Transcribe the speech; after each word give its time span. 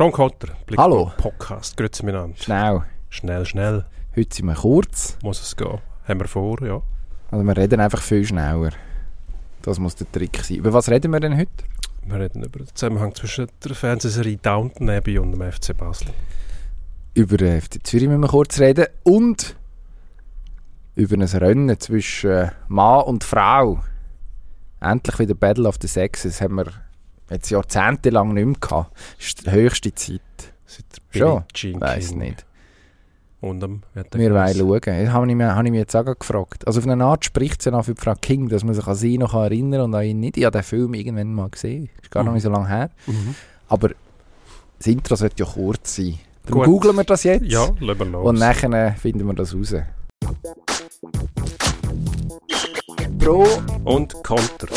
Bron 0.00 0.12
Kotter, 0.12 0.56
Hallo. 0.78 1.12
Podcast, 1.18 1.76
grüezi 1.76 2.02
miteinander. 2.06 2.34
Schnell. 2.38 2.80
Schnell, 3.10 3.44
schnell, 3.44 3.84
Heute 4.16 4.34
sind 4.34 4.46
wir 4.46 4.54
kurz. 4.54 5.18
muss 5.22 5.42
es 5.42 5.54
gehen. 5.54 5.78
Haben 6.08 6.20
wir 6.20 6.26
vor, 6.26 6.62
ja. 6.62 6.80
Also 7.30 7.44
wir 7.44 7.54
reden 7.54 7.80
einfach 7.80 8.00
viel 8.00 8.24
schneller. 8.24 8.70
Das 9.60 9.78
muss 9.78 9.96
der 9.96 10.10
Trick 10.10 10.38
sein. 10.42 10.56
Über 10.56 10.72
was 10.72 10.88
reden 10.88 11.12
wir 11.12 11.20
denn 11.20 11.36
heute? 11.36 11.50
Wir 12.06 12.18
reden 12.18 12.42
über 12.42 12.60
den 12.60 12.74
Zusammenhang 12.74 13.14
zwischen 13.14 13.48
der 13.62 13.74
Fernsehserie 13.74 14.38
Downton 14.38 14.88
Abbey 14.88 15.18
und 15.18 15.32
dem 15.32 15.52
FC 15.52 15.76
Basel. 15.76 16.14
Über 17.12 17.36
den 17.36 17.60
FC 17.60 17.86
Zürich 17.86 18.08
müssen 18.08 18.22
wir 18.22 18.28
kurz 18.28 18.58
reden. 18.58 18.86
Und 19.02 19.54
über 20.94 21.14
ein 21.16 21.22
Rennen 21.24 21.78
zwischen 21.78 22.50
Mann 22.68 23.02
und 23.02 23.22
Frau. 23.22 23.84
Endlich 24.80 25.18
wieder 25.18 25.34
Battle 25.34 25.68
of 25.68 25.76
the 25.78 25.88
Sexes. 25.88 26.40
haben 26.40 26.54
wir 26.54 26.72
jetzt 27.30 27.50
jahrzehntelang 27.50 28.34
nicht 28.34 28.44
mehr 28.46 28.56
gehabt. 28.60 28.92
Das 29.18 29.26
ist 29.26 29.46
die 29.46 29.50
höchste 29.50 29.94
Zeit. 29.94 30.20
Seit 30.66 30.84
der 31.14 31.18
Schon? 31.18 31.44
Jean 31.54 31.80
Weiß 31.80 32.14
nicht. 32.14 32.44
Und 33.40 33.62
hat 33.94 34.12
der 34.12 34.20
Wir 34.20 34.34
wollen 34.34 34.54
schauen. 34.54 34.80
Das 34.84 35.12
habe 35.12 35.32
ich, 35.32 35.40
habe 35.42 35.64
ich 35.66 35.70
mich 35.70 35.78
jetzt 35.78 35.96
auch 35.96 36.04
gefragt. 36.04 36.66
Also 36.66 36.80
auf 36.80 36.86
eine 36.86 37.02
Art 37.02 37.24
spricht 37.24 37.60
es 37.60 37.64
ja 37.64 37.72
noch 37.72 37.86
für 37.86 37.94
die 37.94 38.00
Frau 38.00 38.14
King, 38.14 38.48
dass 38.50 38.64
man 38.64 38.74
sich 38.74 38.86
an 38.86 38.94
sie 38.94 39.16
noch 39.16 39.32
erinnern 39.32 39.80
kann 39.80 39.80
und 39.80 39.94
an 39.94 40.04
ihn 40.04 40.20
nicht. 40.20 40.36
Ich 40.36 40.44
habe 40.44 40.58
den 40.58 40.62
Film 40.62 40.92
irgendwann 40.92 41.32
mal 41.32 41.48
gesehen. 41.48 41.88
Ist 42.02 42.10
gar 42.10 42.22
noch 42.22 42.30
Mhm. 42.32 42.34
nicht 42.34 42.42
so 42.42 42.50
lange 42.50 42.68
her. 42.68 42.90
Mhm. 43.06 43.34
Aber 43.68 43.88
das 44.78 44.86
Intro 44.86 45.16
sollte 45.16 45.42
ja 45.42 45.50
kurz 45.50 45.96
sein. 45.96 46.18
Dann 46.44 46.52
Gut. 46.54 46.64
googeln 46.66 46.96
wir 46.96 47.04
das 47.04 47.22
jetzt. 47.24 47.46
Ja, 47.46 47.68
lassen 47.80 48.12
los. 48.12 48.26
Und 48.28 48.38
nachher 48.38 48.70
äh, 48.72 48.92
finden 48.92 49.26
wir 49.26 49.34
das 49.34 49.54
raus. 49.54 49.74
Pro 53.18 53.46
Und 53.84 54.14
Konter. 54.22 54.68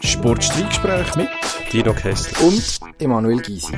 Sportstreitgespräch 0.00 1.16
mit 1.16 1.28
Dino 1.72 1.92
Kessler. 1.92 2.46
und 2.46 2.80
Emanuel 2.98 3.40
Gysi. 3.40 3.72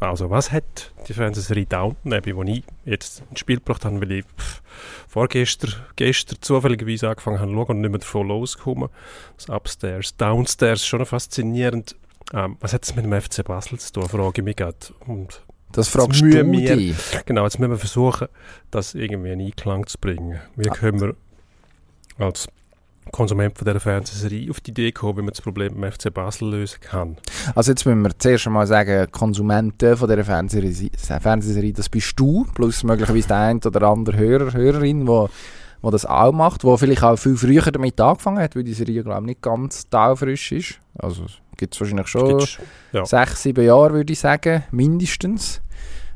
Also, 0.00 0.28
was 0.30 0.52
hat 0.52 0.92
die 1.08 1.14
Fernsehserie 1.14 1.66
Downton 1.66 2.12
Abbey, 2.12 2.34
die 2.34 2.58
ich 2.58 2.64
jetzt 2.84 3.22
ins 3.30 3.40
Spiel 3.40 3.56
gebracht 3.56 3.84
habe, 3.84 4.00
weil 4.00 4.12
ich 4.12 4.24
vorgestern 5.08 5.72
gestern 5.96 6.38
zufälligerweise 6.40 7.08
angefangen 7.08 7.40
habe 7.40 7.50
zu 7.50 7.56
schauen 7.56 7.68
und 7.68 7.80
nicht 7.80 7.90
mehr 7.90 8.00
davon 8.00 8.28
losgekommen. 8.28 8.90
Das 9.36 9.48
Upstairs, 9.48 10.16
Downstairs, 10.16 10.86
schon 10.86 11.04
faszinierend. 11.06 11.96
Ähm, 12.32 12.56
was 12.60 12.72
hat 12.72 12.84
es 12.84 12.94
mit 12.96 13.04
dem 13.04 13.20
FC 13.20 13.44
Basel 13.44 13.78
zu 13.78 13.92
tun, 13.92 14.08
frage 14.08 14.40
ich 14.40 14.44
mich 14.44 14.56
gerade. 14.56 14.76
Und 15.06 15.42
Das 15.74 15.88
fragst 15.88 16.22
mühen 16.22 16.52
du 16.52 16.58
wir- 16.58 16.76
dich. 16.76 16.96
genau, 17.26 17.44
jetzt 17.44 17.58
müssen 17.58 17.72
wir 17.72 17.78
versuchen, 17.78 18.28
das 18.70 18.94
irgendwie 18.94 19.32
in 19.32 19.40
Einklang 19.40 19.86
zu 19.86 19.98
bringen. 19.98 20.40
Wie 20.56 20.68
Ah. 20.70 20.72
können 20.74 21.00
wir 21.00 21.14
als 22.18 22.46
Konsument 23.12 23.56
von 23.58 23.66
dieser 23.66 23.80
Fernsehserie 23.80 24.50
auf 24.50 24.60
die 24.60 24.70
Idee 24.70 24.90
kommen, 24.92 25.18
wie 25.18 25.22
man 25.22 25.30
das 25.30 25.40
Problem 25.42 25.74
beim 25.74 25.84
FC 25.92 26.10
Basel 26.12 26.50
lösen 26.50 26.78
kann? 26.80 27.16
Also 27.54 27.72
jetzt 27.72 27.84
müssen 27.84 28.02
wir 28.02 28.18
zuerst 28.18 28.46
einmal 28.46 28.66
sagen, 28.66 29.10
Konsumenten 29.12 29.96
von 29.96 30.08
dieser 30.08 30.24
Fernsehserie, 30.24 30.90
Fernsehserie 31.20 31.72
das 31.72 31.88
bist 31.88 32.18
du, 32.18 32.46
plus 32.54 32.82
möglicherweise 32.82 33.28
der 33.28 33.36
ein 33.38 33.60
oder 33.62 33.82
andere 33.88 34.16
Hörer, 34.16 34.52
Hörerin, 34.52 35.06
wo, 35.06 35.28
wo 35.82 35.90
das 35.90 36.06
auch 36.06 36.32
macht, 36.32 36.64
wo 36.64 36.76
vielleicht 36.78 37.02
auch 37.02 37.16
viel 37.16 37.36
früher 37.36 37.62
damit 37.70 38.00
angefangen 38.00 38.38
hat, 38.38 38.56
weil 38.56 38.64
die 38.64 38.72
Serie, 38.74 39.02
glaube 39.02 39.20
ich, 39.20 39.26
nicht 39.26 39.42
ganz 39.42 39.88
taufrisch 39.90 40.52
ist. 40.52 40.80
Also 40.98 41.26
gibt 41.58 41.74
es 41.74 41.80
wahrscheinlich 41.80 42.08
schon 42.08 42.42
Ja. 42.92 43.04
sechs, 43.04 43.42
sieben 43.42 43.64
Jahre, 43.64 43.92
würde 43.92 44.12
ich 44.12 44.18
sagen, 44.18 44.64
mindestens. 44.70 45.60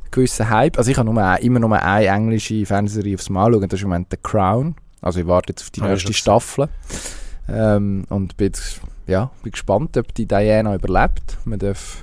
Ein 0.09 0.11
gewisser 0.13 0.49
Hype. 0.49 0.79
Also 0.79 0.91
ich 0.91 0.97
habe 0.99 1.13
nur, 1.13 1.39
immer 1.41 1.59
nur 1.61 1.73
eine 1.81 2.07
englische 2.07 2.65
Fernsehserie 2.67 3.15
aufs 3.15 3.29
Mal 3.31 3.53
schauen, 3.53 3.69
das 3.69 3.79
ist 3.81 3.83
im 3.85 3.91
Moment 3.91 4.09
The 4.11 4.17
Crown. 4.23 4.75
Also 5.01 5.21
ich 5.21 5.27
warte 5.27 5.53
jetzt 5.53 5.63
auf 5.63 5.71
die 5.71 5.83
Ah, 5.83 5.89
nächste 5.89 6.13
Staffel. 6.13 6.69
Ähm, 7.49 8.05
und 8.09 8.37
bin, 8.37 8.47
jetzt- 8.49 8.81
ja, 9.07 9.31
bin 9.43 9.53
gespannt, 9.53 9.97
ob 9.97 10.13
die 10.15 10.27
Diana 10.27 10.75
überlebt. 10.75 11.39
Man 11.45 11.59
darf 11.59 12.03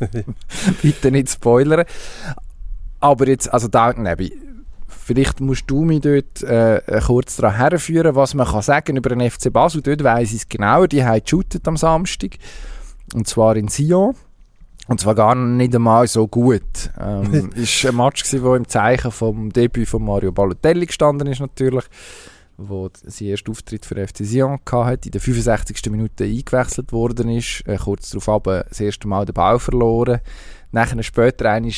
bitte 0.82 1.10
nicht 1.10 1.30
spoilern. 1.30 1.84
Aber 3.00 3.28
jetzt, 3.28 3.52
also 3.52 3.68
Downton 3.68 4.06
Abbey, 4.06 4.32
vielleicht 4.88 5.40
musst 5.40 5.64
du 5.70 5.84
mich 5.84 6.00
dort 6.00 6.42
äh, 6.42 6.80
kurz 7.06 7.36
daran 7.36 7.56
herführen, 7.56 8.14
was 8.14 8.34
man 8.34 8.46
kann 8.46 8.62
sagen 8.62 8.96
über 8.96 9.10
den 9.10 9.28
FC 9.30 9.52
Basel. 9.52 9.82
Dort 9.82 10.02
weiss 10.04 10.30
ich 10.32 10.42
es 10.42 10.48
genauer. 10.48 10.88
Die 10.88 11.04
haben 11.04 11.20
geshootet 11.22 11.66
am 11.68 11.76
Samstag. 11.76 12.36
Und 13.14 13.26
zwar 13.28 13.56
in 13.56 13.68
Sion. 13.68 14.14
Und 14.90 14.98
zwar 14.98 15.14
gar 15.14 15.36
nicht 15.36 15.72
einmal 15.72 16.08
so 16.08 16.26
gut. 16.26 16.90
Ähm, 16.98 17.52
ist 17.54 17.86
ein 17.86 17.94
Match 17.94 18.24
gewesen, 18.24 18.42
wo 18.42 18.56
im 18.56 18.66
Zeichen 18.66 19.12
vom 19.12 19.52
Debüt 19.52 19.88
von 19.88 20.04
Mario 20.04 20.32
Balotelli 20.32 20.86
gestanden 20.86 21.28
ist 21.28 21.38
natürlich, 21.38 21.84
wo 22.56 22.90
sein 23.04 23.28
ersten 23.28 23.52
Auftritt 23.52 23.86
für 23.86 24.04
FC 24.04 24.24
Sion 24.24 24.58
hatte, 24.68 25.06
in 25.06 25.12
der 25.12 25.20
65. 25.20 25.92
Minute 25.92 26.24
eingewechselt 26.24 26.90
worden 26.90 27.28
ist, 27.28 27.62
äh, 27.68 27.76
kurz 27.76 28.10
darauf 28.10 28.28
aber 28.30 28.64
das 28.68 28.80
erste 28.80 29.06
Mal 29.06 29.26
den 29.26 29.34
Ball 29.34 29.60
verloren. 29.60 30.22
Nachher 30.72 31.00
später 31.04 31.48
einmal 31.48 31.72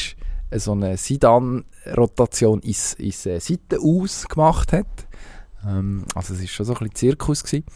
so 0.51 0.73
eine 0.73 0.97
Sidan-Rotation 0.97 2.61
ins, 2.61 2.95
ins 2.95 3.27
äh, 3.27 3.41
Seitenaus 3.41 4.27
gemacht 4.27 4.73
hat. 4.73 4.87
Ähm, 5.69 6.07
also 6.15 6.33
es 6.33 6.41
war 6.41 6.47
schon 6.47 6.65
so 6.65 6.73
ein 6.73 6.79
bisschen 6.79 6.95
Zirkus. 6.95 7.45
Gewesen. 7.45 7.67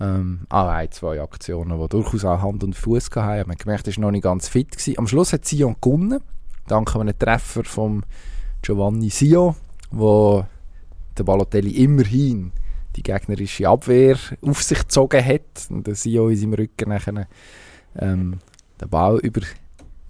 Ähm, 0.00 0.46
ah, 0.48 0.70
ein, 0.70 0.90
zwei 0.90 1.20
Aktionen, 1.20 1.78
die 1.78 1.88
durchaus 1.88 2.24
auch 2.24 2.40
Hand 2.40 2.64
und 2.64 2.74
Fuß 2.74 3.10
hatten. 3.16 3.48
Man 3.48 3.56
hat 3.56 3.58
gemerkt, 3.58 3.86
er 3.86 3.96
war 3.96 4.00
noch 4.02 4.10
nicht 4.10 4.22
ganz 4.22 4.48
fit. 4.48 4.72
Gewesen. 4.72 4.98
Am 4.98 5.06
Schluss 5.06 5.32
hat 5.32 5.44
Sion 5.44 5.76
gewonnen, 5.80 6.20
dank 6.66 6.96
einem 6.96 7.18
Treffer 7.18 7.64
von 7.64 8.04
Giovanni 8.62 9.10
Sio, 9.10 9.56
wo 9.90 10.44
der 11.18 11.24
Balotelli 11.24 11.84
immerhin 11.84 12.52
die 12.96 13.02
gegnerische 13.02 13.68
Abwehr 13.68 14.16
auf 14.40 14.62
sich 14.62 14.78
gezogen 14.78 15.24
hat. 15.24 15.66
Und 15.68 15.86
der 15.86 15.94
Sio 15.94 16.28
in 16.28 16.36
seinem 16.36 16.54
Rücken 16.54 16.88
nachher 16.88 17.26
ähm, 17.98 18.38
den 18.80 18.88
Ball 18.88 19.18
über, 19.18 19.42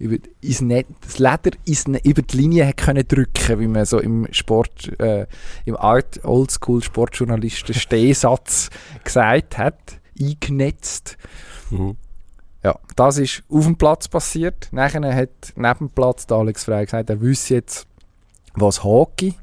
über 0.01 0.17
ins 0.41 0.61
Net, 0.61 0.87
das 1.01 1.19
Leder 1.19 1.51
ins, 1.65 1.87
Ne- 1.87 2.01
über 2.03 2.21
die 2.21 2.37
Linie 2.37 2.67
hat 2.67 2.77
können 2.77 3.07
drücken, 3.07 3.59
wie 3.59 3.67
man 3.67 3.85
so 3.85 3.99
im 3.99 4.27
Sport, 4.31 4.99
äh, 4.99 5.27
im 5.65 5.77
Art 5.77 6.23
Oldschool 6.25 6.83
Sportjournalisten 6.83 7.73
Stehsatz 7.75 8.69
gesagt 9.03 9.57
hat, 9.57 9.77
eingenetzt. 10.19 11.17
Mhm. 11.69 11.95
Ja, 12.63 12.77
das 12.95 13.17
ist 13.17 13.43
auf 13.49 13.65
dem 13.65 13.75
Platz 13.75 14.07
passiert. 14.07 14.69
Nachher 14.71 15.15
hat 15.15 15.53
neben 15.55 15.77
dem 15.79 15.89
Platz 15.89 16.27
der 16.27 16.37
Alex 16.37 16.63
Frey 16.65 16.85
gesagt, 16.85 17.09
er 17.09 17.21
wüsste 17.21 17.55
jetzt, 17.55 17.87
was 18.53 18.83
Hockey, 18.83 19.33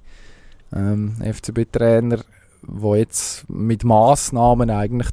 ähm, 0.72 1.16
FCB-Trainer, 1.20 2.20
wo 2.62 2.94
jetzt 2.94 3.48
mit 3.48 3.82
Massnahmen 3.84 4.70
eigentlich 4.70 5.08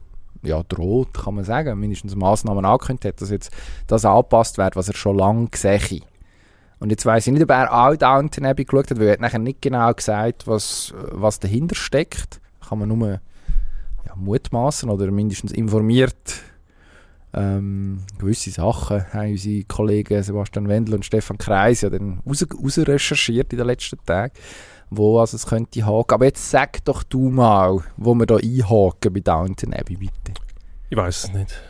ja, 0.45 0.63
droht, 0.63 1.13
kann 1.13 1.35
man 1.35 1.43
sagen, 1.43 1.79
mindestens 1.79 2.15
Massnahmen 2.15 2.65
angekündigt 2.65 3.05
hat, 3.05 3.21
dass 3.21 3.29
jetzt 3.29 3.51
das 3.87 4.05
angepasst 4.05 4.57
wird, 4.57 4.75
was 4.75 4.87
er 4.87 4.95
schon 4.95 5.17
lange 5.17 5.47
gesehen 5.47 6.01
Und 6.79 6.89
jetzt 6.91 7.05
weiß 7.05 7.27
ich 7.27 7.33
nicht, 7.33 7.43
ob 7.43 7.49
er 7.49 7.73
auch 7.73 7.95
Downton 7.95 8.45
Abbey 8.45 8.65
geschaut 8.65 8.91
hat, 8.91 8.99
weil 8.99 9.07
er 9.07 9.13
hat 9.13 9.21
nachher 9.21 9.39
nicht 9.39 9.61
genau 9.61 9.93
gesagt, 9.93 10.47
was, 10.47 10.93
was 11.11 11.39
dahinter 11.39 11.75
steckt. 11.75 12.39
Kann 12.67 12.79
man 12.79 12.89
nur 12.89 13.07
ja, 13.07 14.15
mutmaßen 14.15 14.89
oder 14.89 15.11
mindestens 15.11 15.51
informiert 15.51 16.43
ähm, 17.35 17.99
gewisse 18.17 18.49
Sachen 18.49 19.03
haben 19.13 19.31
unsere 19.31 19.65
Kollegen 19.65 20.23
Sebastian 20.23 20.69
Wendel 20.69 20.95
und 20.95 21.05
Stefan 21.05 21.37
Kreis 21.37 21.81
ja 21.81 21.89
dann 21.89 22.21
raus, 22.25 22.45
raus 22.63 22.77
recherchiert 22.77 23.51
in 23.51 23.57
den 23.57 23.67
letzten 23.67 23.99
Tagen, 24.05 24.33
wo 24.89 25.19
also 25.19 25.35
es 25.35 25.45
könnte 25.45 25.85
haken. 25.85 26.13
Aber 26.13 26.25
jetzt 26.25 26.49
sag 26.49 26.83
doch 26.85 27.03
du 27.03 27.29
mal, 27.29 27.83
wo 27.97 28.13
wir 28.13 28.25
da 28.25 28.37
einhaken 28.37 29.13
bei 29.13 29.19
Downton 29.19 29.73
Abbey, 29.73 29.95
bitte. 29.97 30.33
Ich 30.89 30.97
weiß 30.97 31.25
es 31.25 31.33
nicht. 31.33 31.61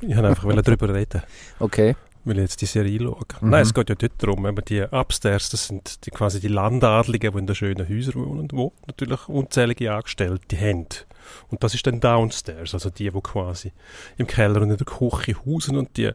ich 0.00 0.08
wollte 0.16 0.28
einfach 0.28 0.62
darüber 0.62 0.94
reden, 0.94 1.22
Okay. 1.60 1.96
weil 2.24 2.36
ich 2.38 2.42
jetzt 2.42 2.60
die 2.60 2.66
Serie 2.66 2.98
schaue. 2.98 3.18
Mhm. 3.40 3.50
Nein, 3.50 3.62
es 3.62 3.74
geht 3.74 3.88
ja 3.88 3.94
dort 3.94 4.12
darum, 4.18 4.46
eben 4.46 4.64
die 4.64 4.82
Upstairs, 4.82 5.50
das 5.50 5.66
sind 5.66 6.04
die, 6.06 6.10
quasi 6.10 6.40
die 6.40 6.48
Landadligen, 6.48 7.32
die 7.32 7.38
in 7.38 7.46
den 7.46 7.54
schönen 7.56 7.88
Häusern 7.88 8.14
wohnen, 8.14 8.48
wo 8.52 8.72
natürlich 8.86 9.28
unzählige 9.28 9.92
Angestellte 9.92 10.56
haben. 10.58 10.86
Und 11.48 11.62
das 11.62 11.74
ist 11.74 11.86
dann 11.86 12.00
Downstairs, 12.00 12.72
also 12.72 12.88
die, 12.88 13.10
die 13.10 13.20
quasi 13.20 13.72
im 14.16 14.26
Keller 14.26 14.62
und 14.62 14.70
in 14.70 14.76
der 14.78 14.86
Küche 14.86 15.36
hausen 15.44 15.76
und 15.76 15.94
die 15.98 16.10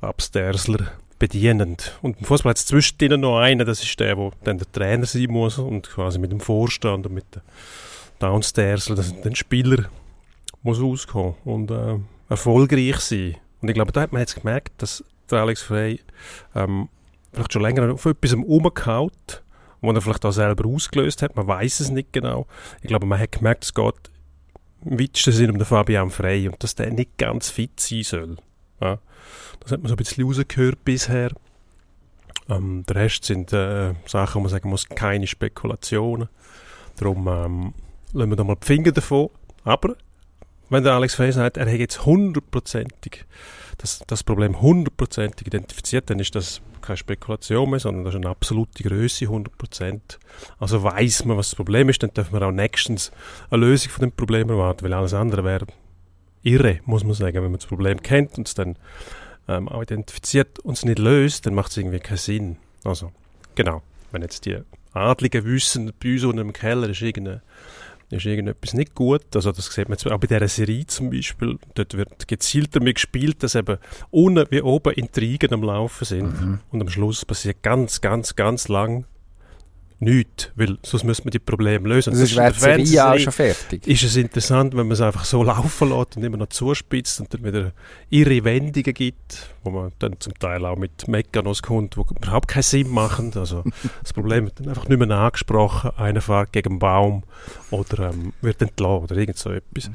Upstairsler 0.00 0.92
bedienen. 1.22 1.76
Und 2.02 2.18
im 2.18 2.24
Fußball 2.24 2.50
hat 2.50 2.56
es 2.56 2.66
zwischen 2.66 2.98
denen 2.98 3.20
noch 3.20 3.38
einen, 3.38 3.64
das 3.64 3.80
ist 3.80 4.00
der, 4.00 4.16
der 4.16 4.32
dann 4.42 4.58
der 4.58 4.72
Trainer 4.72 5.06
sein 5.06 5.30
muss 5.30 5.56
und 5.56 5.88
quasi 5.88 6.18
mit 6.18 6.32
dem 6.32 6.40
Vorstand 6.40 7.06
und 7.06 7.14
mit 7.14 7.32
den 7.32 7.42
Downstairsler, 8.18 8.96
das 8.96 9.10
sind 9.10 9.24
dann 9.24 9.36
Spieler, 9.36 9.84
muss 10.64 10.80
auskommen 10.80 11.36
und 11.44 11.70
äh, 11.70 11.98
erfolgreich 12.28 12.96
sein. 12.96 13.36
Und 13.60 13.68
ich 13.68 13.74
glaube, 13.74 13.92
da 13.92 14.00
hat 14.00 14.12
man 14.12 14.18
jetzt 14.18 14.34
gemerkt, 14.34 14.82
dass 14.82 15.04
der 15.30 15.38
Alex 15.38 15.62
Frey 15.62 16.00
ähm, 16.56 16.88
vielleicht 17.32 17.52
schon 17.52 17.62
länger 17.62 17.92
auf 17.92 18.04
etwas 18.04 18.34
umgehaut, 18.34 19.44
wo 19.80 19.92
er 19.92 20.00
vielleicht 20.00 20.24
auch 20.24 20.32
selber 20.32 20.68
ausgelöst 20.68 21.22
hat. 21.22 21.36
Man 21.36 21.46
weiß 21.46 21.78
es 21.78 21.90
nicht 21.90 22.12
genau. 22.12 22.48
Ich 22.80 22.88
glaube, 22.88 23.06
man 23.06 23.20
hat 23.20 23.30
gemerkt, 23.30 23.62
es 23.62 23.74
geht 23.74 23.94
im 24.84 24.98
weitesten 24.98 25.30
Sinne 25.30 25.52
um 25.52 25.58
den 25.58 25.66
Fabian 25.66 26.10
Frey 26.10 26.48
und 26.48 26.60
dass 26.64 26.74
der 26.74 26.90
nicht 26.90 27.16
ganz 27.16 27.48
fit 27.48 27.78
sein 27.78 28.02
soll. 28.02 28.36
Ja. 28.82 28.98
Das 29.60 29.72
hat 29.72 29.80
man 29.80 29.88
so 29.88 29.94
ein 29.94 29.96
bisschen 29.96 30.24
rausgehört 30.24 30.84
bisher. 30.84 31.30
Ähm, 32.48 32.84
der 32.88 32.96
Rest 32.96 33.24
sind 33.24 33.52
äh, 33.52 33.94
Sachen, 34.06 34.36
wo 34.36 34.40
man 34.40 34.50
sagen 34.50 34.68
muss, 34.68 34.88
keine 34.88 35.26
Spekulationen. 35.26 36.28
Darum 36.96 37.28
ähm, 37.28 37.74
lassen 38.12 38.30
wir 38.30 38.36
da 38.36 38.44
mal 38.44 38.56
die 38.56 38.66
Finger 38.66 38.92
davon. 38.92 39.30
Aber 39.64 39.94
wenn 40.68 40.82
der 40.82 40.94
Alex 40.94 41.14
Frey 41.14 41.30
sagt, 41.32 41.56
er 41.56 41.70
hat 41.70 41.78
jetzt 41.78 42.04
hundertprozentig 42.04 43.24
das, 43.78 44.02
das 44.06 44.22
Problem 44.22 44.60
hundertprozentig 44.60 45.46
identifiziert, 45.46 46.10
dann 46.10 46.18
ist 46.18 46.34
das 46.34 46.60
keine 46.82 46.96
Spekulation 46.96 47.70
mehr, 47.70 47.78
sondern 47.78 48.04
das 48.04 48.14
ist 48.14 48.20
eine 48.20 48.28
absolute 48.28 48.82
Größe, 48.82 49.26
100%. 49.26 50.00
Also 50.58 50.82
weiß 50.82 51.24
man, 51.24 51.36
was 51.36 51.50
das 51.50 51.56
Problem 51.56 51.88
ist, 51.88 52.02
dann 52.02 52.12
dürfen 52.12 52.32
wir 52.32 52.46
auch 52.46 52.52
nächstens 52.52 53.12
eine 53.50 53.64
Lösung 53.64 53.90
von 53.90 54.02
dem 54.02 54.12
Problem 54.12 54.50
erwarten, 54.50 54.84
weil 54.84 54.92
alles 54.92 55.14
andere 55.14 55.44
wäre 55.44 55.66
irre, 56.42 56.80
muss 56.84 57.04
man 57.04 57.14
sagen. 57.14 57.36
Wenn 57.36 57.50
man 57.50 57.58
das 57.58 57.66
Problem 57.66 58.02
kennt 58.02 58.38
und 58.38 58.48
es 58.48 58.54
dann 58.54 58.76
ähm, 59.48 59.68
auch 59.68 59.82
identifiziert 59.82 60.58
und 60.60 60.74
es 60.74 60.84
nicht 60.84 60.98
löst, 60.98 61.46
dann 61.46 61.54
macht 61.54 61.70
es 61.70 61.76
irgendwie 61.76 62.00
keinen 62.00 62.18
Sinn. 62.18 62.56
Also, 62.84 63.12
genau. 63.54 63.82
Wenn 64.10 64.22
jetzt 64.22 64.44
die 64.44 64.58
Adligen 64.92 65.44
wissen, 65.44 65.92
bei 66.02 66.12
uns 66.12 66.24
unter 66.24 66.42
dem 66.42 66.52
Keller 66.52 66.88
ist 66.88 67.00
irgendeine 67.00 67.42
ist 68.16 68.26
irgendetwas 68.26 68.74
nicht 68.74 68.94
gut. 68.94 69.24
Also 69.34 69.52
das 69.52 69.66
sieht 69.66 69.88
man 69.88 69.98
auch 69.98 70.18
bei 70.18 70.26
dieser 70.26 70.46
Serie 70.46 70.86
zum 70.86 71.10
Beispiel. 71.10 71.58
Dort 71.74 71.96
wird 71.96 72.28
gezielt 72.28 72.76
damit 72.76 72.96
gespielt, 72.96 73.42
dass 73.42 73.54
eben 73.54 73.78
unten 74.10 74.46
wie 74.50 74.60
oben 74.60 74.92
Intrigen 74.92 75.54
am 75.54 75.62
Laufen 75.62 76.04
sind. 76.04 76.40
Mhm. 76.40 76.58
Und 76.70 76.82
am 76.82 76.88
Schluss 76.90 77.24
passiert 77.24 77.62
ganz, 77.62 78.02
ganz, 78.02 78.36
ganz 78.36 78.68
lang 78.68 79.06
nichts, 80.02 80.50
weil 80.56 80.78
sonst 80.82 81.04
müsste 81.04 81.24
man 81.24 81.30
die 81.30 81.38
Probleme 81.38 81.88
lösen. 81.88 82.12
Das, 82.12 82.20
ist 82.20 82.36
die 82.36 82.60
Serie 82.60 83.06
auch 83.06 83.18
schon 83.18 83.32
fertig. 83.32 83.86
Ist 83.86 84.02
es 84.02 84.16
interessant, 84.16 84.72
wenn 84.76 84.86
man 84.86 84.92
es 84.92 85.00
einfach 85.00 85.24
so 85.24 85.42
laufen 85.44 85.90
lässt 85.90 86.16
und 86.16 86.24
immer 86.24 86.36
noch 86.36 86.48
zuspitzt 86.48 87.20
und 87.20 87.32
dann 87.32 87.44
wieder 87.44 87.72
ihre 88.10 88.44
Wendungen 88.44 88.94
gibt, 88.94 89.54
wo 89.62 89.70
man 89.70 89.92
dann 90.00 90.18
zum 90.18 90.34
Teil 90.38 90.66
auch 90.66 90.76
mit 90.76 91.06
Mechanos 91.08 91.62
kommt, 91.62 91.96
die 91.96 92.00
überhaupt 92.00 92.48
keinen 92.48 92.62
Sinn 92.64 92.90
machen. 92.90 93.32
Also 93.36 93.62
das 94.02 94.12
Problem 94.12 94.44
wird 94.44 94.60
dann 94.60 94.68
einfach 94.68 94.88
nicht 94.88 94.98
mehr 94.98 95.10
angesprochen, 95.10 95.92
einer 95.96 96.20
fährt 96.20 96.52
gegen 96.52 96.70
einen 96.70 96.78
Baum 96.80 97.22
oder 97.70 98.10
ähm, 98.10 98.32
wird 98.40 98.60
entlassen 98.60 99.04
oder 99.04 99.16
irgend 99.16 99.38
so 99.38 99.50
etwas. 99.50 99.90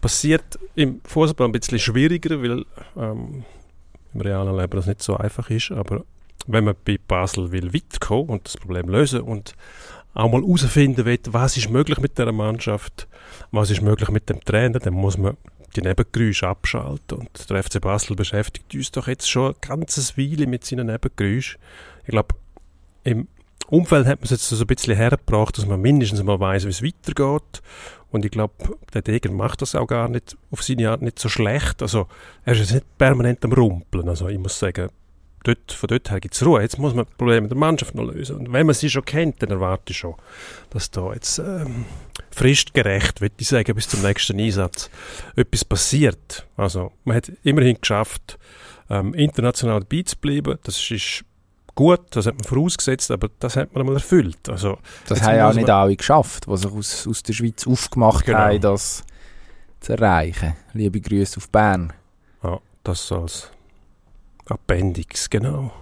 Passiert 0.00 0.58
im 0.74 1.00
Fußball 1.04 1.48
ein 1.48 1.52
bisschen 1.52 1.78
schwieriger, 1.78 2.42
weil 2.42 2.64
ähm, 2.96 3.44
im 4.12 4.20
realen 4.20 4.56
Leben 4.56 4.76
das 4.76 4.86
nicht 4.86 5.02
so 5.02 5.16
einfach 5.16 5.48
ist, 5.50 5.72
aber 5.72 6.04
wenn 6.46 6.64
man 6.64 6.74
bei 6.84 6.98
Basel 7.06 7.52
will 7.52 7.72
weiterkommen 7.74 8.28
und 8.28 8.46
das 8.46 8.56
Problem 8.56 8.88
lösen 8.88 9.20
und 9.20 9.54
auch 10.14 10.30
mal 10.30 10.40
herausfinden 10.40 11.04
will, 11.04 11.18
was 11.26 11.56
ist 11.56 11.70
möglich 11.70 11.98
mit 11.98 12.18
der 12.18 12.32
Mannschaft, 12.32 13.06
was 13.50 13.70
ist 13.70 13.82
möglich 13.82 14.08
mit 14.10 14.28
dem 14.30 14.40
Trainer, 14.42 14.78
dann 14.78 14.94
muss 14.94 15.18
man 15.18 15.36
die 15.76 15.82
Nebengeräusche 15.82 16.48
abschalten. 16.48 17.18
Und 17.18 17.50
der 17.50 17.62
FC 17.62 17.80
Basel 17.80 18.16
beschäftigt 18.16 18.74
uns 18.74 18.90
doch 18.92 19.08
jetzt 19.08 19.28
schon 19.30 19.52
ein 19.52 19.60
ganzes 19.60 20.16
Weile 20.16 20.46
mit 20.46 20.64
seinen 20.64 20.86
Nebengeräuschen. 20.86 21.60
Ich 22.04 22.10
glaube, 22.10 22.34
im 23.04 23.28
Umfeld 23.68 24.06
hat 24.06 24.20
man 24.20 24.24
es 24.24 24.30
jetzt 24.30 24.48
so 24.48 24.56
ein 24.56 24.66
bisschen 24.66 24.96
hergebracht, 24.96 25.58
dass 25.58 25.66
man 25.66 25.80
mindestens 25.80 26.22
mal 26.22 26.40
weiß, 26.40 26.64
wie 26.64 26.70
es 26.70 26.82
weitergeht. 26.82 27.62
Und 28.10 28.24
ich 28.24 28.30
glaube, 28.30 28.54
der 28.94 29.02
Degen 29.02 29.36
macht 29.36 29.62
das 29.62 29.74
auch 29.74 29.86
gar 29.86 30.08
nicht 30.08 30.36
auf 30.50 30.62
seine 30.62 30.90
Art 30.90 31.02
nicht 31.02 31.18
so 31.18 31.28
schlecht. 31.28 31.82
Also, 31.82 32.06
er 32.44 32.54
ist 32.54 32.60
jetzt 32.60 32.74
nicht 32.74 32.98
permanent 32.98 33.44
am 33.44 33.52
Rumpeln. 33.52 34.08
Also, 34.08 34.28
ich 34.28 34.38
muss 34.38 34.58
sagen, 34.58 34.88
dort, 35.46 35.72
von 35.72 35.88
dort 35.88 36.10
her 36.10 36.20
gibt 36.20 36.34
es 36.34 36.44
Ruhe. 36.44 36.60
Jetzt 36.62 36.78
muss 36.78 36.94
man 36.94 37.04
das 37.04 37.14
Problem 37.14 37.48
der 37.48 37.56
Mannschaft 37.56 37.94
noch 37.94 38.04
lösen. 38.04 38.36
Und 38.36 38.52
wenn 38.52 38.66
man 38.66 38.74
sie 38.74 38.90
schon 38.90 39.04
kennt, 39.04 39.42
dann 39.42 39.50
erwarte 39.50 39.92
ich 39.92 39.98
schon, 39.98 40.14
dass 40.70 40.90
da 40.90 41.12
jetzt 41.12 41.38
ähm, 41.38 41.84
fristgerecht, 42.30 43.20
würde 43.20 43.34
ich 43.38 43.48
sagen, 43.48 43.74
bis 43.74 43.88
zum 43.88 44.02
nächsten 44.02 44.38
Einsatz 44.40 44.90
etwas 45.36 45.64
passiert. 45.64 46.46
Also 46.56 46.92
man 47.04 47.16
hat 47.16 47.30
immerhin 47.42 47.78
geschafft, 47.80 48.38
ähm, 48.90 49.14
international 49.14 49.80
dabei 49.80 50.02
zu 50.02 50.16
bleiben. 50.16 50.58
Das 50.64 50.90
ist 50.90 51.24
gut, 51.74 52.00
das 52.10 52.26
hat 52.26 52.34
man 52.34 52.44
vorausgesetzt, 52.44 53.10
aber 53.10 53.28
das 53.38 53.56
hat 53.56 53.72
man 53.72 53.82
einmal 53.82 53.96
erfüllt. 53.96 54.48
Also, 54.48 54.78
das 55.06 55.22
haben 55.22 55.36
ja 55.36 55.50
auch 55.50 55.54
nicht 55.54 55.70
alle 55.70 55.94
geschafft, 55.94 56.46
die 56.46 56.56
sich 56.56 56.72
aus, 56.72 57.06
aus 57.06 57.22
der 57.22 57.32
Schweiz 57.34 57.66
aufgemacht 57.66 58.26
genau. 58.26 58.38
haben, 58.38 58.60
das 58.60 59.04
zu 59.80 59.92
erreichen. 59.92 60.54
Liebe 60.72 61.00
Grüße 61.00 61.36
auf 61.36 61.48
Bern. 61.50 61.92
Ja, 62.42 62.58
das 62.82 63.12
als 63.12 63.50
Appendix, 64.46 65.28
genau. 65.30 65.72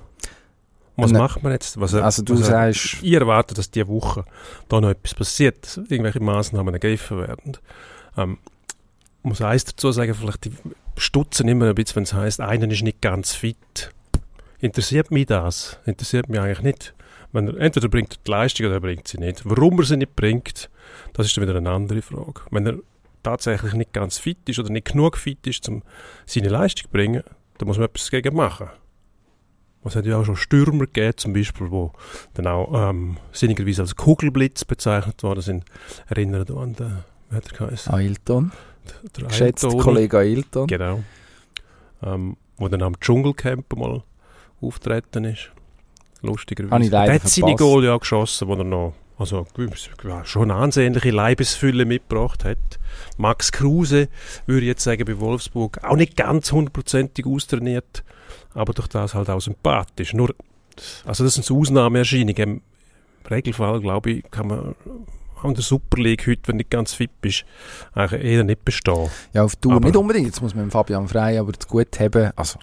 Was 0.97 1.11
ne, 1.11 1.19
macht 1.19 1.43
man 1.43 1.53
jetzt? 1.53 1.81
Was, 1.81 1.95
also 1.95 2.23
du 2.23 2.39
was, 2.39 2.47
sagst... 2.47 3.03
Ich 3.03 3.13
erwarte, 3.13 3.55
dass 3.55 3.71
diese 3.71 3.89
Woche 3.89 4.25
da 4.69 4.81
noch 4.81 4.91
etwas 4.91 5.15
passiert, 5.15 5.65
dass 5.65 5.77
irgendwelche 5.77 6.21
Massnahmen 6.21 6.73
ergriffen 6.73 7.19
werden. 7.19 7.57
Ähm, 8.17 8.39
ich 9.23 9.29
muss 9.29 9.41
eins 9.41 9.65
dazu 9.65 9.91
sagen, 9.91 10.15
vielleicht 10.15 10.45
die 10.45 10.53
stutzen 10.97 11.49
immer 11.49 11.69
ein 11.69 11.75
bisschen, 11.75 11.97
wenn 11.97 12.03
es 12.05 12.13
heisst, 12.13 12.41
einer 12.41 12.71
ist 12.71 12.83
nicht 12.83 13.01
ganz 13.01 13.35
fit. 13.35 13.91
Interessiert 14.61 15.11
mich 15.11 15.27
das? 15.27 15.79
Interessiert 15.85 16.29
mich 16.29 16.41
eigentlich 16.41 16.63
nicht. 16.63 16.95
Wenn 17.33 17.49
er, 17.49 17.59
entweder 17.59 17.89
bringt 17.89 18.15
er 18.15 18.19
die 18.25 18.31
Leistung 18.31 18.67
oder 18.67 18.77
er 18.77 18.81
bringt 18.81 19.09
sie 19.09 19.19
nicht. 19.19 19.43
Warum 19.45 19.79
er 19.81 19.85
sie 19.85 19.97
nicht 19.97 20.15
bringt, 20.15 20.71
das 21.15 21.27
ist 21.27 21.37
dann 21.37 21.43
wieder 21.43 21.57
eine 21.57 21.71
andere 21.71 22.03
Frage. 22.03 22.43
Wenn 22.51 22.67
er 22.67 22.75
tatsächlich 23.25 23.73
nicht 23.73 23.93
ganz 23.93 24.19
fit 24.19 24.49
ist 24.49 24.61
oder 24.61 24.71
nicht 24.71 24.93
genug 24.93 25.17
fit 25.17 25.45
ist, 25.47 25.69
um 25.69 25.83
seine 26.27 26.49
Leistung 26.49 26.85
zu 26.85 26.91
bringen, 26.91 27.25
da 27.59 27.67
muss 27.67 27.79
man 27.79 27.87
etwas 27.87 28.11
dagegen 28.11 28.37
machen. 28.37 28.69
Es 29.87 29.97
hat 29.97 30.07
ja 30.07 30.19
auch 30.19 30.25
schon 30.25 30.37
Stürmer 30.37 30.87
gegeben, 30.87 31.17
zum 31.17 31.35
Beispiel, 31.35 31.69
die 31.69 31.89
dann 32.35 32.47
auch 32.47 32.91
ähm, 32.91 33.19
sinnigerweise 33.33 33.83
als 33.83 33.97
Kugelblitz 33.97 34.65
bezeichnet 34.65 35.23
worden 35.23 35.43
sind. 35.43 35.65
Erinnert 36.09 36.51
an 36.51 36.75
den, 36.75 37.05
wie 37.29 37.37
hat 37.37 37.53
er 37.53 37.59
geheißen? 37.59 37.93
Ailton. 37.93 38.53
Der, 39.17 39.29
Geschätzter 39.29 39.69
Kollege 39.69 40.19
Ailton. 40.19 40.67
Genau. 40.67 41.03
Ähm, 42.03 42.37
wo 42.57 42.69
dann 42.69 42.83
am 42.83 42.99
Dschungelcamp 42.99 43.77
mal 43.77 44.03
auftreten 44.61 45.25
ist. 45.25 45.51
Lustigerweise. 46.23 46.95
Er 46.95 47.15
hat 47.15 47.29
seine 47.29 47.55
Goal 47.55 47.85
ja 47.85 47.97
geschossen, 47.99 48.49
wo 48.49 48.55
er 48.55 48.65
noch 48.65 48.95
also 49.19 49.47
schon 50.25 50.51
eine 50.51 50.61
ansehnliche 50.61 51.11
Leibesfülle 51.11 51.85
mitgebracht 51.85 52.45
hat. 52.45 52.59
Max 53.17 53.53
Kruse 53.53 54.09
würde 54.47 54.63
ich 54.63 54.69
jetzt 54.69 54.85
sagen 54.85 55.05
bei 55.05 55.21
Wolfsburg 55.21 55.83
auch 55.85 55.97
nicht 55.97 56.17
ganz 56.17 56.51
hundertprozentig 56.51 57.27
austrainiert, 57.27 58.03
aber 58.55 58.73
durch 58.73 58.89
das 58.89 59.15
halt 59.15 59.31
auch 59.31 59.41
sympathisch. 59.41 60.15
Nur, 60.15 60.35
also 61.05 61.25
das 61.25 61.35
sind 61.35 61.45
so 61.45 61.59
Ausnahmeerscheinungen. 61.59 62.37
Im 62.37 62.61
Regelfall, 63.31 63.81
glaube 63.81 64.11
ich, 64.11 64.31
kann 64.31 64.49
man 64.49 64.75
in 65.45 65.55
der 65.55 65.63
Super 65.63 66.01
League 66.01 66.27
heute, 66.27 66.43
wenn 66.47 66.55
du 66.55 66.59
nicht 66.59 66.71
ganz 66.71 66.95
fit 66.95 67.11
bist, 67.21 67.45
eigentlich 67.93 68.25
eher 68.25 68.45
nicht 68.45 68.65
bestehen. 68.65 69.11
Ja, 69.33 69.45
auf 69.45 69.57
Tour 69.57 69.79
nicht 69.81 69.97
unbedingt. 69.97 70.27
Jetzt 70.27 70.41
muss 70.41 70.55
man 70.55 70.71
Fabian 70.71 71.07
Frey 71.07 71.39
aber 71.39 71.53
zu 71.53 71.69
gut 71.69 72.01
haben. 72.01 72.33
Also, 72.35 72.59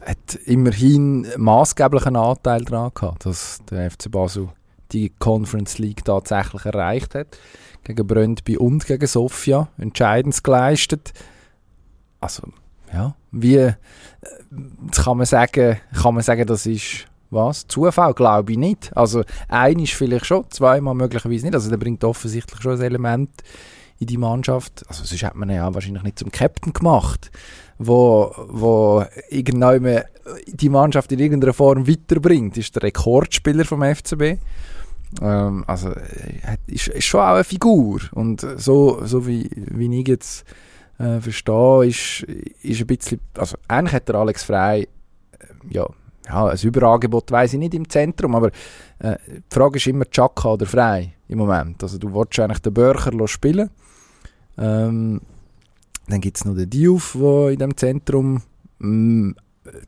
hat 0.00 0.36
immerhin 0.46 1.26
maßgeblichen 1.36 2.16
Anteil 2.16 2.64
daran 2.64 2.92
gehabt, 2.94 3.26
dass 3.26 3.60
der 3.70 3.90
FC 3.90 4.10
Basel 4.10 4.48
die 4.92 5.12
Conference 5.18 5.78
League 5.78 6.04
tatsächlich 6.04 6.64
erreicht 6.64 7.14
hat. 7.14 7.38
Gegen 7.84 8.06
Brøndby 8.06 8.56
und 8.56 8.86
gegen 8.86 9.06
Sofia. 9.06 9.68
Entscheidend 9.78 10.42
geleistet. 10.42 11.12
Also, 12.20 12.42
ja, 12.92 13.14
wie 13.30 13.56
äh, 13.56 13.74
kann 14.92 15.18
man 15.18 15.26
sagen, 15.26 15.78
kann 15.94 16.14
man 16.14 16.22
sagen, 16.22 16.46
das 16.46 16.66
ist 16.66 17.06
was? 17.30 17.66
Zufall? 17.68 18.14
Glaube 18.14 18.52
ich 18.52 18.58
nicht. 18.58 18.96
Also, 18.96 19.22
ein 19.48 19.78
ist 19.78 19.92
vielleicht 19.92 20.26
schon, 20.26 20.50
zweimal 20.50 20.94
möglicherweise 20.94 21.46
nicht. 21.46 21.54
Also, 21.54 21.70
der 21.70 21.76
bringt 21.76 22.02
offensichtlich 22.04 22.60
schon 22.60 22.72
ein 22.72 22.82
Element 22.82 23.30
in 23.98 24.06
die 24.06 24.16
Mannschaft. 24.16 24.84
Also, 24.88 25.04
sonst 25.04 25.22
hat 25.22 25.34
man 25.34 25.50
ja 25.50 25.72
wahrscheinlich 25.72 26.02
nicht 26.02 26.18
zum 26.18 26.32
Captain 26.32 26.72
gemacht, 26.72 27.30
wo, 27.78 28.34
wo 28.48 29.04
die 29.32 30.68
Mannschaft 30.68 31.12
in 31.12 31.18
irgendeiner 31.18 31.54
Form 31.54 31.86
weiterbringt. 31.86 32.56
Ist 32.56 32.74
der 32.74 32.82
Rekordspieler 32.82 33.64
vom 33.64 33.82
FCB. 33.82 34.38
Ähm, 35.22 35.64
also 35.66 35.90
äh, 35.90 36.56
ist, 36.66 36.88
ist 36.88 37.04
schon 37.04 37.20
auch 37.20 37.34
eine 37.34 37.44
Figur 37.44 38.00
und 38.12 38.46
so, 38.56 39.04
so 39.06 39.26
wie, 39.26 39.48
wie 39.54 40.00
ich 40.00 40.08
jetzt 40.08 40.44
äh, 40.98 41.20
verstehe, 41.20 41.86
ist, 41.86 42.22
ist 42.62 42.80
ein 42.80 42.86
bisschen, 42.86 43.20
also 43.36 43.56
eigentlich 43.68 43.94
hat 43.94 44.08
der 44.08 44.16
Alex 44.16 44.42
Frey 44.42 44.82
äh, 44.82 44.86
ja, 45.70 45.86
ja, 46.28 46.46
ein 46.48 46.58
Überangebot 46.58 47.30
weiß 47.30 47.54
ich 47.54 47.58
nicht 47.58 47.74
im 47.74 47.88
Zentrum, 47.88 48.34
aber 48.34 48.48
äh, 48.98 49.16
die 49.28 49.54
Frage 49.54 49.78
ist 49.78 49.86
immer 49.86 50.04
Chaka 50.04 50.52
oder 50.52 50.66
Frei 50.66 51.14
im 51.28 51.38
Moment. 51.38 51.82
Also 51.82 51.96
du 51.98 52.12
willst 52.12 52.38
eigentlich 52.38 52.60
den 52.60 52.74
Börcher 52.74 53.28
spielen. 53.28 53.70
Ähm, 54.58 55.22
dann 56.08 56.20
gibt 56.20 56.36
es 56.38 56.44
noch 56.44 56.54
den 56.54 56.70
Diouf, 56.70 57.16
der 57.18 57.50
in 57.50 57.58
dem 57.58 57.76
Zentrum 57.76 58.42
mh, 58.78 58.88
mm, 58.88 59.36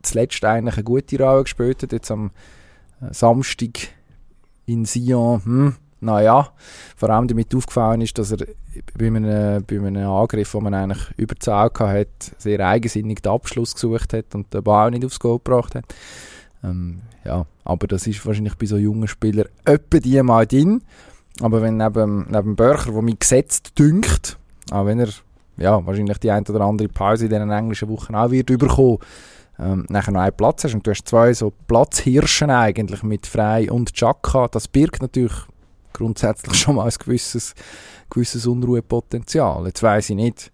zuletzt 0.01 0.43
eigentlich 0.45 0.75
eine 0.75 0.83
gute 0.83 1.17
Rolle 1.17 1.43
gespielt 1.43 1.83
hat. 1.83 1.91
Jetzt 1.91 2.11
am 2.11 2.31
äh, 3.01 3.13
Samstag 3.13 3.89
in 4.65 4.85
Sion, 4.85 5.43
hm, 5.43 5.75
naja, 5.99 6.49
vor 6.95 7.09
allem 7.09 7.27
damit 7.27 7.53
aufgefallen 7.55 8.01
ist, 8.01 8.17
dass 8.17 8.31
er 8.31 8.45
bei 8.97 9.07
einem, 9.07 9.63
bei 9.65 9.77
einem 9.77 10.09
Angriff, 10.09 10.53
wo 10.53 10.61
man 10.61 10.73
eigentlich 10.73 11.11
überzahlt 11.17 11.79
hat, 11.79 12.07
sehr 12.37 12.59
eigensinnig 12.65 13.21
den 13.21 13.31
Abschluss 13.31 13.73
gesucht 13.73 14.13
hat 14.13 14.33
und 14.33 14.53
den 14.53 14.63
Ball 14.63 14.91
nicht 14.91 15.05
aufs 15.05 15.19
Goal 15.19 15.37
gebracht 15.37 15.75
hat. 15.75 15.85
Ähm, 16.63 17.01
ja, 17.23 17.45
aber 17.63 17.87
das 17.87 18.07
ist 18.07 18.25
wahrscheinlich 18.25 18.55
bei 18.55 18.65
so 18.65 18.77
jungen 18.77 19.07
Spielern 19.07 19.47
etwa 19.65 19.99
die 19.99 20.21
mal 20.23 20.47
drin. 20.47 20.83
Aber 21.41 21.61
wenn 21.61 21.77
neben, 21.77 22.27
neben 22.29 22.55
Börcher, 22.55 22.91
der 22.91 23.01
mich 23.01 23.19
gesetzt 23.19 23.77
dünkt, 23.77 24.37
auch 24.71 24.85
wenn 24.85 24.99
er 24.99 25.09
ja, 25.57 25.85
wahrscheinlich 25.85 26.17
die 26.17 26.31
ein 26.31 26.45
oder 26.47 26.61
andere 26.61 26.87
Pause 26.87 27.25
in 27.25 27.31
diesen 27.31 27.51
englischen 27.51 27.89
Wochen 27.89 28.15
auch 28.15 28.31
wird 28.31 28.49
überkommen, 28.49 28.99
ähm, 29.59 29.85
nachher 29.89 30.11
noch 30.11 30.21
einen 30.21 30.35
Platz 30.35 30.63
hast 30.63 30.73
und 30.73 30.85
du 30.85 30.91
hast 30.91 31.07
zwei 31.07 31.33
so 31.33 31.51
Platzhirschen 31.67 32.49
eigentlich 32.49 33.03
mit 33.03 33.27
Frei 33.27 33.71
und 33.71 33.93
Chaka, 33.93 34.47
das 34.47 34.67
birgt 34.67 35.01
natürlich 35.01 35.33
grundsätzlich 35.93 36.55
schon 36.59 36.75
mal 36.75 36.85
ein 36.85 36.93
gewisses, 36.97 37.53
gewisses 38.09 38.47
Unruhepotenzial. 38.47 39.65
Jetzt 39.65 39.83
weiß 39.83 40.09
ich 40.11 40.15
nicht, 40.15 40.51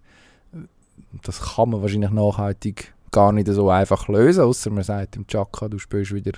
das 1.22 1.40
kann 1.40 1.70
man 1.70 1.80
wahrscheinlich 1.80 2.10
nachhaltig 2.10 2.92
gar 3.10 3.32
nicht 3.32 3.48
so 3.48 3.70
einfach 3.70 4.08
lösen, 4.08 4.44
außer 4.44 4.70
man 4.70 4.84
sagt 4.84 5.14
dem 5.14 5.26
Chaka, 5.26 5.68
du 5.68 5.78
spielst 5.78 6.12
wieder 6.12 6.32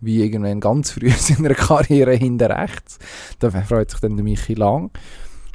wie 0.00 0.22
irgendwann 0.22 0.60
ganz 0.60 0.90
früh 0.90 1.06
in 1.08 1.12
seiner 1.12 1.54
Karriere 1.54 2.14
hinter 2.14 2.50
rechts. 2.50 2.98
Da 3.38 3.50
freut 3.50 3.90
sich 3.90 4.00
dann 4.00 4.16
der 4.16 4.24
Michi 4.24 4.54
lang. 4.54 4.90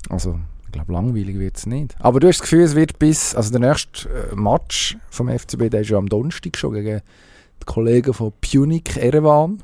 Also, 0.10 0.40
ich 0.70 0.74
glaube, 0.74 0.94
langweilig 0.94 1.40
wird 1.40 1.58
es 1.58 1.66
nicht. 1.66 1.96
Aber 2.00 2.20
du 2.20 2.28
hast 2.28 2.38
das 2.38 2.44
Gefühl, 2.44 2.62
es 2.62 2.76
wird 2.76 3.00
bis, 3.00 3.34
also 3.34 3.50
der 3.50 3.68
nächste 3.68 4.08
äh, 4.08 4.36
Match 4.36 4.98
vom 5.10 5.28
FCB, 5.28 5.70
der 5.72 5.82
ist 5.82 5.90
ja 5.90 5.98
am 5.98 6.08
Donnerstag 6.08 6.56
schon 6.58 6.74
gegen 6.74 7.02
die 7.60 7.66
Kollegen 7.66 8.14
von 8.14 8.32
Punic 8.40 8.96
Erevan. 8.98 9.64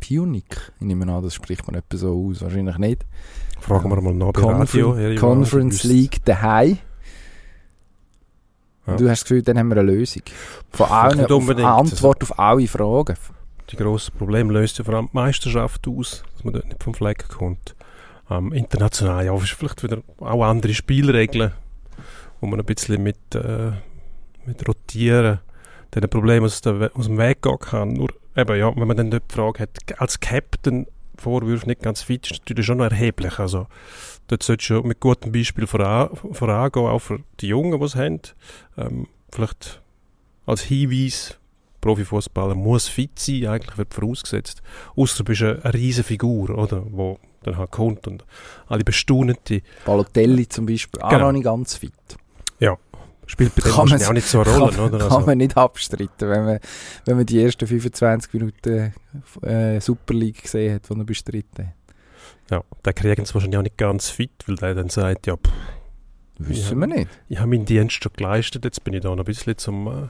Punic, 0.00 0.72
ich 0.78 0.86
nehme 0.86 1.12
an, 1.12 1.24
das 1.24 1.34
spricht 1.34 1.66
man 1.66 1.74
etwa 1.74 1.96
so 1.96 2.28
aus, 2.28 2.40
wahrscheinlich 2.40 2.78
nicht. 2.78 3.04
Fragen 3.60 3.90
wir 3.90 4.00
mal 4.00 4.14
nach 4.14 4.32
Confer 4.32 4.86
Radio. 4.86 5.16
Conference 5.18 5.82
League 5.82 6.24
daheim. 6.24 6.78
Ja. 8.86 8.96
Du 8.96 9.08
hast 9.08 9.22
das 9.22 9.24
Gefühl, 9.24 9.42
dann 9.42 9.58
haben 9.58 9.68
wir 9.70 9.78
eine 9.78 9.90
Lösung. 9.90 10.22
Von 10.70 10.86
allen, 10.86 11.26
eine 11.26 11.66
Antwort 11.66 12.22
auf 12.22 12.38
alle 12.38 12.68
Fragen. 12.68 13.16
Die 13.70 13.76
grossen 13.76 14.14
Probleme 14.16 14.52
löst 14.52 14.78
ja 14.78 14.84
vor 14.84 14.94
allem 14.94 15.08
die 15.12 15.16
Meisterschaft 15.16 15.88
aus, 15.88 16.22
dass 16.34 16.44
man 16.44 16.54
dort 16.54 16.66
nicht 16.66 16.82
vom 16.82 16.94
Fleck 16.94 17.28
kommt. 17.28 17.74
Ähm, 18.30 18.52
international, 18.52 19.24
ja, 19.24 19.36
ist 19.36 19.50
vielleicht 19.50 19.82
wieder 19.82 20.02
auch 20.18 20.44
andere 20.44 20.74
Spielregeln, 20.74 21.52
wo 22.40 22.46
man 22.46 22.60
ein 22.60 22.66
bisschen 22.66 23.02
mit, 23.02 23.34
äh, 23.34 23.72
mit 24.46 24.66
Rotieren 24.66 25.40
diesen 25.94 26.08
Problemen 26.08 26.46
aus, 26.46 26.66
aus, 26.66 27.06
dem 27.06 27.18
Weg 27.18 27.42
gehen 27.42 27.58
kann. 27.58 27.92
Nur, 27.92 28.08
eben, 28.36 28.58
ja, 28.58 28.74
wenn 28.74 28.88
man 28.88 28.96
dann 28.96 29.10
dort 29.10 29.30
die 29.30 29.34
Frage 29.34 29.60
hat, 29.60 30.00
als 30.00 30.20
Captain 30.20 30.86
Vorwürfe 31.16 31.66
nicht 31.66 31.82
ganz 31.82 32.02
fit, 32.02 32.30
ist 32.30 32.40
natürlich 32.40 32.66
schon 32.66 32.78
noch 32.78 32.90
erheblich. 32.90 33.38
Also, 33.38 33.66
dort 34.28 34.42
solltest 34.42 34.70
du 34.70 34.82
mit 34.82 35.00
gutem 35.00 35.32
Beispiel 35.32 35.66
voran, 35.66 36.10
vorangehen, 36.32 36.86
auch 36.86 36.98
für 36.98 37.20
die 37.40 37.48
Jungen, 37.48 37.78
die 37.78 37.84
es 37.84 37.94
haben. 37.94 38.20
Ähm, 38.76 39.06
vielleicht 39.30 39.82
als 40.46 40.62
Hinweis, 40.62 41.38
Profifußballer 41.80 42.54
muss 42.54 42.88
fit 42.88 43.18
sein, 43.18 43.46
eigentlich 43.46 43.78
wird 43.78 43.94
vorausgesetzt. 43.94 44.62
Außer 44.96 45.18
du 45.18 45.24
bist 45.24 45.42
eine, 45.42 45.64
eine 45.64 45.74
riesige 45.74 46.06
Figur, 46.06 46.50
oder, 46.50 46.84
wo 46.90 47.18
dann 47.42 47.56
halt 47.56 47.70
kommt 47.70 48.06
und 48.06 48.24
alle 48.68 48.84
bestaunen 48.84 49.36
die. 49.48 49.62
Balotelli 49.84 50.48
zum 50.48 50.66
Beispiel, 50.66 51.00
auch 51.00 51.10
genau. 51.10 51.26
noch 51.26 51.32
nicht 51.32 51.44
ganz 51.44 51.74
fit. 51.76 51.92
Ja, 52.58 52.76
spielt 53.26 53.54
bei 53.54 53.62
dem 53.62 53.72
auch 53.72 54.12
nicht 54.12 54.26
so 54.26 54.40
eine 54.40 54.56
Rolle, 54.56 54.72
kann, 54.72 54.84
oder? 54.84 54.98
Kann 54.98 55.12
also. 55.12 55.26
man 55.26 55.38
nicht 55.38 55.56
abstreiten, 55.56 56.28
wenn 56.28 56.44
man, 56.44 56.60
wenn 57.04 57.16
man 57.16 57.26
die 57.26 57.42
ersten 57.42 57.66
25 57.66 58.32
Minuten 58.34 58.92
äh, 59.42 59.80
Super 59.80 60.14
League 60.14 60.42
gesehen 60.42 60.74
hat, 60.74 60.88
die 60.88 60.98
er 60.98 61.04
bestritten 61.04 61.66
hat. 61.66 61.74
Ja, 62.50 62.62
der 62.84 62.92
kriegen 62.92 63.22
es 63.22 63.34
wahrscheinlich 63.34 63.58
auch 63.58 63.62
nicht 63.62 63.78
ganz 63.78 64.10
fit, 64.10 64.44
weil 64.46 64.56
der 64.56 64.74
dann 64.74 64.88
sagt, 64.88 65.26
ja, 65.26 65.36
pff, 65.36 65.52
Wissen 66.48 66.78
wir 66.80 66.86
nicht. 66.86 67.08
Ich 67.28 67.38
habe 67.38 67.48
meinen 67.48 67.64
Dienst 67.64 68.02
schon 68.02 68.12
geleistet, 68.14 68.64
jetzt 68.64 68.82
bin 68.84 68.94
ich 68.94 69.00
da 69.00 69.10
noch 69.10 69.18
ein 69.18 69.24
bisschen 69.24 69.56
zum, 69.58 69.86
äh, 69.86 70.08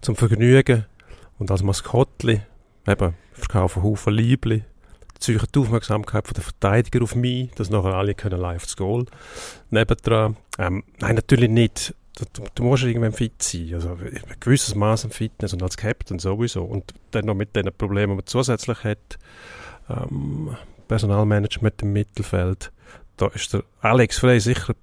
zum 0.00 0.16
Vergnügen. 0.16 0.86
Und 1.38 1.50
als 1.50 1.62
Maskottli, 1.62 2.42
eben, 2.86 3.14
verkaufen 3.32 3.82
Haufen 3.82 4.12
Liebli, 4.12 4.64
ziehe 5.22 5.38
die 5.38 5.58
Aufmerksamkeit 5.58 6.36
der 6.36 6.42
Verteidiger 6.42 7.02
auf 7.02 7.14
mich, 7.14 7.50
dass 7.52 7.70
nachher 7.70 7.94
alle 7.94 8.14
können 8.14 8.40
live 8.40 8.64
das 8.64 8.76
Goal 8.76 9.06
nebendran. 9.70 10.36
Ähm, 10.58 10.84
nein, 11.00 11.14
natürlich 11.14 11.50
nicht. 11.50 11.94
Du, 12.34 12.44
du, 12.54 12.62
musst 12.64 12.84
irgendwann 12.84 13.12
fit 13.12 13.42
sein. 13.42 13.70
Also 13.74 13.90
ein 13.90 14.20
gewisses 14.40 14.74
Maß 14.74 15.06
an 15.06 15.10
Fitness 15.10 15.54
und 15.54 15.62
als 15.62 15.76
Captain 15.76 16.18
sowieso. 16.18 16.62
Und 16.62 16.92
dann 17.12 17.24
noch 17.24 17.34
mit 17.34 17.56
den 17.56 17.70
Problemen, 17.76 18.12
die 18.12 18.16
man 18.16 18.26
zusätzlich 18.26 18.84
hat, 18.84 19.18
ähm, 19.88 20.56
Personalmanagement 20.88 21.80
im 21.82 21.92
Mittelfeld, 21.94 22.70
da 23.16 23.28
ist 23.28 23.54
der 23.54 23.64
Alex 23.80 24.18
Frey 24.18 24.40
sicher 24.40 24.74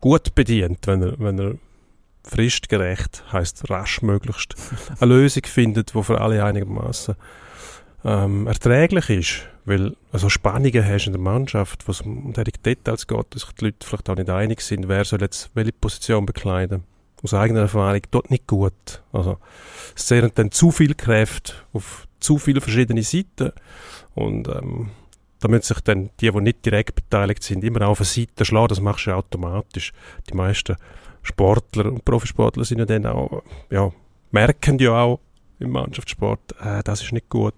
gut 0.00 0.34
bedient, 0.34 0.86
wenn 0.86 1.02
er, 1.02 1.18
wenn 1.18 1.38
er 1.38 1.54
fristgerecht, 2.24 3.24
heißt 3.32 3.70
rasch 3.70 4.02
möglichst, 4.02 4.54
eine 5.00 5.14
Lösung 5.14 5.44
findet, 5.44 5.94
die 5.94 6.02
für 6.02 6.20
alle 6.20 6.44
einigermaßen 6.44 7.14
ähm, 8.04 8.46
erträglich 8.46 9.10
ist. 9.10 9.55
Weil 9.66 9.96
also 10.12 10.28
Spannungen 10.28 10.84
hast 10.84 11.06
in 11.06 11.12
der 11.12 11.20
Mannschaft, 11.20 11.86
wo 11.86 11.92
es 11.92 12.00
um 12.00 12.32
die 12.32 12.44
Details 12.44 13.06
geht, 13.06 13.26
dass 13.30 13.42
sich 13.42 13.52
die 13.52 13.66
Leute 13.66 13.86
vielleicht 13.86 14.08
auch 14.08 14.16
nicht 14.16 14.30
einig 14.30 14.60
sind, 14.60 14.88
wer 14.88 15.04
soll 15.04 15.20
jetzt 15.20 15.50
welche 15.54 15.72
Position 15.72 16.24
bekleiden. 16.24 16.84
Aus 17.22 17.34
eigener 17.34 17.60
Erfahrung 17.60 18.02
dort 18.10 18.30
nicht 18.30 18.46
gut. 18.46 19.02
Also 19.12 19.38
es 19.96 20.06
zehren 20.06 20.30
dann 20.34 20.52
zu 20.52 20.70
viel 20.70 20.94
Kräfte 20.94 21.54
auf 21.72 22.06
zu 22.20 22.38
viele 22.38 22.60
verschiedene 22.60 23.02
Seiten 23.02 23.52
und 24.14 24.48
ähm, 24.48 24.90
da 25.40 25.48
müssen 25.48 25.74
sich 25.74 25.80
dann 25.80 26.10
die, 26.20 26.30
die 26.30 26.40
nicht 26.40 26.64
direkt 26.64 26.94
beteiligt 26.94 27.42
sind, 27.42 27.62
immer 27.62 27.86
auf 27.86 28.00
eine 28.00 28.06
Seite 28.06 28.44
schlagen. 28.44 28.68
Das 28.68 28.80
machst 28.80 29.06
du 29.06 29.10
ja 29.10 29.16
automatisch. 29.16 29.92
Die 30.30 30.34
meisten 30.34 30.76
Sportler 31.22 31.86
und 31.86 32.04
Profisportler 32.04 32.64
sind 32.64 32.78
ja 32.78 32.86
dann 32.86 33.06
auch, 33.06 33.42
ja, 33.70 33.92
merken 34.30 34.78
ja 34.78 34.92
auch 34.92 35.20
im 35.58 35.70
Mannschaftssport, 35.70 36.54
äh, 36.60 36.82
das 36.82 37.02
ist 37.02 37.12
nicht 37.12 37.28
gut, 37.28 37.54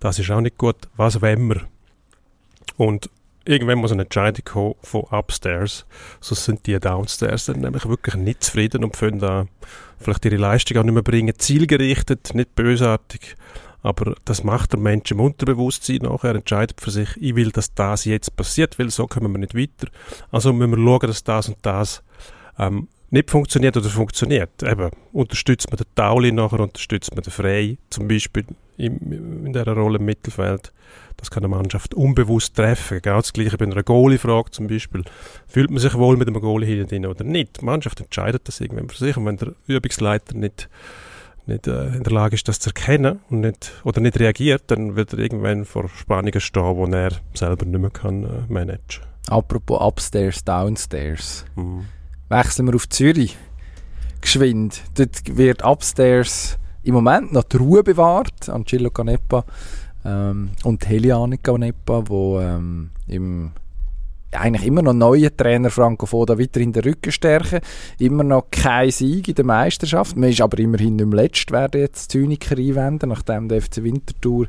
das 0.00 0.18
ist 0.18 0.30
auch 0.30 0.40
nicht 0.40 0.58
gut, 0.58 0.76
was 0.96 1.20
wollen 1.20 1.48
wir? 1.48 1.62
Und 2.76 3.10
irgendwann 3.44 3.78
muss 3.78 3.92
eine 3.92 4.02
Entscheidung 4.02 4.44
kommen 4.44 4.74
von 4.82 5.02
upstairs, 5.02 5.86
sonst 6.20 6.44
sind 6.44 6.66
die 6.66 6.78
downstairs 6.80 7.46
dann 7.46 7.60
nämlich 7.60 7.86
wirklich 7.86 8.14
nicht 8.14 8.42
zufrieden 8.42 8.84
und 8.84 8.96
können 8.96 9.18
da 9.18 9.46
vielleicht 9.98 10.24
ihre 10.24 10.36
Leistung 10.36 10.78
auch 10.78 10.84
nicht 10.84 10.94
mehr 10.94 11.02
bringen, 11.02 11.34
zielgerichtet, 11.38 12.34
nicht 12.34 12.54
bösartig, 12.54 13.36
aber 13.84 14.14
das 14.24 14.44
macht 14.44 14.72
der 14.72 14.80
Mensch 14.80 15.10
im 15.10 15.20
Unterbewusstsein 15.20 15.98
nachher, 15.98 16.30
er 16.30 16.36
entscheidet 16.36 16.80
für 16.80 16.90
sich, 16.90 17.10
ich 17.20 17.36
will, 17.36 17.50
dass 17.50 17.74
das 17.74 18.06
jetzt 18.06 18.34
passiert, 18.34 18.78
weil 18.78 18.88
so 18.88 19.06
kommen 19.06 19.30
wir 19.30 19.38
nicht 19.38 19.54
weiter. 19.54 19.92
Also 20.30 20.54
müssen 20.54 20.70
wir 20.70 20.78
schauen, 20.78 21.06
dass 21.06 21.22
das 21.22 21.48
und 21.48 21.58
das 21.60 22.02
ähm, 22.58 22.88
nicht 23.14 23.30
funktioniert 23.30 23.76
oder 23.76 23.88
funktioniert. 23.88 24.62
Eben, 24.62 24.90
unterstützt 25.12 25.70
man 25.70 25.78
den 25.78 25.86
Tauli 25.94 26.32
nachher, 26.32 26.60
unterstützt 26.60 27.14
man 27.14 27.22
den 27.22 27.30
Frey, 27.30 27.78
zum 27.88 28.08
Beispiel 28.08 28.44
in, 28.76 29.46
in 29.46 29.52
dieser 29.52 29.72
Rolle 29.72 29.98
im 29.98 30.04
Mittelfeld. 30.04 30.72
Das 31.16 31.30
kann 31.30 31.44
eine 31.44 31.54
Mannschaft 31.54 31.94
unbewusst 31.94 32.56
treffen. 32.56 33.00
Genau 33.00 33.18
das 33.18 33.32
Gleiche 33.32 33.56
bei 33.56 33.66
einer 33.66 33.82
Goalie-Frage 33.82 34.50
zum 34.50 34.66
Beispiel. 34.66 35.04
Fühlt 35.46 35.70
man 35.70 35.78
sich 35.78 35.94
wohl 35.94 36.16
mit 36.16 36.26
einem 36.26 36.40
Goalie 36.40 36.66
hinten 36.66 37.06
oder 37.06 37.22
nicht? 37.22 37.60
Die 37.60 37.64
Mannschaft 37.64 38.00
entscheidet 38.00 38.48
das 38.48 38.60
irgendwann 38.60 38.88
für 38.88 38.98
sich. 38.98 39.16
Und 39.16 39.26
wenn 39.26 39.36
der 39.36 39.54
Übungsleiter 39.68 40.36
nicht, 40.36 40.68
nicht 41.46 41.68
äh, 41.68 41.94
in 41.94 42.02
der 42.02 42.12
Lage 42.12 42.34
ist, 42.34 42.48
das 42.48 42.58
zu 42.58 42.70
erkennen 42.70 43.20
und 43.30 43.40
nicht, 43.40 43.72
oder 43.84 44.00
nicht 44.00 44.18
reagiert, 44.18 44.64
dann 44.66 44.96
wird 44.96 45.12
er 45.12 45.20
irgendwann 45.20 45.64
vor 45.64 45.88
Spannungen 45.88 46.40
stehen, 46.40 46.90
die 46.90 46.96
er 46.96 47.12
selber 47.32 47.64
nicht 47.64 47.80
mehr 47.80 47.90
kann, 47.90 48.24
äh, 48.24 48.52
managen 48.52 49.04
Apropos 49.28 49.80
Upstairs, 49.80 50.44
Downstairs. 50.44 51.46
Mhm 51.54 51.86
wechseln 52.28 52.66
wir 52.66 52.74
auf 52.74 52.88
Zürich. 52.88 53.36
Geschwind. 54.20 54.82
Dort 54.94 55.36
wird 55.36 55.64
upstairs 55.64 56.58
im 56.82 56.94
Moment 56.94 57.32
noch 57.32 57.44
die 57.44 57.58
Ruhe 57.58 57.82
bewahrt. 57.82 58.48
Angelo 58.48 58.90
Canepa 58.90 59.44
ähm, 60.04 60.50
und 60.64 60.88
Heliane 60.88 61.38
Canepa, 61.38 62.04
wo 62.06 62.40
ähm, 62.40 62.90
im 63.06 63.52
eigentlich 64.32 64.66
immer 64.66 64.82
noch 64.82 64.94
neue 64.94 65.34
Trainer 65.34 65.70
Franco 65.70 66.06
Foda 66.06 66.38
weiterhin 66.38 66.72
den 66.72 66.82
Rücken 66.82 67.12
stärken. 67.12 67.60
Immer 67.98 68.24
noch 68.24 68.50
kein 68.50 68.90
Sieg 68.90 69.28
in 69.28 69.34
der 69.36 69.44
Meisterschaft. 69.44 70.16
Man 70.16 70.30
ist 70.30 70.40
aber 70.40 70.58
immerhin 70.58 70.96
nicht 70.96 71.06
mehr 71.06 71.22
letzt, 71.22 71.52
werden 71.52 71.80
jetzt 71.80 72.10
Zyniker 72.10 72.56
einwenden, 72.56 73.10
nachdem 73.10 73.48
der 73.48 73.62
FC 73.62 73.84
Winterthur 73.84 74.46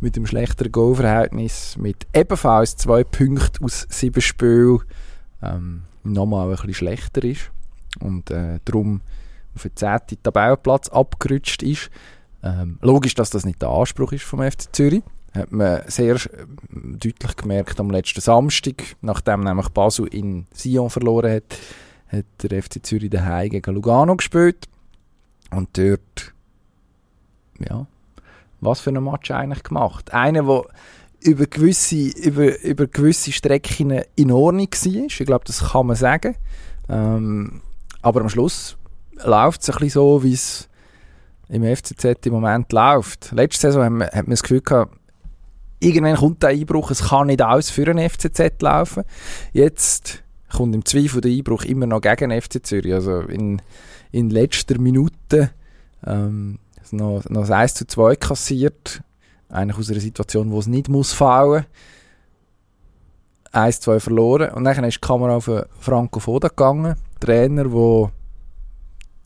mit 0.00 0.16
dem 0.16 0.26
schlechteren 0.26 0.72
Goalverhältnis 0.72 1.76
mit 1.76 2.06
ebenfalls 2.14 2.76
zwei 2.76 3.04
Punkten 3.04 3.64
aus 3.64 3.86
sieben 3.90 4.22
Spielen 4.22 4.80
ähm, 5.42 5.82
nochmal 6.04 6.46
ein 6.46 6.50
bisschen 6.50 6.74
schlechter 6.74 7.24
ist 7.24 7.50
und 8.00 8.30
äh, 8.30 8.60
darum 8.64 9.00
auf 9.54 9.62
den 9.62 9.76
10. 9.76 10.22
Tabellenplatz 10.22 10.88
abgerutscht 10.88 11.62
ist. 11.62 11.90
Ähm, 12.42 12.78
logisch, 12.80 13.14
dass 13.14 13.30
das 13.30 13.44
nicht 13.44 13.60
der 13.60 13.70
Anspruch 13.70 14.12
ist 14.12 14.24
vom 14.24 14.40
FC 14.40 14.74
Zürich. 14.74 15.02
Hat 15.34 15.52
man 15.52 15.82
sehr 15.86 16.14
äh, 16.14 16.46
deutlich 16.70 17.36
gemerkt 17.36 17.80
am 17.80 17.90
letzten 17.90 18.20
Samstag, 18.20 18.96
nachdem 19.00 19.40
nämlich 19.40 19.68
Basel 19.70 20.06
in 20.06 20.46
Sion 20.52 20.90
verloren 20.90 21.32
hat, 21.32 21.58
hat 22.08 22.24
der 22.42 22.62
FC 22.62 22.84
Zürich 22.84 23.10
daheim 23.10 23.50
gegen 23.50 23.74
Lugano 23.74 24.16
gespielt. 24.16 24.66
Und 25.50 25.76
dort, 25.76 26.34
ja, 27.58 27.86
was 28.60 28.80
für 28.80 28.90
ein 28.90 29.02
Match 29.02 29.30
eigentlich 29.30 29.62
gemacht. 29.62 30.12
Einer, 30.12 30.42
der 30.42 30.64
über 31.20 31.46
gewisse, 31.46 31.96
über, 31.96 32.60
über 32.62 32.86
gewisse 32.86 33.32
Strecken 33.32 34.02
in 34.14 34.32
Ordnung 34.32 34.68
war. 34.68 35.04
Ich 35.06 35.18
glaube, 35.18 35.44
das 35.44 35.70
kann 35.70 35.86
man 35.86 35.96
sagen. 35.96 36.36
Ähm, 36.88 37.62
aber 38.02 38.20
am 38.20 38.28
Schluss 38.28 38.76
läuft 39.24 39.62
es 39.62 39.70
ein 39.70 39.74
bisschen 39.74 39.90
so, 39.90 40.22
wie 40.22 40.32
es 40.32 40.68
im 41.48 41.64
FCZ 41.64 42.26
im 42.26 42.32
Moment 42.32 42.72
läuft. 42.72 43.32
Letzte 43.32 43.68
Saison 43.68 43.84
hat 43.84 43.92
man, 43.92 44.06
hat 44.08 44.14
man 44.14 44.30
das 44.30 44.42
Gefühl 44.42 44.60
gehabt, 44.60 44.96
irgendwann 45.80 46.16
kommt 46.16 46.42
der 46.42 46.50
Einbruch, 46.50 46.90
es 46.90 47.08
kann 47.08 47.28
nicht 47.28 47.42
aus 47.42 47.70
für 47.70 47.88
einen 47.88 48.08
FCZ 48.08 48.60
laufen. 48.60 49.04
Jetzt 49.52 50.22
kommt 50.52 50.74
im 50.74 50.84
Zweifel 50.84 51.20
der 51.20 51.32
Einbruch 51.32 51.64
immer 51.64 51.86
noch 51.86 52.00
gegen 52.00 52.30
den 52.30 52.40
FC 52.40 52.64
Zürich. 52.64 52.94
Also 52.94 53.20
in, 53.20 53.60
in 54.12 54.30
letzter 54.30 54.78
Minute 54.78 55.50
Ähm, 56.06 56.58
noch, 56.90 57.28
noch 57.28 57.44
ein 57.44 57.52
1 57.52 57.74
zu 57.74 57.86
2 57.86 58.16
kassiert. 58.16 59.02
Eigentlich 59.48 59.78
aus 59.78 59.90
einer 59.90 60.00
Situation, 60.00 60.50
wo 60.50 60.58
es 60.58 60.66
nicht 60.66 60.88
muss 60.88 61.12
fallen. 61.12 61.64
1-2 63.52 64.00
verloren. 64.00 64.50
Und 64.52 64.64
dann 64.64 64.84
ist 64.84 64.96
die 64.96 65.06
Kamera 65.06 65.36
auf 65.36 65.50
Franco 65.80 66.20
Foda 66.20 66.48
gegangen. 66.48 66.96
Trainer, 67.20 67.64
der 67.64 68.12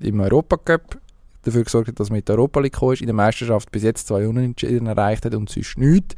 im 0.00 0.21
Europacup 0.21 1.00
dafür 1.43 1.64
gesorgt 1.64 1.88
hat, 1.88 2.00
dass 2.00 2.11
man 2.11 2.23
die 2.25 2.31
Europa 2.31 2.61
League 2.61 2.81
ist, 2.83 3.00
in 3.00 3.07
der 3.07 3.14
Meisterschaft 3.14 3.71
bis 3.73 3.83
jetzt 3.83 4.07
zwei 4.07 4.26
Unentschieden 4.26 4.87
erreicht 4.87 5.25
hat 5.25 5.35
und 5.35 5.50
sonst 5.50 5.76
nichts. 5.76 6.14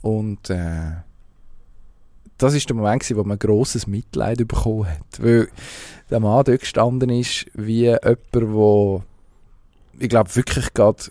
Und 0.00 0.48
äh, 0.50 0.92
das 2.38 2.54
ist 2.54 2.68
der 2.68 2.76
Moment, 2.76 3.04
wo 3.14 3.24
man 3.24 3.38
grosses 3.38 3.86
Mitleid 3.86 4.38
bekommen 4.38 4.88
hat. 4.88 5.22
Weil 5.22 5.48
der 6.08 6.20
Mann 6.20 6.44
dort 6.44 6.60
gestanden 6.60 7.10
ist, 7.10 7.46
wie 7.54 7.82
jemand, 7.82 8.18
der, 8.32 9.02
ich 9.98 10.08
glaube, 10.08 10.36
wirklich 10.36 10.72
gerade 10.72 11.02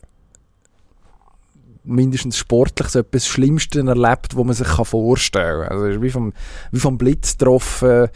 mindestens 1.88 2.38
sportlich 2.38 2.90
so 2.90 3.00
etwas 3.00 3.28
Schlimmste 3.28 3.80
erlebt, 3.80 4.36
was 4.36 4.46
man 4.46 4.54
sich 4.54 4.68
vorstellen 4.68 5.68
kann. 5.68 5.78
Also 5.78 6.02
wie 6.02 6.10
vom, 6.10 6.34
wie 6.72 6.80
vom 6.80 6.98
Blitz 6.98 7.38
getroffen. 7.38 8.08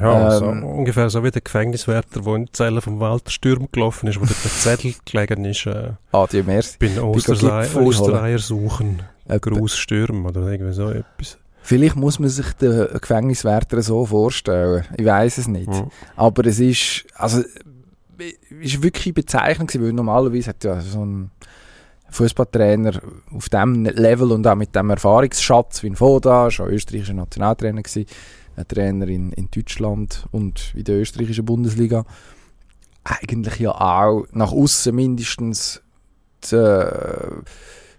Ja, 0.00 0.34
ähm, 0.34 0.38
so, 0.38 0.66
ungefähr 0.66 1.10
so 1.10 1.22
wie 1.22 1.30
der 1.30 1.42
Gefängniswärter, 1.42 2.20
der 2.20 2.34
in 2.34 2.46
die 2.46 2.52
Zelle 2.52 2.80
vom 2.80 3.00
Walter 3.00 3.30
Stürm 3.30 3.68
gelaufen 3.70 4.08
ist, 4.08 4.20
wo 4.20 4.24
der 4.24 4.34
Zettel 4.34 4.94
gelegen 5.04 5.44
ist. 5.44 5.66
Äh, 5.66 5.92
Adieu, 6.12 6.42
merci. 6.44 6.78
Bin 6.78 6.96
Österreicher 6.96 8.38
suchen. 8.38 9.02
Gruß 9.28 9.76
Stürm 9.76 10.26
oder 10.26 10.48
irgendwie 10.48 10.72
so 10.72 10.90
etwas. 10.90 11.38
Vielleicht 11.62 11.96
muss 11.96 12.18
man 12.18 12.30
sich 12.30 12.52
den 12.54 12.88
Gefängniswärter 13.00 13.82
so 13.82 14.06
vorstellen. 14.06 14.84
Ich 14.96 15.04
weiß 15.04 15.38
es 15.38 15.46
nicht. 15.46 15.68
Mhm. 15.68 15.90
Aber 16.16 16.46
es 16.46 16.58
ist, 16.58 17.04
also, 17.14 17.42
ist 18.60 18.82
wirklich 18.82 19.14
bezeichnend 19.14 19.70
gewesen, 19.70 19.86
weil 19.86 19.92
normalerweise 19.92 20.50
hat 20.50 20.64
ja 20.64 20.80
so 20.80 21.04
ein 21.04 21.30
Fußballtrainer 22.10 23.00
auf 23.32 23.48
dem 23.48 23.84
Level 23.84 24.32
und 24.32 24.46
auch 24.46 24.54
mit 24.54 24.74
dem 24.74 24.90
Erfahrungsschatz 24.90 25.82
wie 25.82 25.90
ein 25.90 25.96
Foda, 25.96 26.50
schon 26.50 26.70
österreichischer 26.70 27.14
Nationaltrainer 27.14 27.82
gewesen, 27.82 28.06
ein 28.56 28.68
Trainer 28.68 29.08
in, 29.08 29.32
in 29.32 29.48
Deutschland 29.50 30.26
und 30.32 30.72
in 30.74 30.84
der 30.84 31.00
österreichischen 31.00 31.44
Bundesliga, 31.44 32.04
eigentlich 33.04 33.58
ja 33.58 33.70
auch 33.72 34.26
nach 34.32 34.52
außen 34.52 34.94
mindestens 34.94 35.80
die, 36.50 36.56
äh, 36.56 37.42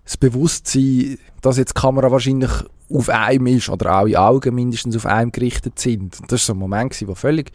das 0.04 0.18
Bewusstsein, 0.18 1.18
dass 1.42 1.58
jetzt 1.58 1.76
die 1.78 1.82
Kamera 1.82 2.12
wahrscheinlich 2.12 2.52
auf 2.90 3.10
einem 3.10 3.48
ist 3.48 3.70
oder 3.70 4.00
auch 4.00 4.06
die 4.06 4.18
Augen 4.18 4.56
mindestens 4.56 4.96
auf 4.96 5.06
einem 5.06 5.32
gerichtet 5.32 5.80
sind. 5.80 6.20
Und 6.20 6.32
das 6.32 6.42
war 6.42 6.46
so 6.46 6.54
ein 6.54 6.60
Moment, 6.60 6.92
gewesen, 6.92 7.08
wo 7.08 7.16
völlig, 7.16 7.52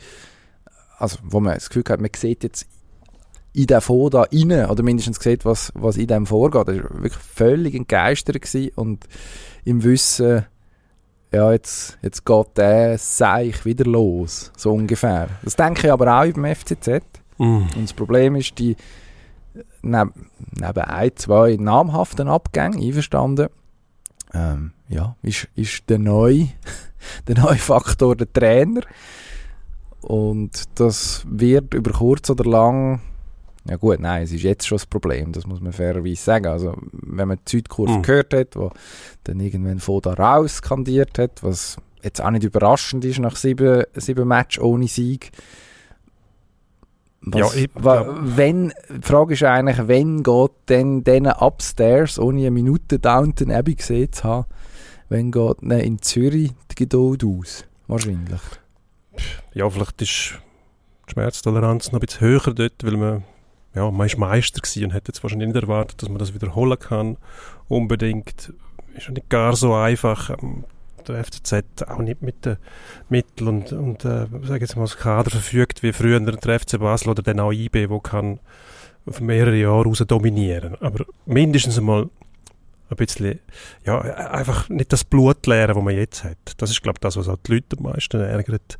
also 0.99 1.19
wo 1.23 1.41
man 1.41 1.55
das 1.55 1.69
Gefühl 1.69 1.85
hat, 1.89 2.01
man 2.01 2.11
sieht 2.17 2.43
jetzt 2.43 2.67
in 3.57 3.67
den 3.67 3.81
Fonds 3.81 4.11
da 4.11 4.23
rein, 4.23 4.71
oder 4.71 4.83
mindestens 4.83 5.19
sieht, 5.19 5.47
was, 5.47 5.73
was 5.75 5.97
in 5.97 6.09
dem 6.09 6.27
vorgeht. 6.27 6.69
Das 6.69 6.77
war 6.77 7.03
wirklich 7.03 7.23
völlig 7.23 7.75
entgeistert 7.75 8.41
gewesen 8.43 8.71
und 8.77 9.07
im 9.65 9.83
Wissen, 9.83 10.45
ja, 11.33 11.53
jetzt, 11.53 11.99
jetzt 12.03 12.27
geht 12.27 12.47
der 12.57 12.99
Seich 12.99 13.65
wieder 13.65 13.85
los, 13.85 14.53
so 14.57 14.73
ungefähr. 14.73 15.29
Das 15.43 15.57
denke 15.57 15.87
ich 15.87 15.93
aber 15.93 16.21
auch 16.21 16.33
beim 16.33 16.55
FCZ. 16.55 17.03
Mm. 17.39 17.63
Und 17.63 17.83
das 17.83 17.95
Problem 17.95 18.37
ist, 18.37 18.59
die 18.59 18.77
neben, 19.83 20.13
neben 20.53 20.85
ein, 20.85 21.17
zwei 21.17 21.57
namhaften 21.59 22.29
Abgängen, 22.29 22.83
einverstanden, 22.83 23.49
ähm, 24.35 24.73
ja, 24.89 25.17
ist, 25.23 25.49
ist 25.55 25.89
der 25.89 25.99
neue, 25.99 26.49
der 27.27 27.39
neue 27.39 27.57
Faktor 27.57 28.17
der 28.17 28.31
Trainer. 28.31 28.83
Und 30.03 30.65
das 30.79 31.25
wird 31.29 31.73
über 31.73 31.93
kurz 31.93 32.29
oder 32.29 32.45
lang, 32.45 33.01
ja 33.69 33.77
gut, 33.77 34.01
nein, 34.01 34.23
es 34.23 34.33
ist 34.33 34.43
jetzt 34.43 34.67
schon 34.67 34.77
das 34.77 34.87
Problem, 34.87 35.33
das 35.33 35.47
muss 35.47 35.61
man 35.61 35.73
fairerweise 35.73 36.23
sagen. 36.23 36.47
Also, 36.47 36.75
wenn 36.93 37.29
man 37.29 37.39
die 37.47 37.51
Südkurve 37.51 37.99
mhm. 37.99 38.03
gehört 38.03 38.35
hat, 38.35 38.57
wo 38.57 38.71
dann 39.25 39.41
irgendwann 39.41 39.81
Foda 39.81 40.15
raus 40.15 40.59
skandiert 40.59 41.19
hat, 41.19 41.43
was 41.43 41.77
jetzt 42.03 42.23
auch 42.23 42.31
nicht 42.31 42.45
überraschend 42.45 43.05
ist 43.05 43.19
nach 43.19 43.37
sieben, 43.37 43.85
sieben 43.95 44.29
Matches 44.29 44.63
ohne 44.63 44.87
Sieg, 44.87 45.33
was, 47.29 47.55
ja, 47.57 47.61
ich, 47.61 47.71
wa, 47.75 48.07
wenn, 48.21 48.73
die 48.89 49.03
Frage 49.03 49.35
ist 49.35 49.43
eigentlich, 49.43 49.89
wenn 49.89 50.23
geht 50.23 50.53
denn 50.69 51.03
denen 51.03 51.33
upstairs, 51.33 52.21
ohne 52.21 52.43
eine 52.43 52.53
Minute 52.53 53.01
Downton 53.01 53.51
Abbey 53.51 53.75
gesehen 53.75 54.13
zu 54.13 54.23
haben, 54.23 54.47
wenn 55.09 55.33
geht 55.33 55.61
denn 55.61 55.73
in 55.73 56.01
Zürich 56.03 56.53
die 56.71 56.75
Geduld 56.77 57.25
aus? 57.25 57.65
Wahrscheinlich. 57.89 58.41
Ja, 59.55 59.69
vielleicht 59.69 60.03
ist 60.03 60.35
die 61.09 61.13
Schmerztoleranz 61.13 61.91
noch 61.91 62.01
ein 62.01 62.07
bisschen 62.07 62.29
höher 62.29 62.55
dort, 62.55 62.85
weil 62.85 62.97
man, 62.97 63.25
ja, 63.77 63.91
man 63.91 64.07
ist 64.07 64.19
Meister 64.19 64.61
gewesen 64.61 64.85
und 64.85 64.91
hätte 64.93 65.13
jetzt 65.13 65.23
wahrscheinlich 65.23 65.49
nicht 65.49 65.63
erwartet, 65.63 66.03
dass 66.03 66.09
man 66.09 66.19
das 66.19 66.35
wiederholen 66.35 66.79
kann. 66.79 67.17
Unbedingt. 67.69 68.53
Ist 68.97 69.11
nicht 69.11 69.29
gar 69.29 69.55
so 69.55 69.75
einfach. 69.75 70.31
Ähm, 70.31 70.65
der 71.07 71.23
FCZ 71.23 71.83
auch 71.87 71.99
nicht 71.99 72.23
mit 72.23 72.45
den 72.45 72.57
Mitteln 73.09 73.49
und, 73.49 73.73
und 73.73 74.05
äh, 74.05 74.27
sag 74.43 74.61
jetzt 74.61 74.77
mal, 74.77 74.83
das 74.83 74.97
Kader 74.97 75.31
verfügt 75.31 75.85
wie 75.85 75.93
früher 75.93 76.19
der 76.19 76.59
FC 76.59 76.81
Basel 76.81 77.11
oder 77.11 77.23
der 77.23 77.37
IB, 77.37 77.91
wo 77.91 78.01
kann 78.01 78.41
für 79.09 79.23
mehrere 79.23 79.57
Jahre 79.57 79.85
raus 79.85 80.03
dominieren. 80.07 80.75
Aber 80.81 81.05
mindestens 81.27 81.79
einmal 81.79 82.09
ein 82.89 82.97
bisschen, 82.97 83.41
ja, 83.85 84.01
einfach 84.01 84.69
nicht 84.69 84.93
das 84.93 85.05
Blut 85.05 85.47
leeren, 85.47 85.75
das 85.75 85.85
man 85.85 85.95
jetzt 85.95 86.25
hat. 86.25 86.39
Das 86.59 86.71
ist, 86.71 86.83
glaube 86.83 86.97
ich, 86.97 87.01
das, 87.01 87.17
was 87.17 87.29
auch 87.29 87.39
die 87.47 87.55
Leute 87.55 87.77
am 87.77 87.85
meisten 87.85 88.21
ärgert. 88.21 88.79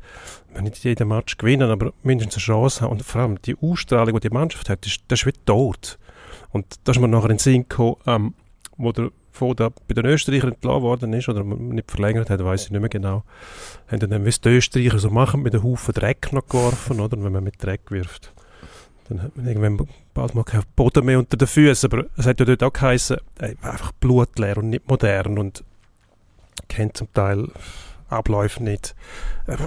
Wenn 0.53 0.63
nicht 0.63 0.83
jeden 0.83 1.07
Match 1.07 1.37
gewinnen, 1.37 1.69
aber 1.69 1.93
mindestens 2.03 2.35
eine 2.35 2.43
Chance 2.43 2.81
haben. 2.81 2.91
Und 2.91 3.03
vor 3.03 3.21
allem 3.21 3.41
die 3.41 3.57
Ausstrahlung, 3.59 4.15
die 4.19 4.29
die 4.29 4.33
Mannschaft 4.33 4.69
hat, 4.69 4.85
ist, 4.85 5.01
das 5.07 5.19
ist 5.19 5.25
wie 5.25 5.33
tot. 5.45 5.99
Und 6.51 6.65
da 6.83 6.91
ist 6.91 6.99
mir 6.99 7.07
nachher 7.07 7.25
in 7.25 7.37
den 7.37 7.39
Sinn 7.39 7.63
gekommen, 7.63 7.97
ähm, 8.05 8.33
wo 8.77 8.91
der 8.91 9.11
von 9.37 9.55
der 9.55 9.69
bei 9.69 9.93
den 9.93 10.05
Österreichern 10.05 10.53
entlassen 10.53 10.81
worden 10.81 11.13
ist 11.13 11.29
oder 11.29 11.43
nicht 11.43 11.91
verlängert 11.91 12.29
hat, 12.29 12.43
weiß 12.43 12.65
ich 12.65 12.71
nicht 12.71 12.79
mehr 12.79 12.89
genau, 12.89 13.23
haben 13.87 13.99
dann, 13.99 14.25
wie 14.25 14.29
es 14.29 14.41
die 14.41 14.49
Österreicher 14.49 14.97
so 14.97 15.11
machen, 15.11 15.43
mit 15.43 15.53
einem 15.53 15.63
Haufen 15.63 15.93
Dreck 15.93 16.33
noch 16.33 16.47
geworfen, 16.47 16.99
oder? 16.99 17.23
wenn 17.23 17.31
man 17.31 17.43
mit 17.43 17.63
Dreck 17.63 17.91
wirft. 17.91 18.33
Dann 19.09 19.21
hat 19.21 19.37
man 19.37 19.47
irgendwann 19.47 19.87
bald 20.13 20.35
mal 20.35 20.43
keinen 20.43 20.63
Boden 20.75 21.05
mehr 21.05 21.19
unter 21.19 21.37
den 21.37 21.47
Füßen, 21.47 21.91
aber 21.91 22.05
es 22.17 22.25
hat 22.25 22.39
ja 22.39 22.45
dort 22.45 22.63
auch 22.63 22.73
geheißen, 22.73 23.17
einfach 23.61 23.91
blutleer 23.93 24.57
und 24.57 24.69
nicht 24.69 24.87
modern 24.89 25.37
und 25.37 25.63
kennt 26.67 26.97
zum 26.97 27.11
Teil 27.13 27.47
Abläufe 28.09 28.63
nicht. 28.63 28.95
Ich 29.47 29.57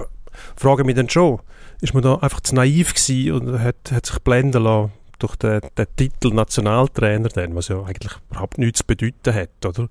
frage 0.55 0.83
mich 0.83 0.95
dann 0.95 1.09
schon, 1.09 1.39
ist 1.81 1.93
man 1.93 2.03
da 2.03 2.15
einfach 2.15 2.41
zu 2.41 2.55
naiv 2.55 2.93
gewesen 2.93 3.33
und 3.33 3.59
hat, 3.59 3.91
hat 3.91 4.05
sich 4.05 4.19
blenden 4.19 4.63
lassen 4.63 4.91
durch 5.19 5.35
den, 5.35 5.61
den 5.77 5.87
Titel 5.95 6.33
Nationaltrainer 6.33 7.29
dann, 7.29 7.55
was 7.55 7.67
ja 7.67 7.81
eigentlich 7.81 8.13
überhaupt 8.29 8.57
nichts 8.57 8.79
zu 8.79 8.85
bedeuten 8.85 9.33
hat, 9.33 9.65
oder? 9.65 9.89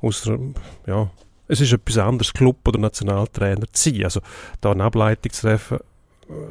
Ausser, 0.00 0.38
ja, 0.86 1.10
es 1.48 1.60
ist 1.60 1.72
etwas 1.72 1.98
anderes, 1.98 2.32
Club 2.32 2.66
oder 2.66 2.78
Nationaltrainer 2.78 3.66
zu 3.72 3.90
sein. 3.90 4.04
Also 4.04 4.20
da 4.60 4.72
eine 4.72 4.84
Ableitung 4.84 5.32
zu 5.32 5.42
treffen, 5.42 5.78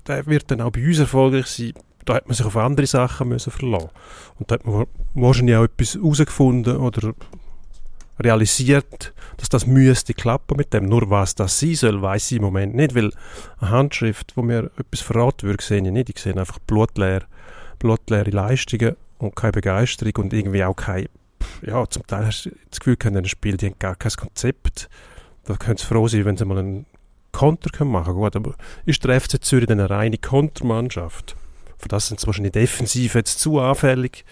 der 0.08 0.26
wird 0.28 0.52
dann 0.52 0.62
auch 0.62 0.72
bei 0.72 0.86
uns 0.86 1.00
erfolgreich 1.00 1.48
sein. 1.48 1.74
Da 2.06 2.16
hat 2.16 2.28
man 2.28 2.36
sich 2.36 2.46
auf 2.46 2.58
andere 2.58 2.88
Sachen 2.88 3.30
müssen 3.30 3.52
verlassen. 3.52 3.90
Und 4.40 4.50
da 4.50 4.56
hat 4.56 4.66
man 4.66 4.86
wahrscheinlich 5.14 5.56
auch 5.56 5.64
etwas 5.64 5.96
herausgefunden 5.96 6.78
oder 6.78 7.14
realisiert, 8.20 9.14
dass 9.38 9.50
das 9.50 9.66
müsste 9.66 10.14
klappen 10.14 10.58
mit 10.58 10.74
dem. 10.74 10.86
Nur 10.86 11.10
was 11.10 11.36
das 11.36 11.60
sein 11.60 11.76
soll, 11.76 12.02
weiß 12.02 12.32
ich 12.32 12.38
im 12.38 12.44
Moment 12.44 12.76
nicht, 12.76 12.96
weil 12.96 13.12
eine 13.60 13.72
Handschrift, 13.72 14.34
wo 14.36 14.42
mir 14.42 14.70
etwas 14.78 15.02
verraten 15.02 15.48
würde, 15.48 15.64
sehe 15.64 15.84
ich 15.84 15.92
nicht. 15.92 16.10
Ich 16.10 16.20
sehe 16.20 16.36
einfach 16.36 16.60
blutleer 16.60 17.24
blutleere 17.82 18.30
Leistungen 18.30 18.96
und 19.18 19.36
keine 19.36 19.54
Begeisterung 19.54 20.14
und 20.18 20.34
irgendwie 20.34 20.64
auch 20.64 20.76
kein, 20.76 21.08
ja, 21.64 21.88
zum 21.88 22.06
Teil 22.06 22.28
hast 22.28 22.46
du 22.46 22.52
das 22.70 22.80
Gefühl, 22.80 22.96
können 22.96 23.18
ein 23.18 23.26
Spiel, 23.26 23.58
die 23.58 23.68
haben 23.68 23.80
gar 23.80 23.96
kein 23.96 24.12
Konzept. 24.12 24.88
Da 25.46 25.56
können 25.56 25.78
sie 25.78 25.86
froh 25.86 26.08
sein, 26.08 26.26
wenn 26.26 26.38
sie 26.38 26.46
mal 26.46 26.60
einen 26.60 26.86
Konter 27.32 27.84
machen 27.84 28.14
können. 28.14 28.20
Gut, 28.20 28.36
aber 28.36 28.54
ist 28.86 29.04
der 29.04 29.20
FC 29.20 29.44
Zürich 29.44 29.66
dann 29.66 29.80
eine 29.80 29.90
reine 29.90 30.18
Kontermannschaft? 30.20 31.36
Für 31.82 31.88
das 31.88 32.08
sind 32.08 32.20
sie 32.20 32.28
wahrscheinlich 32.28 32.54
defensiv 32.54 33.16
jetzt 33.16 33.40
zu 33.40 33.60
anfällig, 33.60 34.24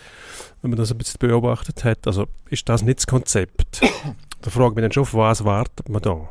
wenn 0.61 0.71
man 0.71 0.77
das 0.77 0.91
ein 0.91 0.97
bisschen 0.97 1.17
beobachtet 1.19 1.83
hat. 1.83 2.05
Also 2.05 2.27
ist 2.49 2.69
das 2.69 2.83
nicht 2.83 2.99
das 2.99 3.07
Konzept? 3.07 3.81
da 4.41 4.49
frage 4.49 4.69
ich 4.69 4.75
mich 4.75 4.83
dann 4.83 4.91
schon, 4.91 5.01
auf 5.01 5.13
was 5.13 5.43
wartet 5.43 5.89
man 5.89 6.01
da? 6.01 6.29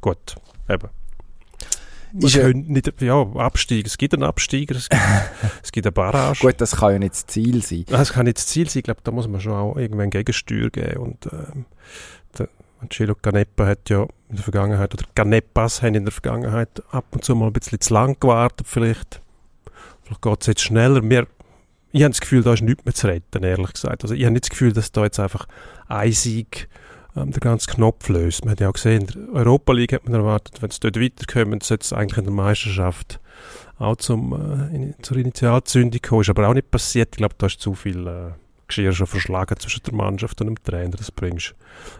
Gut, 0.00 0.36
eben. 0.68 0.88
Man 2.12 2.30
ja, 2.30 2.48
nicht, 2.48 3.02
ja, 3.02 3.20
Abstieg. 3.34 3.86
Es 3.86 3.98
gibt 3.98 4.14
einen 4.14 4.22
Absteiger, 4.22 4.74
es 4.74 4.88
gibt, 4.88 5.02
es 5.62 5.72
gibt 5.72 5.86
eine 5.86 5.92
Barrage. 5.92 6.40
Gut, 6.40 6.60
das 6.60 6.76
kann 6.76 6.92
ja 6.92 6.98
nicht 6.98 7.12
das 7.12 7.26
Ziel 7.26 7.62
sein. 7.62 7.84
Das 7.86 8.12
kann 8.12 8.24
nicht 8.24 8.38
das 8.38 8.46
Ziel 8.46 8.68
sein. 8.68 8.78
Ich 8.78 8.84
glaube, 8.84 9.00
da 9.04 9.10
muss 9.10 9.28
man 9.28 9.40
schon 9.40 9.52
auch 9.52 9.76
irgendwann 9.76 10.10
Gegensteuer 10.10 10.70
geben. 10.70 10.96
Und 10.96 11.26
ähm, 11.26 11.66
der 12.38 12.48
Angelo 12.80 13.14
Canepa 13.14 13.66
hat 13.66 13.90
ja 13.90 14.02
in 14.28 14.36
der 14.36 14.42
Vergangenheit, 14.42 14.94
oder 14.94 15.04
Canepas 15.14 15.82
haben 15.82 15.94
in 15.94 16.04
der 16.04 16.12
Vergangenheit 16.12 16.82
ab 16.90 17.04
und 17.10 17.24
zu 17.24 17.34
mal 17.34 17.46
ein 17.46 17.52
bisschen 17.52 17.80
zu 17.80 17.94
lang 17.94 18.18
gewartet 18.18 18.66
vielleicht. 18.68 19.20
Vielleicht 20.08 20.22
geht 20.22 20.40
es 20.40 20.46
jetzt 20.46 20.62
schneller. 20.62 21.02
Wir, 21.02 21.26
ich 21.92 22.02
habe 22.02 22.10
das 22.10 22.20
Gefühl, 22.20 22.42
da 22.42 22.54
ist 22.54 22.62
nichts 22.62 22.84
mehr 22.84 22.94
zu 22.94 23.06
retten, 23.06 23.44
ehrlich 23.44 23.74
gesagt. 23.74 24.02
Also 24.02 24.14
ich 24.14 24.24
habe 24.24 24.32
nicht 24.32 24.44
das 24.44 24.50
Gefühl, 24.50 24.72
dass 24.72 24.90
da 24.90 25.04
jetzt 25.04 25.20
einfach 25.20 25.46
ein 25.86 26.12
Sieg 26.12 26.68
ähm, 27.14 27.30
der 27.30 27.40
ganze 27.40 27.70
Knopf 27.70 28.08
löst. 28.08 28.44
Man 28.44 28.52
hat 28.52 28.60
ja 28.60 28.70
auch 28.70 28.72
gesehen, 28.72 29.02
in 29.02 29.06
der 29.06 29.34
Europa 29.34 29.72
League 29.74 29.92
hat 29.92 30.04
man 30.04 30.14
erwartet, 30.14 30.62
wenn 30.62 30.70
es 30.70 30.80
dort 30.80 30.98
weiterkommt, 30.98 31.62
sollte 31.62 31.84
es 31.84 31.92
eigentlich 31.92 32.18
in 32.18 32.24
der 32.24 32.32
Meisterschaft 32.32 33.20
auch 33.78 33.96
zum, 33.96 34.32
äh, 34.32 34.74
in, 34.74 34.94
zur 35.02 35.18
Initialzündung 35.18 36.00
kommen. 36.00 36.22
Ist 36.22 36.30
aber 36.30 36.48
auch 36.48 36.54
nicht 36.54 36.70
passiert. 36.70 37.10
Ich 37.12 37.18
glaube, 37.18 37.34
da 37.36 37.46
ist 37.46 37.60
zu 37.60 37.74
viel 37.74 38.06
äh, 38.06 38.30
Geschirr 38.68 38.92
schon 38.92 39.06
verschlagen 39.06 39.58
zwischen 39.58 39.82
der 39.82 39.94
Mannschaft 39.94 40.40
und 40.40 40.46
dem 40.46 40.62
Trainer. 40.62 40.96
Das 40.96 41.10
bringst 41.10 41.54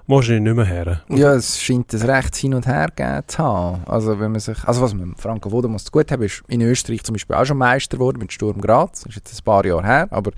du 0.07 0.15
wahrscheinlich 0.15 0.43
nicht 0.43 0.57
mehr 0.57 0.65
her. 0.67 1.03
Ja, 1.09 1.35
es 1.35 1.61
scheint 1.61 1.93
ein 1.93 2.03
recht 2.03 2.37
hin 2.37 2.55
und 2.55 2.67
her 2.67 2.93
zu 3.27 3.39
haben. 3.39 3.83
Also, 3.87 4.21
wenn 4.21 4.33
man 4.33 4.41
sich, 4.41 4.63
also 4.65 4.83
was 4.83 4.95
man 4.95 5.15
Franco 5.17 5.51
Wodemus 5.51 5.91
gut 5.91 6.11
hat, 6.13 6.21
ist 6.21 6.43
in 6.47 6.61
Österreich 6.61 7.03
zum 7.03 7.15
Beispiel 7.15 7.37
auch 7.37 7.45
schon 7.45 7.57
Meister 7.57 7.97
geworden 7.97 8.19
mit 8.19 8.33
Sturm 8.33 8.61
Graz. 8.61 9.01
Das 9.01 9.11
ist 9.11 9.17
jetzt 9.17 9.41
ein 9.41 9.45
paar 9.45 9.65
Jahre 9.65 9.85
her, 9.85 10.09
aber 10.11 10.33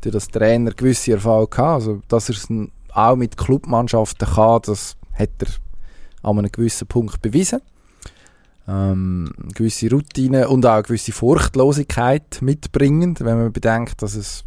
durch 0.00 0.12
das 0.12 0.28
Trainer 0.28 0.70
gewisse 0.70 1.12
Erfahrung 1.12 1.50
gehabt. 1.50 1.74
Also, 1.74 2.00
dass 2.08 2.28
er 2.28 2.36
es 2.36 2.48
auch 2.94 3.16
mit 3.16 3.36
Clubmannschaften 3.36 4.28
kann, 4.28 4.60
das 4.64 4.96
hat 5.14 5.30
er 5.40 5.48
an 6.22 6.38
einem 6.38 6.52
gewissen 6.52 6.86
Punkt 6.86 7.20
bewiesen. 7.20 7.60
Ähm, 8.68 9.32
gewisse 9.54 9.90
Routine 9.90 10.48
und 10.48 10.64
auch 10.64 10.74
eine 10.74 10.82
gewisse 10.84 11.10
Furchtlosigkeit 11.10 12.38
mitbringend, 12.40 13.20
wenn 13.24 13.38
man 13.38 13.52
bedenkt, 13.52 14.02
dass 14.02 14.14
es 14.14 14.44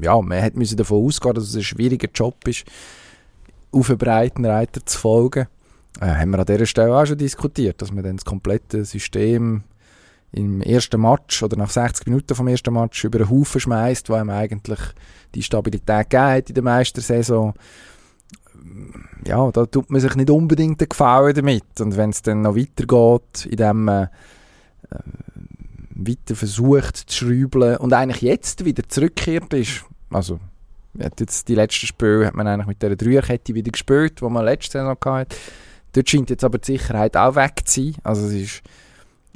ja, 0.00 0.20
man 0.20 0.42
hat 0.42 0.56
müssen 0.56 0.76
davon 0.76 1.04
ausgehen, 1.04 1.34
dass 1.34 1.44
es 1.44 1.56
ein 1.56 1.62
schwieriger 1.62 2.08
Job 2.14 2.46
ist, 2.46 2.64
auf 3.72 3.88
einen 3.88 3.98
breiten 3.98 4.44
Reiter 4.44 4.84
zu 4.84 4.98
folgen. 4.98 5.46
Äh, 6.00 6.06
haben 6.06 6.30
wir 6.30 6.38
an 6.38 6.46
dieser 6.46 6.66
Stelle 6.66 6.96
auch 6.96 7.06
schon 7.06 7.18
diskutiert, 7.18 7.80
dass 7.80 7.92
man 7.92 8.04
dann 8.04 8.16
das 8.16 8.24
komplette 8.24 8.84
System 8.84 9.62
im 10.32 10.62
ersten 10.62 11.00
Match 11.00 11.42
oder 11.42 11.56
nach 11.56 11.70
60 11.70 12.06
Minuten 12.06 12.34
vom 12.34 12.48
ersten 12.48 12.74
Match 12.74 13.04
über 13.04 13.20
einen 13.20 13.30
Haufen 13.30 13.60
schmeißt, 13.60 14.08
wo 14.08 14.14
einem 14.14 14.30
eigentlich 14.30 14.80
die 15.34 15.42
Stabilität 15.42 16.10
gegeben 16.10 16.32
hat 16.32 16.48
in 16.48 16.54
der 16.54 16.64
Meistersaison. 16.64 17.54
Ja, 19.26 19.50
da 19.52 19.66
tut 19.66 19.90
man 19.90 20.00
sich 20.00 20.14
nicht 20.16 20.30
unbedingt 20.30 20.80
den 20.80 20.88
Gefallen 20.88 21.34
damit. 21.34 21.80
Und 21.80 21.96
wenn 21.96 22.10
es 22.10 22.22
dann 22.22 22.42
noch 22.42 22.56
weitergeht, 22.56 23.46
in 23.46 23.56
dem 23.56 23.88
äh, 23.88 24.08
weiter 25.94 26.34
versucht 26.34 26.96
zu 26.96 27.26
schrauben 27.26 27.76
und 27.76 27.92
eigentlich 27.92 28.22
jetzt 28.22 28.64
wieder 28.64 28.82
zurückgekehrt 28.88 29.52
ist. 29.54 29.84
Also, 30.10 30.40
jetzt 30.98 31.48
die 31.48 31.54
letzten 31.54 31.86
Spiele 31.86 32.26
hat 32.26 32.34
man 32.34 32.46
eigentlich 32.46 32.66
mit 32.66 32.82
dieser 32.82 32.96
Dreierkette 32.96 33.54
wieder 33.54 33.70
gespielt, 33.70 34.20
die 34.20 34.24
man 34.24 34.44
letzte 34.44 34.78
Saison 34.78 34.96
hatte. 35.04 35.36
Dort 35.92 36.10
scheint 36.10 36.30
jetzt 36.30 36.44
aber 36.44 36.58
die 36.58 36.72
Sicherheit 36.72 37.16
auch 37.16 37.36
weg 37.36 37.60
zu 37.64 37.82
sein. 37.82 37.94
Also 38.02 38.26
es 38.26 38.32
ist, 38.32 38.62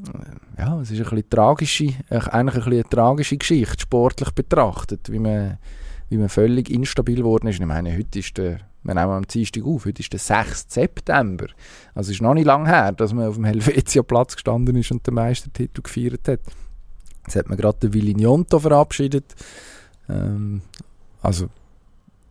äh, 0.08 0.60
ja, 0.60 0.80
es 0.80 0.90
ist 0.90 0.98
ein 0.98 1.04
bisschen 1.04 1.30
tragische, 1.30 1.84
äh, 1.84 2.18
eigentlich 2.18 2.34
ein 2.36 2.70
bisschen 2.70 2.72
eine 2.72 2.88
tragische 2.88 3.36
Geschichte, 3.36 3.80
sportlich 3.80 4.30
betrachtet, 4.32 5.10
wie 5.12 5.20
man, 5.20 5.58
wie 6.08 6.16
man 6.16 6.28
völlig 6.28 6.70
instabil 6.70 7.16
geworden 7.16 7.46
ist. 7.46 7.60
Ich 7.60 7.66
meine, 7.66 7.96
heute 7.96 8.18
ist 8.18 8.36
der 8.36 8.60
wir 8.88 8.94
nehmen 8.94 9.12
am 9.12 9.26
Dienstag 9.26 9.64
auf, 9.64 9.84
heute 9.84 10.00
ist 10.00 10.12
der 10.12 10.18
6. 10.18 10.66
September. 10.68 11.46
Also 11.94 12.10
ist 12.10 12.22
noch 12.22 12.32
nicht 12.32 12.46
lange 12.46 12.68
her, 12.68 12.92
dass 12.92 13.12
man 13.12 13.28
auf 13.28 13.34
dem 13.34 13.44
Helvetia-Platz 13.44 14.34
gestanden 14.34 14.74
ist 14.76 14.90
und 14.90 15.06
den 15.06 15.14
Meistertitel 15.14 15.82
gefeiert 15.82 16.26
hat. 16.26 16.40
Jetzt 17.26 17.36
hat 17.36 17.48
man 17.48 17.58
gerade 17.58 17.78
den 17.78 17.92
Willi 17.92 18.14
Njonto 18.14 18.58
verabschiedet. 18.58 19.36
Ähm, 20.08 20.62
also 21.20 21.50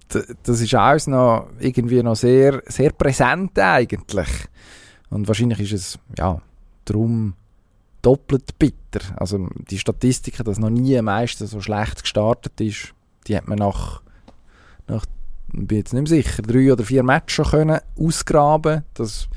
das 0.10 0.62
ist 0.62 0.74
alles 0.74 1.06
noch 1.06 1.50
irgendwie 1.60 2.02
noch 2.02 2.16
sehr, 2.16 2.64
sehr 2.66 2.92
präsent 2.92 3.60
eigentlich. 3.60 4.30
Und 5.10 5.28
wahrscheinlich 5.28 5.60
ist 5.60 5.74
es, 5.74 6.00
ja, 6.18 6.42
darum 6.86 7.36
doppelt 8.02 8.58
bitter. 8.58 9.02
Also 9.18 9.48
die 9.70 9.78
Statistiken, 9.78 10.44
dass 10.44 10.58
noch 10.58 10.70
nie 10.70 10.98
ein 10.98 11.06
Meister 11.06 11.46
so 11.46 11.62
schlecht 11.62 12.02
gestartet 12.02 12.60
ist, 12.62 12.94
die 13.28 13.38
hat 13.38 13.48
man 13.48 13.60
nach, 13.60 14.02
nach 14.88 15.06
bin 15.52 15.78
jetzt 15.78 15.94
nicht 15.94 16.08
sicher, 16.08 16.42
drei 16.42 16.72
oder 16.72 16.84
vier 16.84 17.04
Matches 17.04 17.52
können 17.52 17.80
ausgraben. 17.98 18.84
Das, 18.94 19.28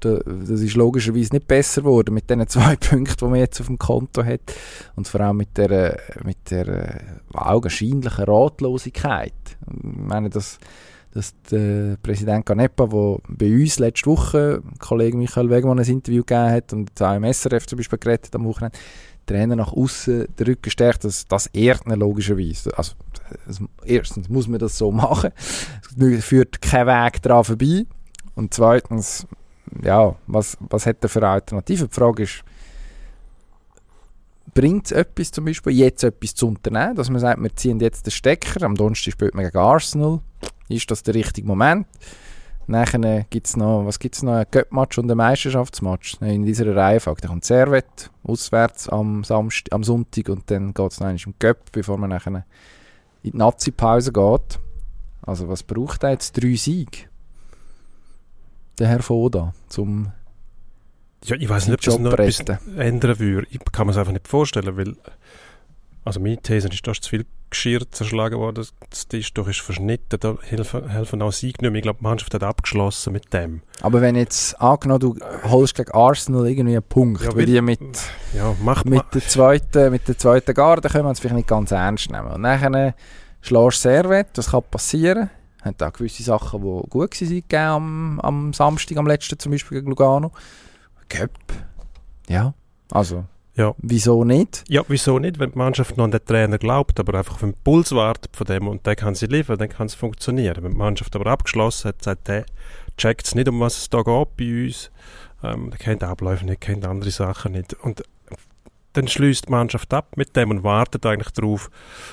das 0.00 0.60
ist 0.60 0.74
logischerweise 0.74 1.32
nicht 1.32 1.46
besser 1.46 1.82
geworden 1.82 2.14
mit 2.14 2.28
den 2.28 2.46
zwei 2.46 2.76
Punkten, 2.80 3.16
die 3.18 3.24
man 3.24 3.38
jetzt 3.38 3.60
auf 3.60 3.66
dem 3.66 3.78
Konto 3.78 4.24
hat. 4.24 4.54
Und 4.96 5.08
vor 5.08 5.20
allem 5.20 5.38
mit 5.38 5.56
der, 5.56 5.98
mit 6.22 6.50
der 6.50 7.00
augenscheinlichen 7.32 8.24
Ratlosigkeit. 8.24 9.32
Ich 9.66 9.82
meine, 9.82 10.30
dass, 10.30 10.58
dass 11.12 11.34
der 11.50 11.96
Präsident 12.02 12.44
Canepa, 12.46 12.86
der 12.86 13.18
bei 13.28 13.52
uns 13.54 13.78
letzte 13.78 14.06
Woche, 14.10 14.62
Kollege 14.78 15.16
Michael 15.16 15.50
Wegmann, 15.50 15.78
ein 15.78 15.86
Interview 15.86 16.22
gegeben 16.22 16.50
hat 16.50 16.72
und 16.72 17.00
auch 17.00 17.14
im 17.14 17.32
SRF 17.32 17.66
zum 17.66 17.78
Beispiel 17.78 17.98
geredet 17.98 18.34
am 18.34 18.44
Wochenende, 18.44 18.76
Trainer 19.26 19.56
nach 19.56 19.72
außen 19.72 20.26
den 20.38 20.46
Rücken 20.46 20.70
stärkt, 20.70 21.04
das, 21.04 21.26
das 21.26 21.46
ehrt 21.48 21.86
ihn 21.86 21.94
logischerweise. 21.94 22.76
Also, 22.76 22.92
erstens 23.84 24.28
muss 24.28 24.48
man 24.48 24.58
das 24.58 24.78
so 24.78 24.90
machen. 24.90 25.30
Es 25.98 26.24
führt 26.24 26.60
kein 26.60 26.86
Weg 26.86 27.22
daran 27.22 27.44
vorbei. 27.44 27.86
Und 28.34 28.52
zweitens, 28.52 29.26
ja, 29.82 30.14
was, 30.26 30.56
was 30.60 30.86
hat 30.86 31.02
er 31.02 31.08
für 31.08 31.26
Alternativen? 31.26 31.88
Die 31.88 31.94
Frage 31.94 32.22
ist, 32.24 32.44
bringt 34.54 34.86
es 34.86 34.92
etwas 34.92 35.30
zum 35.30 35.44
Beispiel, 35.44 35.72
jetzt 35.72 36.04
etwas 36.04 36.34
zu 36.34 36.48
unternehmen, 36.48 36.94
dass 36.94 37.10
man 37.10 37.20
sagt, 37.20 37.42
wir 37.42 37.54
ziehen 37.54 37.80
jetzt 37.80 38.06
den 38.06 38.12
Stecker, 38.12 38.64
am 38.64 38.76
Donnerstag 38.76 39.12
spielt 39.12 39.34
man 39.34 39.44
gegen 39.44 39.58
Arsenal, 39.58 40.20
ist 40.68 40.90
das 40.90 41.02
der 41.02 41.14
richtige 41.14 41.46
Moment? 41.46 41.86
Nachher 42.66 43.26
gibt 43.28 43.46
es 43.46 43.56
noch, 43.56 43.84
was 43.84 43.98
gibt's 43.98 44.22
noch, 44.22 44.34
ein 44.34 44.46
Göppmatch 44.50 44.96
und 44.96 45.10
ein 45.10 45.16
Meisterschaftsmatch. 45.18 46.16
In 46.22 46.44
dieser 46.44 46.74
Reihenfolge. 46.74 47.20
Dann 47.20 47.30
kommt 47.32 47.44
Servet 47.44 48.10
auswärts 48.22 48.88
am, 48.88 49.22
Samst 49.22 49.70
am 49.70 49.84
Sonntag 49.84 50.30
und 50.30 50.50
dann 50.50 50.72
geht 50.72 50.92
es 50.92 51.00
noch 51.00 51.10
im 51.10 51.34
Göpp, 51.38 51.72
bevor 51.72 51.98
man 51.98 52.10
nachher 52.10 52.46
in 53.24 53.32
die 53.32 53.36
Nazi-Pause 53.36 54.12
geht. 54.12 54.60
Also 55.22 55.48
was 55.48 55.62
braucht 55.62 56.04
er 56.04 56.10
jetzt? 56.10 56.40
Drei 56.40 56.54
Siege? 56.54 57.08
Der 58.78 58.88
Herr 58.88 59.02
Foda, 59.02 59.54
zum 59.68 60.12
ja, 61.24 61.36
ich 61.36 61.48
weiß 61.48 61.68
nicht, 61.68 61.74
ob 61.74 61.80
das 61.80 61.98
noch 61.98 62.12
etwas 62.12 62.60
ändern 62.76 63.18
würde. 63.18 63.46
Ich 63.50 63.58
kann 63.72 63.86
mir 63.86 63.92
es 63.92 63.96
einfach 63.96 64.12
nicht 64.12 64.28
vorstellen, 64.28 64.76
weil 64.76 64.94
also 66.04 66.20
meine 66.20 66.36
These 66.36 66.68
ist, 66.68 66.86
da 66.86 66.92
ist 66.92 67.02
zu 67.02 67.10
viel 67.10 67.26
Geschirr 67.50 67.88
zerschlagen 67.90 68.38
worden, 68.38 68.66
das 68.90 69.06
Tisch 69.06 69.32
doch 69.32 69.46
ist 69.46 69.60
verschnitten, 69.60 70.18
da 70.18 70.36
helfen, 70.42 70.88
helfen 70.88 71.22
auch 71.22 71.32
Sieg 71.32 71.62
nicht 71.62 71.70
mehr. 71.70 71.78
Ich 71.78 71.82
glaube, 71.82 72.00
die 72.00 72.04
Mannschaft 72.04 72.34
hat 72.34 72.42
abgeschlossen 72.42 73.12
mit 73.12 73.32
dem. 73.32 73.62
Aber 73.80 74.00
wenn 74.00 74.16
jetzt 74.16 74.60
angenommen, 74.60 75.00
du 75.00 75.16
holst 75.44 75.76
gegen 75.76 75.92
Arsenal 75.92 76.48
irgendwie 76.48 76.76
einen 76.76 76.82
Punkt, 76.82 77.22
ja, 77.22 77.34
weil 77.34 77.46
die 77.46 77.60
mit, 77.60 77.80
ja, 78.34 78.54
mach, 78.60 78.84
mit, 78.84 79.02
der 79.14 79.22
zweiten, 79.22 79.92
mit 79.92 80.08
der 80.08 80.18
zweiten 80.18 80.52
Garde 80.52 80.88
können 80.88 81.04
wir 81.04 81.12
es 81.12 81.20
vielleicht 81.20 81.36
nicht 81.36 81.48
ganz 81.48 81.70
ernst 81.70 82.10
nehmen. 82.10 82.32
Und 82.32 82.42
dann 82.42 82.94
schlägst 83.40 83.84
du 83.84 83.88
Servet, 83.88 84.28
das 84.34 84.50
kann 84.50 84.62
passieren. 84.70 85.30
Hat 85.62 85.82
auch 85.82 85.92
gewisse 85.92 86.24
Sachen, 86.24 86.60
die 86.60 86.90
gut 86.90 87.20
waren 87.20 87.54
am, 87.54 88.20
am 88.20 88.52
Samstag, 88.52 88.98
am 88.98 89.06
letzten 89.06 89.38
zum 89.38 89.52
Beispiel 89.52 89.78
gegen 89.78 89.90
Lugano. 89.90 90.32
Cup, 91.08 91.30
ja, 92.28 92.52
also 92.90 93.24
ja. 93.56 93.74
Wieso 93.78 94.24
nicht? 94.24 94.64
Ja, 94.68 94.82
wieso 94.88 95.18
nicht? 95.18 95.38
Wenn 95.38 95.52
die 95.52 95.58
Mannschaft 95.58 95.96
noch 95.96 96.04
an 96.04 96.10
den 96.10 96.24
Trainer 96.24 96.58
glaubt, 96.58 96.98
aber 96.98 97.18
einfach 97.18 97.34
auf 97.34 97.40
den 97.40 97.54
Puls 97.54 97.92
wartet 97.92 98.34
von 98.36 98.46
dem 98.46 98.66
und 98.66 98.84
der 98.84 98.96
kann 98.96 99.14
sie 99.14 99.26
liefern, 99.26 99.58
dann 99.58 99.68
kann 99.68 99.86
es 99.86 99.94
funktionieren. 99.94 100.62
Wenn 100.64 100.72
die 100.72 100.78
Mannschaft 100.78 101.14
aber 101.14 101.30
abgeschlossen 101.30 101.88
hat, 101.88 102.02
sagt 102.02 102.28
der, 102.28 102.46
checkt 102.96 103.26
es 103.26 103.34
nicht, 103.34 103.48
um 103.48 103.60
was 103.60 103.78
es 103.78 103.90
da 103.90 104.02
geht 104.02 104.36
bei 104.36 104.64
uns. 104.64 104.90
Ähm, 105.42 105.70
der 105.70 105.78
kennt 105.78 106.02
Abläufe 106.02 106.44
nicht, 106.44 106.60
kennt 106.60 106.84
andere 106.84 107.10
Sachen 107.10 107.52
nicht. 107.52 107.74
Und 107.74 108.02
dann 108.94 109.08
schließt 109.08 109.46
die 109.46 109.50
Mannschaft 109.50 109.92
ab 109.92 110.16
mit 110.16 110.34
dem 110.36 110.50
und 110.50 110.64
wartet 110.64 111.04
eigentlich 111.04 111.32
darauf, 111.32 111.70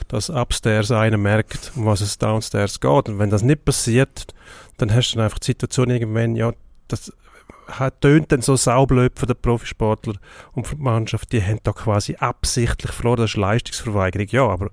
dass 0.07 0.29
upstairs 0.29 0.91
einer 0.91 1.17
merkt, 1.17 1.71
um 1.75 1.85
was 1.85 2.01
es 2.01 2.17
downstairs 2.17 2.79
geht. 2.79 3.09
Und 3.09 3.19
wenn 3.19 3.29
das 3.29 3.43
nicht 3.43 3.65
passiert, 3.65 4.33
dann 4.77 4.93
hast 4.93 5.11
du 5.11 5.15
dann 5.15 5.25
einfach 5.25 5.39
die 5.39 5.47
Situation 5.47 5.89
irgendwann, 5.89 6.35
ja, 6.35 6.51
das 6.87 7.13
tönt 7.99 8.31
dann 8.31 8.41
so 8.41 8.55
saublöd 8.55 9.17
von 9.17 9.27
den 9.27 9.37
Profisportler 9.41 10.15
und 10.53 10.67
von 10.67 10.77
der 10.77 10.83
Mannschaft, 10.83 11.31
die 11.31 11.43
haben 11.43 11.59
da 11.63 11.71
quasi 11.71 12.15
absichtlich 12.15 12.91
verloren, 12.91 13.21
das 13.21 13.31
ist 13.31 13.37
Leistungsverweigerung, 13.37 14.27
ja, 14.29 14.47
aber 14.47 14.69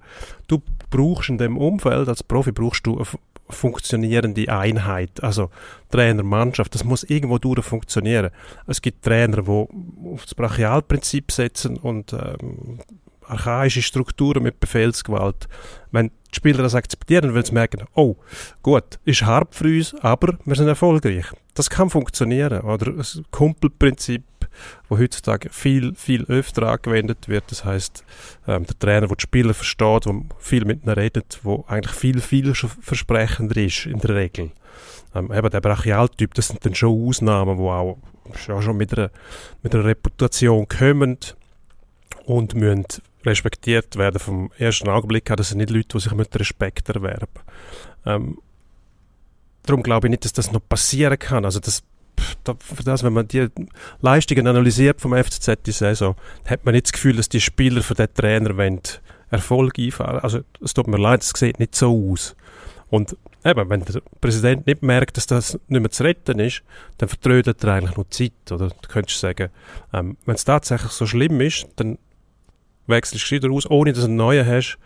du 0.46 0.62
brauchst 0.90 1.28
in 1.28 1.38
dem 1.38 1.56
Umfeld, 1.56 2.08
als 2.08 2.22
Profi 2.22 2.52
brauchst 2.52 2.86
du 2.86 2.96
eine 2.96 3.06
funktionierende 3.50 4.48
Einheit, 4.48 5.22
also 5.22 5.50
Trainer, 5.90 6.22
Mannschaft, 6.22 6.74
das 6.74 6.84
muss 6.84 7.04
irgendwo 7.04 7.38
durch 7.38 7.64
funktionieren. 7.64 8.30
Es 8.66 8.82
gibt 8.82 9.04
Trainer, 9.04 9.42
die 9.42 9.50
auf 9.50 10.24
das 10.24 10.34
Brachialprinzip 10.34 11.32
setzen 11.32 11.76
und 11.76 12.12
ähm, 12.12 12.80
archaische 13.28 13.82
Strukturen 13.82 14.42
mit 14.42 14.60
Befehlsgewalt. 14.60 15.48
Wenn 15.90 16.10
die 16.30 16.36
Spieler 16.36 16.62
das 16.62 16.74
akzeptieren, 16.74 17.34
weil 17.34 17.44
sie 17.44 17.52
merken, 17.52 17.84
oh, 17.94 18.16
gut, 18.62 18.98
ist 19.04 19.22
hart 19.22 19.54
für 19.54 19.64
uns, 19.64 19.94
aber 20.02 20.38
wir 20.44 20.56
sind 20.56 20.68
erfolgreich. 20.68 21.26
Das 21.54 21.70
kann 21.70 21.90
funktionieren. 21.90 22.60
Oder 22.60 22.92
das 22.92 23.20
Kumpelprinzip, 23.30 24.22
wo 24.88 24.98
heutzutage 24.98 25.48
viel, 25.50 25.94
viel 25.94 26.24
öfter 26.24 26.68
angewendet 26.68 27.28
wird. 27.28 27.44
Das 27.50 27.64
heißt, 27.64 28.04
ähm, 28.46 28.64
der 28.66 28.78
Trainer, 28.78 29.06
der 29.06 29.16
die 29.16 29.22
Spieler 29.22 29.54
versteht, 29.54 30.06
der 30.06 30.22
viel 30.38 30.64
mit 30.64 30.84
ihnen 30.84 30.94
redet, 30.94 31.40
wo 31.42 31.64
eigentlich 31.66 31.94
viel, 31.94 32.20
viel 32.20 32.54
versprechender 32.54 33.56
ist 33.56 33.86
in 33.86 33.98
der 33.98 34.14
Regel. 34.14 34.50
Ähm, 35.14 35.32
eben 35.32 35.50
der 35.50 35.60
Brachialtyp, 35.60 36.34
das 36.34 36.48
sind 36.48 36.64
dann 36.64 36.74
schon 36.74 37.08
Ausnahmen, 37.08 37.56
die 37.56 37.64
auch 37.64 37.96
schon 38.36 38.76
mit 38.76 38.96
einer, 38.96 39.10
mit 39.62 39.74
einer 39.74 39.84
Reputation 39.84 40.68
kommen 40.68 41.18
und 42.26 42.54
müssen 42.54 42.84
respektiert 43.28 43.96
werden 43.96 44.18
vom 44.18 44.50
ersten 44.58 44.88
Augenblick 44.88 45.30
an. 45.30 45.36
Das 45.36 45.50
sind 45.50 45.58
nicht 45.58 45.70
Leute, 45.70 45.88
die 45.88 46.00
sich 46.00 46.12
mit 46.12 46.34
Respekt 46.38 46.88
erwerben. 46.88 47.28
Ähm, 48.04 48.38
darum 49.64 49.82
glaube 49.82 50.06
ich 50.06 50.10
nicht, 50.10 50.24
dass 50.24 50.32
das 50.32 50.52
noch 50.52 50.66
passieren 50.68 51.18
kann. 51.18 51.44
Also 51.44 51.60
das, 51.60 51.82
für 52.16 52.82
das, 52.82 53.02
wenn 53.04 53.12
man 53.12 53.28
die 53.28 53.48
Leistungen 54.00 54.46
analysiert 54.46 55.00
vom 55.00 55.12
FCZ 55.12 55.58
die 55.64 55.72
Saison, 55.72 56.16
hat 56.46 56.64
man 56.64 56.74
nicht 56.74 56.86
das 56.86 56.92
Gefühl, 56.92 57.16
dass 57.16 57.28
die 57.28 57.40
Spieler 57.40 57.82
für 57.82 57.94
den 57.94 58.12
Trainer 58.12 58.56
wollen 58.56 58.80
Erfolg 59.30 59.78
einfahren. 59.78 60.20
Also 60.20 60.40
es 60.62 60.74
tut 60.74 60.88
mir 60.88 60.98
leid, 60.98 61.22
es 61.22 61.30
sieht 61.30 61.58
nicht 61.58 61.74
so 61.74 62.12
aus. 62.12 62.34
Und 62.90 63.16
eben, 63.44 63.68
wenn 63.68 63.84
der 63.84 64.00
Präsident 64.20 64.66
nicht 64.66 64.82
merkt, 64.82 65.16
dass 65.16 65.26
das 65.26 65.58
nicht 65.68 65.80
mehr 65.80 65.90
zu 65.90 66.02
retten 66.02 66.38
ist, 66.38 66.62
dann 66.96 67.08
vertrödet 67.08 67.62
er 67.62 67.74
eigentlich 67.74 67.96
nur 67.96 68.10
Zeit. 68.10 68.32
Oder 68.50 68.68
du 68.68 68.88
könntest 68.88 69.20
sagen, 69.20 69.50
ähm, 69.92 70.16
wenn 70.24 70.34
es 70.34 70.44
tatsächlich 70.44 70.92
so 70.92 71.06
schlimm 71.06 71.40
ist, 71.40 71.66
dann 71.76 71.98
wechselst 72.88 73.30
du 73.30 73.34
wieder 73.36 73.50
aus, 73.50 73.70
ohne 73.70 73.92
dass 73.92 74.02
du 74.02 74.08
einen 74.08 74.16
neuen 74.16 74.46
hast. 74.46 74.78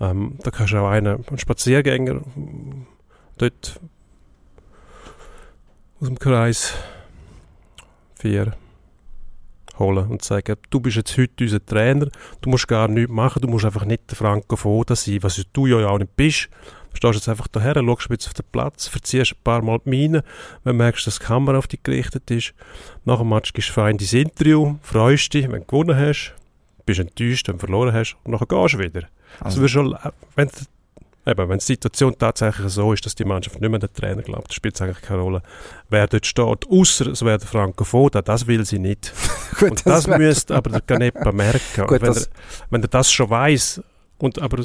Ähm, 0.00 0.36
da 0.42 0.50
kannst 0.50 0.72
du 0.72 0.78
auch 0.78 0.88
einen, 0.88 1.24
einen 1.26 1.38
Spaziergänger 1.38 2.22
dort 3.38 3.80
aus 6.00 6.08
dem 6.08 6.18
Kreis 6.18 6.74
4 8.16 8.52
holen 9.78 10.08
und 10.08 10.22
sagen, 10.22 10.56
du 10.70 10.80
bist 10.80 10.96
jetzt 10.96 11.16
heute 11.16 11.44
unser 11.44 11.64
Trainer, 11.64 12.08
du 12.40 12.50
musst 12.50 12.68
gar 12.68 12.88
nichts 12.88 13.10
machen, 13.10 13.42
du 13.42 13.48
musst 13.48 13.64
einfach 13.64 13.84
nicht 13.84 14.10
der 14.10 14.16
Franco 14.16 14.56
Foda 14.56 14.94
sein, 14.94 15.22
was 15.22 15.42
du 15.52 15.66
ja 15.66 15.88
auch 15.88 15.98
nicht 15.98 16.14
bist. 16.16 16.48
Du 16.90 16.96
stehst 16.96 17.14
jetzt 17.14 17.28
einfach 17.28 17.48
daher, 17.48 17.74
schaust 17.74 18.08
bisschen 18.08 18.30
auf 18.30 18.34
den 18.34 18.46
Platz, 18.50 18.88
verziehst 18.88 19.32
ein 19.32 19.42
paar 19.44 19.62
Mal 19.62 19.78
die 19.84 19.90
Miene, 19.90 20.24
wenn 20.64 20.76
du 20.76 20.82
merkst, 20.82 21.06
dass 21.06 21.18
die 21.18 21.24
Kamera 21.24 21.58
auf 21.58 21.68
dich 21.68 21.82
gerichtet 21.82 22.30
ist. 22.30 22.52
Nach 23.04 23.18
dem 23.18 23.28
Match 23.28 23.52
gehst 23.52 23.68
du 23.68 23.72
fein 23.74 23.96
dein 23.96 24.20
Interview, 24.20 24.76
freust 24.82 25.32
dich, 25.32 25.50
wenn 25.50 25.60
du 25.60 25.66
gewonnen 25.66 25.96
hast, 25.96 26.34
bist 26.84 27.00
enttäuscht, 27.00 27.48
wenn 27.48 27.56
du 27.56 27.60
verloren 27.60 27.92
hast 27.92 28.16
und 28.24 28.32
dann 28.32 28.40
gehst 28.40 28.74
du 28.74 28.78
wieder. 28.78 29.02
Also, 29.40 29.60
also 29.60 29.68
schon, 29.68 29.96
wenn 30.34 30.50
eben, 31.26 31.48
wenn 31.48 31.58
die 31.58 31.64
Situation 31.64 32.14
tatsächlich 32.18 32.72
so 32.72 32.92
ist, 32.92 33.04
dass 33.04 33.14
die 33.14 33.24
Mannschaft 33.24 33.60
nicht 33.60 33.70
mehr 33.70 33.78
den 33.78 33.92
Trainer 33.92 34.22
glaubt, 34.22 34.52
spielt 34.52 34.74
es 34.74 34.82
eigentlich 34.82 35.02
keine 35.02 35.20
Rolle, 35.20 35.42
wer 35.88 36.06
dort 36.06 36.26
steht, 36.26 36.68
außer 36.68 37.06
es 37.08 37.24
wäre 37.24 37.38
der 37.38 37.48
Franco 37.48 37.84
Foda, 37.84 38.22
das 38.22 38.46
will 38.46 38.64
sie 38.64 38.78
nicht. 38.78 39.12
Gut, 39.58 39.70
und 39.70 39.86
das, 39.86 40.04
das 40.04 40.18
müsste 40.18 40.54
aber 40.54 40.70
der 40.70 40.80
Canepa 40.80 41.32
merken. 41.32 41.60
Gut, 41.86 42.02
wenn, 42.02 42.12
er, 42.12 42.26
wenn 42.70 42.82
er 42.82 42.88
das 42.88 43.12
schon 43.12 43.30
weiß 43.30 43.82
und 44.18 44.40
aber 44.40 44.64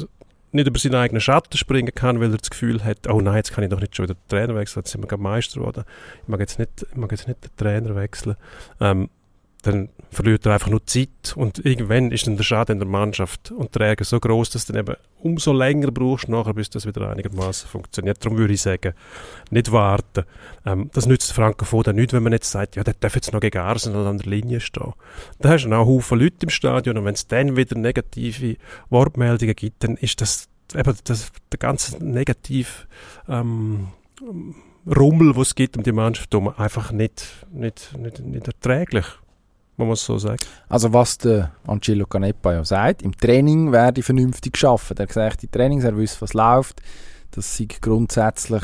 nicht 0.52 0.66
über 0.66 0.78
seinen 0.78 0.94
eigenen 0.94 1.20
Schatten 1.20 1.56
springen 1.56 1.94
kann, 1.94 2.20
weil 2.20 2.32
er 2.32 2.38
das 2.38 2.50
Gefühl 2.50 2.82
hat, 2.82 3.08
oh 3.08 3.20
nein, 3.20 3.36
jetzt 3.36 3.52
kann 3.52 3.64
ich 3.64 3.70
doch 3.70 3.80
nicht 3.80 3.94
schon 3.94 4.04
wieder 4.04 4.14
den 4.14 4.28
Trainer 4.28 4.54
wechseln, 4.54 4.80
jetzt 4.80 4.92
sind 4.92 5.02
wir 5.02 5.08
gerade 5.08 5.22
Meister 5.22 5.60
geworden, 5.60 5.84
ich 6.22 6.28
mag 6.28 6.40
jetzt 6.40 6.58
nicht, 6.58 6.86
ich 6.90 6.96
mag 6.96 7.10
jetzt 7.10 7.28
nicht 7.28 7.44
den 7.44 7.56
Trainer 7.56 7.94
wechseln. 7.94 8.36
Ähm, 8.80 9.10
dann 9.66 9.88
verliert 10.10 10.46
er 10.46 10.54
einfach 10.54 10.70
nur 10.70 10.86
Zeit 10.86 11.34
und 11.34 11.64
irgendwann 11.64 12.12
ist 12.12 12.26
dann 12.26 12.36
der 12.36 12.44
Schaden 12.44 12.74
in 12.74 12.78
der 12.78 12.88
Mannschaft 12.88 13.50
und 13.50 13.74
der 13.74 13.88
Ärger 13.88 14.04
so 14.04 14.20
groß, 14.20 14.50
dass 14.50 14.66
du 14.66 14.72
dann 14.72 14.82
eben 14.82 14.96
umso 15.22 15.52
länger 15.52 15.90
brauchst 15.90 16.28
nachher, 16.28 16.54
bis 16.54 16.70
das 16.70 16.86
wieder 16.86 17.10
einigermaßen 17.10 17.68
funktioniert. 17.68 18.24
Darum 18.24 18.38
würde 18.38 18.54
ich 18.54 18.62
sagen, 18.62 18.94
nicht 19.50 19.72
warten. 19.72 20.24
Ähm, 20.64 20.90
das 20.94 21.06
nützt 21.06 21.32
Franco 21.32 21.64
Foda 21.64 21.92
nicht, 21.92 22.12
wenn 22.12 22.22
man 22.22 22.32
jetzt 22.32 22.50
sagt, 22.50 22.76
ja, 22.76 22.84
der 22.84 22.94
darf 22.94 23.14
jetzt 23.14 23.32
noch 23.32 23.40
gegen 23.40 23.58
Arsenal 23.58 24.06
an 24.06 24.18
der 24.18 24.30
Linie 24.30 24.60
stehen. 24.60 24.92
Da 25.40 25.50
hast 25.50 25.64
du 25.64 25.70
dann 25.70 25.78
auch 25.78 25.86
Haufen 25.86 26.18
Leute 26.18 26.36
im 26.42 26.50
Stadion 26.50 26.96
und 26.98 27.04
wenn 27.04 27.14
es 27.14 27.26
dann 27.26 27.56
wieder 27.56 27.76
negative 27.76 28.56
Wortmeldungen 28.88 29.56
gibt, 29.56 29.84
dann 29.84 29.96
ist 29.96 30.20
das 30.20 30.48
eben 30.74 30.94
das, 31.04 31.32
der 31.50 31.58
ganze 31.58 32.02
negativ 32.04 32.86
ähm, 33.28 33.88
Rummel, 34.86 35.36
was 35.36 35.48
es 35.48 35.54
gibt 35.56 35.76
um 35.76 35.82
die 35.82 35.92
Mannschaft 35.92 36.32
herum, 36.32 36.52
einfach 36.56 36.92
nicht, 36.92 37.46
nicht, 37.52 37.96
nicht, 37.98 38.20
nicht 38.20 38.46
erträglich 38.46 39.06
muss 39.76 39.86
man 39.86 39.96
so 39.96 40.18
sagen. 40.18 40.38
Also 40.68 40.92
was 40.92 41.18
der 41.18 41.52
Angelo 41.66 42.06
Canepa 42.06 42.52
ja 42.52 42.64
sagt, 42.64 43.02
im 43.02 43.16
Training 43.16 43.72
werde 43.72 44.00
ich 44.00 44.06
vernünftig 44.06 44.54
geschaffen. 44.54 44.96
Er 44.96 45.08
sagt, 45.08 45.42
die 45.42 45.48
Trainings, 45.48 45.84
er 45.84 45.96
weiß, 45.96 46.20
was 46.22 46.34
läuft. 46.34 46.80
Das 47.30 47.56
sind 47.56 47.80
grundsätzlich 47.82 48.62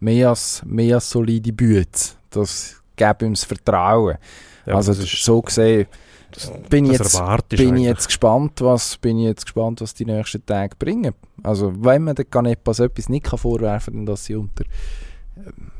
mehr 0.00 0.30
als, 0.30 0.62
mehr 0.66 0.96
als 0.96 1.10
solide 1.10 1.52
Büte. 1.52 1.98
Das 2.30 2.82
gibt 2.96 3.22
ihm 3.22 3.32
das 3.32 3.44
Vertrauen. 3.44 4.18
Ja, 4.66 4.74
also 4.74 4.92
das 4.92 5.04
ist, 5.04 5.24
so 5.24 5.40
gesehen 5.40 5.86
das, 6.32 6.52
bin, 6.68 6.84
ich 6.84 6.92
jetzt, 6.92 7.20
bin 7.48 7.76
ich 7.76 7.84
jetzt 7.84 8.06
gespannt, 8.06 8.60
was 8.60 8.96
bin 8.98 9.18
ich 9.18 9.24
jetzt 9.24 9.46
gespannt, 9.46 9.80
was 9.80 9.94
die 9.94 10.04
nächsten 10.04 10.44
Tage 10.46 10.76
bringen. 10.78 11.14
Also 11.42 11.72
wenn 11.76 12.04
man 12.04 12.14
den 12.14 12.30
Canepa 12.30 12.72
so 12.72 12.84
etwas 12.84 13.08
nicht 13.08 13.26
vorwerfen 13.26 13.94
kann, 13.94 14.06
dass 14.06 14.26
sie 14.26 14.36
unter 14.36 14.64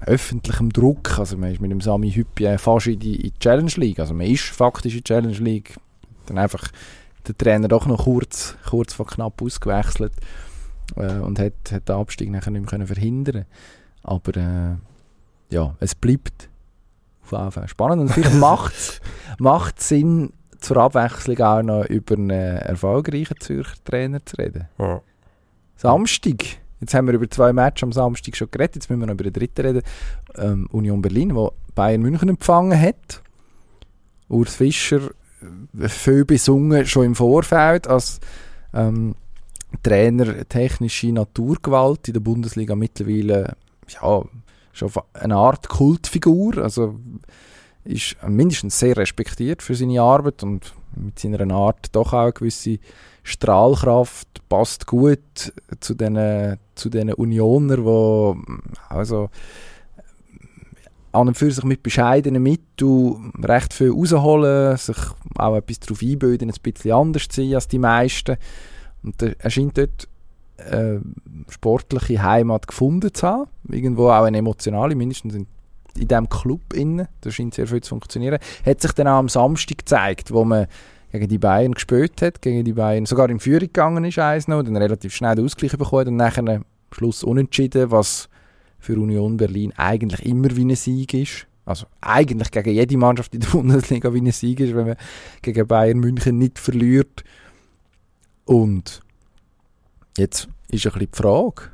öffentlichem 0.04 0.72
Druck. 0.72 1.18
Also 1.18 1.36
man 1.36 1.52
ist 1.52 1.60
mit 1.60 1.70
dem 1.70 1.80
Sami 1.80 2.12
Hüppi 2.12 2.56
fast 2.58 2.86
in 2.86 2.98
die, 2.98 3.16
in 3.16 3.32
die 3.32 3.38
Challenge 3.38 3.72
League. 3.76 4.00
Also 4.00 4.14
man 4.14 4.26
ist 4.26 4.44
faktisch 4.44 4.94
in 4.94 4.98
die 4.98 5.04
Challenge 5.04 5.38
League. 5.38 5.76
Dann 6.26 6.38
einfach 6.38 6.68
der 7.26 7.36
Trainer 7.36 7.68
doch 7.68 7.86
noch 7.86 8.04
kurz, 8.04 8.56
kurz 8.68 8.94
vor 8.94 9.06
knapp 9.06 9.40
ausgewechselt 9.42 10.12
äh, 10.96 11.18
und 11.18 11.38
hat, 11.38 11.52
hat 11.70 11.88
den 11.88 11.96
Abstieg 11.96 12.30
nachher 12.30 12.50
nicht 12.50 12.62
mehr 12.62 12.70
können 12.70 12.86
verhindern 12.86 13.44
Aber 14.02 14.36
äh, 14.36 14.76
ja, 15.54 15.74
es 15.80 15.94
bleibt 15.94 16.48
auf 17.22 17.32
jeden 17.32 17.52
Fall 17.52 17.68
spannend 17.68 18.00
und 18.00 18.08
vielleicht 18.10 18.34
macht 19.38 19.78
es 19.78 19.88
Sinn, 19.88 20.32
zur 20.60 20.76
Abwechslung 20.76 21.38
auch 21.40 21.62
noch 21.62 21.84
über 21.86 22.16
einen 22.16 22.30
erfolgreichen 22.30 23.40
Zürcher 23.40 23.76
Trainer 23.84 24.24
zu 24.24 24.36
reden. 24.36 24.68
Ja. 24.78 25.00
Samstag 25.76 26.59
Jetzt 26.80 26.94
haben 26.94 27.06
wir 27.06 27.14
über 27.14 27.28
zwei 27.28 27.52
Matches 27.52 27.82
am 27.82 27.92
Samstag 27.92 28.36
schon 28.36 28.50
geredet, 28.50 28.76
jetzt 28.76 28.90
müssen 28.90 29.00
wir 29.00 29.06
noch 29.06 29.14
über 29.14 29.24
den 29.24 29.32
dritten 29.32 29.66
reden. 29.66 29.82
Ähm, 30.36 30.66
Union 30.72 31.02
Berlin, 31.02 31.34
wo 31.34 31.52
Bayern 31.74 32.00
München 32.00 32.30
empfangen 32.30 32.80
hat. 32.80 33.22
Urs 34.28 34.54
Fischer, 34.54 35.10
äh, 35.78 35.88
viel 35.88 36.24
besungen 36.24 36.86
schon 36.86 37.04
im 37.04 37.14
Vorfeld 37.14 37.86
als 37.86 38.20
ähm, 38.72 39.14
Trainer 39.82 40.48
technische 40.48 41.12
Naturgewalt 41.12 42.08
in 42.08 42.14
der 42.14 42.20
Bundesliga 42.20 42.74
mittlerweile 42.74 43.56
ja, 43.88 44.22
schon 44.72 44.90
eine 45.14 45.36
Art 45.36 45.68
Kultfigur. 45.68 46.58
Also 46.58 46.98
ist 47.84 48.16
mindestens 48.26 48.78
sehr 48.78 48.96
respektiert 48.96 49.62
für 49.62 49.74
seine 49.74 50.00
Arbeit 50.00 50.42
und 50.42 50.74
mit 50.96 51.18
seiner 51.18 51.54
Art 51.54 51.94
doch 51.94 52.12
auch 52.12 52.22
eine 52.22 52.32
gewisse 52.32 52.78
Strahlkraft 53.22 54.48
passt 54.48 54.86
gut 54.86 55.52
zu 55.80 55.94
den, 55.94 56.58
zu 56.74 56.88
den 56.88 57.12
Unioner, 57.12 57.76
die 57.76 58.64
also 58.88 59.28
an 61.12 61.28
und 61.28 61.36
für 61.36 61.50
sich 61.50 61.64
mit 61.64 61.82
bescheidenen 61.82 62.42
Mitteln 62.42 63.32
recht 63.42 63.74
viel 63.74 63.90
rausholen, 63.90 64.76
sich 64.76 64.96
auch 65.36 65.56
etwas 65.56 65.80
darauf 65.80 66.02
einbilden, 66.02 66.50
ein 66.50 66.62
bisschen 66.62 66.92
anders 66.92 67.28
zu 67.28 67.42
sein 67.42 67.54
als 67.54 67.68
die 67.68 67.78
meisten. 67.78 68.36
Und 69.02 69.22
er 69.22 69.50
scheint 69.50 69.76
dort 69.76 70.08
eine 70.58 70.80
äh, 70.80 71.00
sportliche 71.48 72.22
Heimat 72.22 72.68
gefunden 72.68 73.12
zu 73.12 73.26
haben, 73.26 73.50
irgendwo 73.68 74.10
auch 74.10 74.24
eine 74.24 74.38
emotionale, 74.38 74.94
mindestens 74.94 75.34
in, 75.34 75.46
diesem 75.96 76.28
Club. 76.28 76.60
Das 77.22 77.34
scheint 77.34 77.54
sehr 77.54 77.66
viel 77.66 77.80
zu 77.80 77.90
funktionieren. 77.90 78.38
Hat 78.64 78.80
sich 78.80 78.92
dann 78.92 79.08
auch 79.08 79.18
am 79.18 79.28
Samstag 79.28 79.78
gezeigt, 79.78 80.32
wo 80.32 80.44
man 80.44 80.66
gegen 81.12 81.28
die 81.28 81.38
Bayern 81.38 81.72
gespielt 81.72 82.22
hat, 82.22 82.40
gegen 82.40 82.64
die 82.64 82.72
Bayern 82.72 83.06
sogar 83.06 83.30
in 83.30 83.40
Führung 83.40 83.60
gegangen 83.60 84.04
ist, 84.04 84.18
eins 84.18 84.48
noch, 84.48 84.62
dann 84.62 84.76
relativ 84.76 85.14
schnell 85.14 85.34
den 85.34 85.44
Ausgleich 85.44 85.76
bekommen 85.76 86.08
und 86.08 86.16
nachher 86.16 86.46
am 86.46 86.64
Schluss 86.92 87.24
unentschieden, 87.24 87.90
was 87.90 88.28
für 88.78 88.94
Union 88.94 89.36
Berlin 89.36 89.72
eigentlich 89.76 90.24
immer 90.24 90.54
wie 90.56 90.64
ein 90.64 90.76
Sieg 90.76 91.14
ist. 91.14 91.46
Also 91.64 91.86
eigentlich 92.00 92.50
gegen 92.50 92.70
jede 92.70 92.96
Mannschaft 92.96 93.34
in 93.34 93.40
der 93.40 93.48
Bundesliga 93.52 94.12
wie 94.12 94.20
ein 94.20 94.32
Sieg 94.32 94.60
ist, 94.60 94.74
wenn 94.74 94.86
man 94.86 94.96
gegen 95.42 95.66
Bayern 95.66 95.98
München 95.98 96.38
nicht 96.38 96.58
verliert. 96.58 97.22
Und 98.44 99.02
jetzt 100.16 100.48
ist 100.68 100.86
ein 100.86 100.92
bisschen 100.92 100.98
die 101.12 101.16
Frage, 101.16 101.70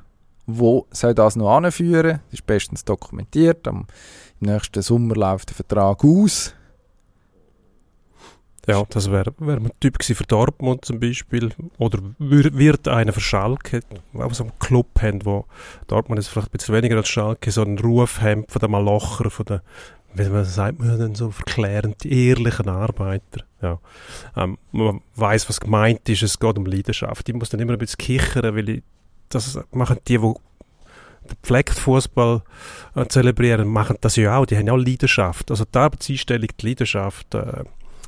wo 0.47 0.87
soll 0.91 1.15
das 1.15 1.37
noch 1.37 1.57
anführen? 1.57 2.21
Das 2.31 2.41
ist 2.41 2.47
bestens 2.47 2.85
dokumentiert. 2.85 3.67
Am, 3.67 3.87
Im 4.41 4.53
nächsten 4.53 4.83
Sommer 4.83 5.15
läuft 5.15 5.51
der 5.51 5.57
Vertrag 5.57 6.05
aus. 6.05 6.55
Ja, 8.67 8.83
das 8.91 9.11
wäre 9.11 9.33
wär 9.39 9.57
ein 9.57 9.71
Typ 9.81 10.03
für 10.03 10.25
Dortmund 10.25 10.85
zum 10.85 10.99
Beispiel. 10.99 11.51
Oder 11.79 12.01
wird 12.19 12.89
einer 12.89 13.13
für 13.13 13.21
Schalke, 13.21 13.83
auch 14.15 14.35
so 14.35 14.45
einen 14.45 14.59
Club 14.59 14.89
haben, 15.01 15.25
wo 15.25 15.45
Dortmund 15.87 16.19
ist 16.19 16.29
vielleicht 16.29 16.49
ein 16.49 16.57
bisschen 16.57 16.75
weniger 16.75 16.97
als 16.97 17.09
Schalke, 17.09 17.51
so 17.51 17.63
einen 17.63 17.79
Ruf 17.79 18.21
haben 18.21 18.45
von 18.49 18.61
den 18.61 18.73
Malocher, 18.73 19.31
von 19.31 19.47
den, 19.47 19.61
wie 20.15 20.29
man 20.29 20.45
sagt, 20.45 20.81
man 20.81 21.15
so 21.15 21.31
verklärend, 21.31 22.05
ehrlichen 22.05 22.69
Arbeiter. 22.69 23.45
Ja. 23.63 23.79
Ähm, 24.37 24.59
man 24.73 25.01
weiß, 25.15 25.49
was 25.49 25.61
gemeint 25.61 26.09
ist, 26.09 26.25
es 26.25 26.39
geht 26.39 26.59
um 26.59 26.67
Leidenschaft. 26.67 27.29
Ich 27.29 27.35
muss 27.35 27.51
dann 27.51 27.61
immer 27.61 27.75
ein 27.75 27.79
bisschen 27.79 27.99
kichern, 27.99 28.57
weil 28.57 28.69
ich, 28.69 28.83
das 29.29 29.61
machen 29.71 29.99
die, 30.09 30.19
die 30.19 30.35
den 31.27 31.37
Pfleckfußball 31.43 32.43
äh, 32.95 33.07
zelebrieren, 33.07 33.69
machen 33.69 33.97
das 34.01 34.17
ja 34.17 34.37
auch. 34.37 34.47
Die 34.47 34.57
haben 34.57 34.67
ja 34.67 34.73
auch 34.73 34.79
Leidenschaft. 34.79 35.51
Also 35.51 35.65
die 35.65 35.79
Arbeitseinstellung, 35.79 36.49
die 36.61 36.67
Leidenschaft, 36.69 37.35
äh, 37.35 37.65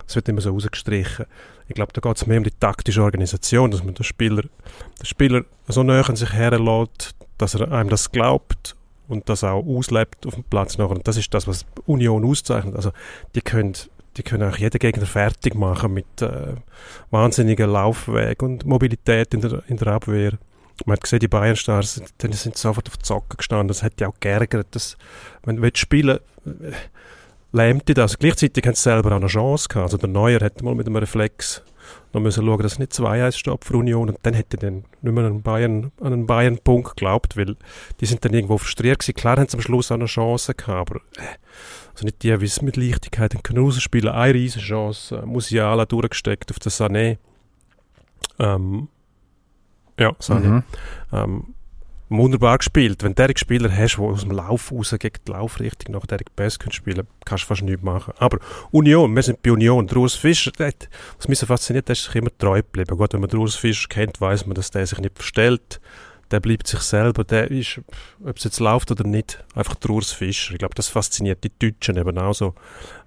es 0.08 0.16
wird 0.16 0.28
immer 0.28 0.40
so 0.40 0.52
rausgestrichen. 0.52 1.26
Ich 1.68 1.74
glaube, 1.74 1.92
da 1.92 2.00
geht 2.00 2.16
es 2.16 2.26
mehr 2.26 2.38
um 2.38 2.44
die 2.44 2.50
taktische 2.50 3.02
Organisation, 3.02 3.70
dass 3.70 3.84
man 3.84 3.94
den 3.94 4.04
Spieler, 4.04 4.42
den 4.42 5.04
Spieler 5.04 5.44
so 5.68 5.82
näher 5.82 6.08
an 6.08 6.16
sich 6.16 6.32
herlässt, 6.32 7.14
dass 7.36 7.54
er 7.54 7.70
einem 7.70 7.90
das 7.90 8.10
glaubt 8.10 8.74
und 9.06 9.28
das 9.28 9.44
auch 9.44 9.64
auslebt 9.64 10.26
auf 10.26 10.34
dem 10.34 10.44
Platz 10.44 10.78
nachher. 10.78 10.96
Und 10.96 11.06
das 11.06 11.18
ist 11.18 11.32
das, 11.34 11.46
was 11.46 11.66
Union 11.84 12.24
auszeichnet. 12.24 12.74
Also 12.74 12.92
die 13.34 13.42
können, 13.42 13.74
die 14.16 14.22
können 14.22 14.50
auch 14.50 14.56
jeden 14.56 14.78
Gegner 14.78 15.06
fertig 15.06 15.54
machen 15.54 15.92
mit 15.92 16.22
äh, 16.22 16.54
wahnsinnigen 17.10 17.70
Laufwegen 17.70 18.48
und 18.48 18.64
Mobilität 18.64 19.34
in 19.34 19.42
der, 19.42 19.62
in 19.68 19.76
der 19.76 19.88
Abwehr. 19.88 20.38
man 20.86 20.96
hat 20.96 21.02
gesehen, 21.02 21.20
die 21.20 21.28
Bayern-Stars, 21.28 22.02
sind 22.18 22.34
sie 22.34 22.50
sofort 22.54 22.88
auf 22.88 22.96
die 22.96 23.06
Socken 23.06 23.36
gestanden. 23.36 23.68
Das 23.68 23.82
hat 23.82 24.00
ja 24.00 24.08
auch 24.08 24.20
geärgert, 24.20 24.68
dass, 24.70 24.96
wenn 25.44 25.56
du 25.56 25.70
spielen 25.74 26.18
willst, 26.44 26.78
lähmt 27.52 27.88
dich 27.88 27.94
das. 27.94 28.18
Gleichzeitig 28.18 28.64
haben 28.66 28.74
sie 28.74 28.82
selber 28.82 29.12
auch 29.12 29.16
eine 29.16 29.26
Chance 29.26 29.68
gehabt. 29.68 29.84
Also 29.86 29.96
der 29.96 30.08
Neuer 30.08 30.40
hätte 30.40 30.64
mal 30.64 30.74
mit 30.74 30.86
einem 30.86 30.96
Reflex 30.96 31.62
noch 32.12 32.20
müssen 32.20 32.44
schauen, 32.44 32.62
dass 32.62 32.72
es 32.72 32.78
nicht 32.78 32.92
2-1 32.92 33.32
steht 33.32 33.64
für 33.64 33.76
Union 33.76 34.08
und 34.08 34.18
dann 34.22 34.34
hätte 34.34 34.56
er 34.56 34.70
dann 34.70 34.84
nicht 35.02 35.14
mehr 35.14 35.24
an, 35.24 35.42
Bayern, 35.42 35.92
an 36.00 36.12
einen 36.12 36.26
Bayern-Punkt 36.26 36.96
geglaubt, 36.96 37.36
weil 37.36 37.56
die 38.00 38.06
sind 38.06 38.24
dann 38.24 38.32
irgendwo 38.32 38.58
frustriert 38.58 39.00
gewesen. 39.00 39.14
Klar 39.14 39.38
haben 39.38 39.48
sie 39.48 39.56
am 39.56 39.62
Schluss 39.62 39.90
auch 39.90 39.96
eine 39.96 40.06
Chance 40.06 40.54
gehabt, 40.54 40.90
aber 40.90 41.00
äh, 41.16 41.36
also 41.92 42.04
nicht 42.04 42.22
die, 42.22 42.40
wie 42.40 42.44
es 42.44 42.62
mit 42.62 42.76
Leichtigkeit 42.76 43.42
können 43.42 43.64
rausspielen. 43.64 44.08
Eine 44.08 44.34
riesige 44.34 44.64
Chance, 44.64 45.16
äh, 45.16 45.26
Musiala 45.26 45.84
durchgesteckt 45.84 46.50
auf 46.50 46.58
den 46.58 46.70
Sané. 46.70 47.18
Ähm, 48.38 48.88
ja, 49.98 50.10
Sané. 50.20 50.48
Mhm. 50.48 50.62
Ähm, 51.12 51.54
wunderbar 52.08 52.58
gespielt. 52.58 53.02
Wenn 53.02 53.14
du 53.14 53.22
einen 53.22 53.36
Spieler 53.36 53.70
hast, 53.74 53.96
der 53.96 54.04
aus 54.04 54.22
dem 54.22 54.30
Lauf 54.32 54.72
raus 54.72 54.94
gegen 54.98 55.18
die 55.26 55.32
Laufrichtung 55.32 55.94
nach 55.94 56.06
der 56.06 56.18
Pass 56.36 56.58
spielen 56.70 57.06
kannst 57.24 57.44
du 57.44 57.48
fast 57.48 57.62
nichts 57.62 57.82
machen. 57.82 58.14
Aber 58.18 58.38
Union, 58.70 59.14
wir 59.14 59.22
sind 59.22 59.42
bei 59.42 59.52
Union. 59.52 59.86
Der 59.86 60.08
Fischer, 60.08 60.50
der, 60.52 60.72
was 61.16 61.28
mich 61.28 61.38
so 61.38 61.46
fasziniert, 61.46 61.88
der 61.88 61.94
ist 61.94 62.04
sich 62.04 62.14
immer 62.14 62.36
treu 62.36 62.62
geblieben. 62.62 62.96
Gut, 62.96 63.12
wenn 63.12 63.20
man 63.20 63.30
den 63.30 63.48
Fischer 63.48 63.88
kennt, 63.88 64.20
weiß 64.20 64.46
man, 64.46 64.54
dass 64.54 64.70
der 64.70 64.86
sich 64.86 64.98
nicht 64.98 65.16
verstellt. 65.16 65.80
Der 66.30 66.40
bleibt 66.40 66.66
sich 66.66 66.80
selber. 66.80 67.24
Der 67.24 67.50
ist, 67.50 67.80
ob 68.24 68.36
es 68.36 68.44
jetzt 68.44 68.60
läuft 68.60 68.90
oder 68.90 69.04
nicht, 69.04 69.44
einfach 69.54 69.74
der 69.74 70.02
Fischer. 70.02 70.52
Ich 70.52 70.58
glaube, 70.58 70.74
das 70.74 70.88
fasziniert 70.88 71.44
die 71.44 71.52
Deutschen 71.58 71.96
eben 71.96 72.18
auch 72.18 72.34
so, 72.34 72.54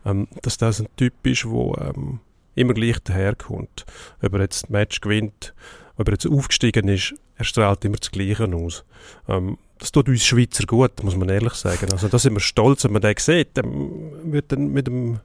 ähm, 0.06 0.28
dass 0.42 0.58
das 0.58 0.80
ein 0.80 0.88
Typ 0.98 1.14
ist, 1.24 1.44
der 1.44 1.94
ähm, 1.96 2.20
immer 2.56 2.74
gleich 2.74 3.00
daherkommt. 3.00 3.86
Ob 4.22 4.34
er 4.34 4.42
jetzt 4.42 4.64
das 4.64 4.70
Match 4.70 5.02
gewinnt, 5.02 5.54
ob 5.98 6.08
er 6.08 6.14
jetzt 6.14 6.28
aufgestiegen 6.28 6.88
ist, 6.88 7.14
er 7.42 7.46
strahlt 7.46 7.84
immer 7.86 7.98
das 7.98 8.12
Gleiche 8.12 8.54
aus. 8.54 8.84
Ähm, 9.28 9.58
das 9.80 9.92
tut 9.92 10.08
uns 10.08 10.24
Schweizer 10.24 10.66
gut, 10.66 11.04
muss 11.04 11.16
man 11.16 11.30
ehrlich 11.30 11.54
sagen. 11.54 11.92
Also 11.92 12.08
da 12.08 12.20
sind 12.20 12.34
wir 12.34 12.40
stolz, 12.40 12.84
wenn 12.84 12.94
man 12.94 13.02
den 13.02 13.16
sieht. 13.18 13.58
Ähm, 13.58 14.12
wird 14.26 14.52
dann 14.52 14.72
mit 14.72 14.88
dem, 14.88 15.20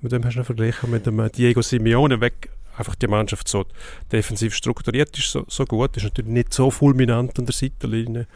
mit 0.00 0.12
dem 0.12 0.24
hast 0.24 0.36
du 0.36 0.44
verglichen, 0.44 0.90
mit 0.90 1.06
dem 1.06 1.30
Diego 1.32 1.62
Simeone 1.62 2.20
weg 2.20 2.50
einfach 2.76 2.94
die 2.94 3.08
Mannschaft 3.08 3.46
so 3.46 3.66
defensiv 4.10 4.54
strukturiert 4.54 5.16
ist, 5.18 5.30
so, 5.30 5.44
so 5.48 5.64
gut, 5.66 5.96
ist 5.98 6.04
natürlich 6.04 6.30
nicht 6.30 6.54
so 6.54 6.70
fulminant 6.70 7.38
an 7.38 7.44
der 7.44 7.52
Seitenlinie 7.52 8.26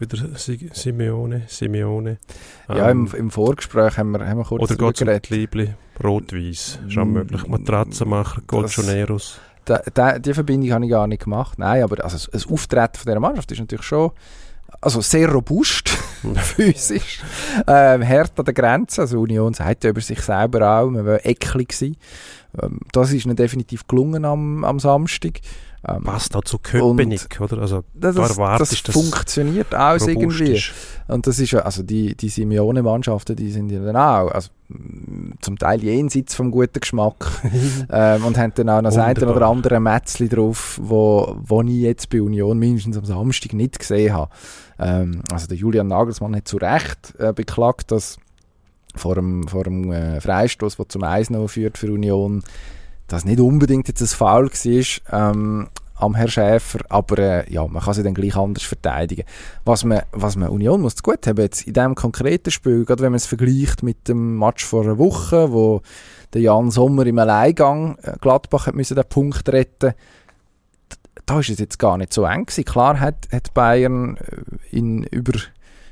wie 0.00 0.06
der 0.06 0.18
Simeone. 0.72 1.42
Simeone. 1.46 2.18
Ja, 2.68 2.90
im, 2.90 3.06
ähm, 3.06 3.14
im, 3.16 3.30
Vorgespräch 3.30 3.96
haben 3.96 4.10
wir, 4.10 4.26
haben 4.26 4.38
wir 4.38 4.44
kurz 4.44 4.62
Oder 4.62 4.76
geht 4.76 5.00
es 5.00 5.30
um 5.30 5.36
Liebli, 5.36 5.74
rot-weiß, 6.02 6.80
ist 6.88 6.98
auch 6.98 7.04
möglich. 7.04 7.46
Matratzenmacher, 7.46 8.42
Colchoneros. 8.46 9.38
Da, 9.64 9.80
da, 9.94 10.18
die 10.18 10.34
Verbindung 10.34 10.72
habe 10.72 10.84
ich 10.84 10.90
gar 10.90 11.06
nicht 11.06 11.24
gemacht. 11.24 11.58
Nein, 11.58 11.82
aber 11.82 12.02
also 12.02 12.18
das 12.30 12.46
Auftreten 12.50 12.96
von 12.96 13.06
dieser 13.06 13.20
Mannschaft 13.20 13.52
ist 13.52 13.60
natürlich 13.60 13.86
schon 13.86 14.10
also 14.80 15.00
sehr 15.00 15.30
robust 15.30 15.88
physisch, 16.36 17.20
ähm, 17.66 18.06
hart 18.06 18.38
an 18.38 18.44
der 18.44 18.54
Grenze. 18.54 19.02
Also 19.02 19.20
Union 19.20 19.54
sagt 19.54 19.84
ja 19.84 19.90
über 19.90 20.00
sich 20.00 20.20
selber 20.20 20.80
auch, 20.80 20.90
man 20.90 21.04
will 21.04 21.20
eklig 21.22 21.72
sein. 21.72 21.96
Ähm, 22.60 22.80
das 22.92 23.12
ist 23.12 23.24
ihnen 23.24 23.36
definitiv 23.36 23.86
gelungen 23.86 24.24
am, 24.24 24.64
am 24.64 24.78
Samstag. 24.78 25.40
Ähm, 25.86 26.04
Passt 26.04 26.36
auch 26.36 26.44
zu 26.44 26.58
Köpenick, 26.58 27.40
oder? 27.40 27.58
Also, 27.58 27.82
das, 27.92 28.14
das, 28.14 28.68
das 28.68 28.80
funktioniert 28.94 29.74
auch 29.74 29.98
irgendwie. 30.06 30.52
Ist. 30.52 30.72
Und 31.08 31.26
das 31.26 31.40
ist 31.40 31.50
ja, 31.50 31.60
also 31.60 31.82
die, 31.82 32.14
die 32.14 32.28
Simeone-Mannschaften, 32.28 33.34
die 33.34 33.50
sind 33.50 33.70
ja 33.70 33.80
dann 33.80 33.96
auch, 33.96 34.30
also 34.30 34.50
zum 35.40 35.58
Teil 35.58 35.82
jenseits 35.82 36.34
vom 36.34 36.50
guten 36.50 36.80
Geschmack 36.80 37.26
ähm, 37.90 38.24
und 38.24 38.38
haben 38.38 38.52
dann 38.54 38.68
auch 38.68 38.80
noch 38.80 38.90
das 38.90 38.98
eine 38.98 39.28
oder 39.28 39.46
andere 39.48 39.80
Mätzchen 39.80 40.28
drauf, 40.28 40.78
wo, 40.80 41.36
wo 41.42 41.62
ich 41.62 41.80
jetzt 41.80 42.08
bei 42.10 42.22
Union 42.22 42.58
mindestens 42.58 42.96
am 42.96 43.04
Samstag 43.04 43.52
nicht 43.52 43.78
gesehen 43.78 44.14
habe. 44.14 44.30
Ähm, 44.78 45.22
also 45.32 45.48
der 45.48 45.56
Julian 45.56 45.88
Nagelsmann 45.88 46.36
hat 46.36 46.46
zu 46.46 46.58
Recht 46.58 47.14
äh, 47.18 47.32
beklagt, 47.32 47.90
dass 47.90 48.18
vor 48.94 49.16
dem, 49.16 49.48
vor 49.48 49.64
dem 49.64 49.90
äh, 49.90 50.20
Freistoß, 50.20 50.76
der 50.76 50.88
zum 50.88 51.02
1 51.02 51.30
führt 51.46 51.76
für 51.76 51.92
Union, 51.92 52.42
das 53.06 53.24
nicht 53.24 53.40
unbedingt 53.40 53.88
jetzt 53.88 54.00
ein 54.00 54.06
Foul 54.06 54.50
war 54.50 55.30
ähm, 55.30 55.68
am 55.94 56.14
Herr 56.14 56.28
Schäfer, 56.28 56.80
aber 56.88 57.18
äh, 57.18 57.52
ja, 57.52 57.66
man 57.66 57.82
kann 57.82 57.94
sie 57.94 58.02
dann 58.02 58.14
gleich 58.14 58.36
anders 58.36 58.64
verteidigen. 58.64 59.24
Was 59.64 59.84
man, 59.84 60.02
was 60.12 60.36
man 60.36 60.48
Union 60.48 60.80
muss 60.80 61.02
gut 61.02 61.26
haben 61.26 61.40
jetzt 61.40 61.66
in 61.66 61.74
diesem 61.74 61.94
konkreten 61.94 62.50
Spiel, 62.50 62.84
gerade 62.84 63.02
wenn 63.02 63.12
man 63.12 63.18
es 63.18 63.26
vergleicht 63.26 63.82
mit 63.82 64.08
dem 64.08 64.38
Match 64.38 64.64
vor 64.64 64.82
einer 64.82 64.98
Woche, 64.98 65.52
wo 65.52 65.82
der 66.32 66.40
Jan 66.40 66.70
Sommer 66.70 67.06
im 67.06 67.18
Alleingang 67.18 67.98
äh, 68.02 68.14
Gladbach 68.20 68.66
hat 68.66 68.74
müssen 68.74 68.96
den 68.96 69.04
Punkt 69.08 69.48
retten 69.48 69.94
da 71.26 71.40
ist 71.40 71.50
es 71.50 71.58
jetzt 71.58 71.78
gar 71.78 71.98
nicht 71.98 72.12
so 72.12 72.24
eng 72.24 72.46
gewesen. 72.46 72.64
Klar 72.64 73.00
hat, 73.00 73.28
hat 73.32 73.54
Bayern 73.54 74.16
äh, 74.16 74.76
in 74.76 75.04
über, 75.04 75.38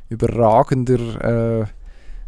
überragender 0.09 1.61
äh, 1.63 1.67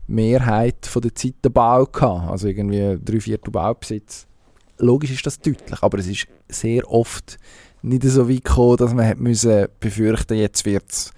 Mehrheit 0.07 0.87
von 0.87 1.03
der 1.03 1.14
Zeit 1.14 1.35
den 1.45 1.53
Bau 1.53 1.87
gehabt. 1.87 2.31
Also 2.31 2.49
irgendwie 2.49 2.99
drei 3.03 3.21
Viertel 3.21 3.51
Baubesitz. 3.51 4.27
Logisch 4.83 5.12
ist 5.12 5.25
das 5.25 5.38
deutlich, 5.38 5.81
aber 5.81 5.99
es 5.99 6.09
ist 6.09 6.27
sehr 6.49 6.90
oft 6.90 7.38
nicht 7.83 8.03
so 8.03 8.29
weit 8.29 8.45
gekommen, 8.45 8.79
dass 8.79 8.92
man 8.92 9.16
müssen 9.18 9.68
befürchten 9.79 10.37
jetzt 10.37 10.64
wird 10.64 10.90
es 10.90 11.12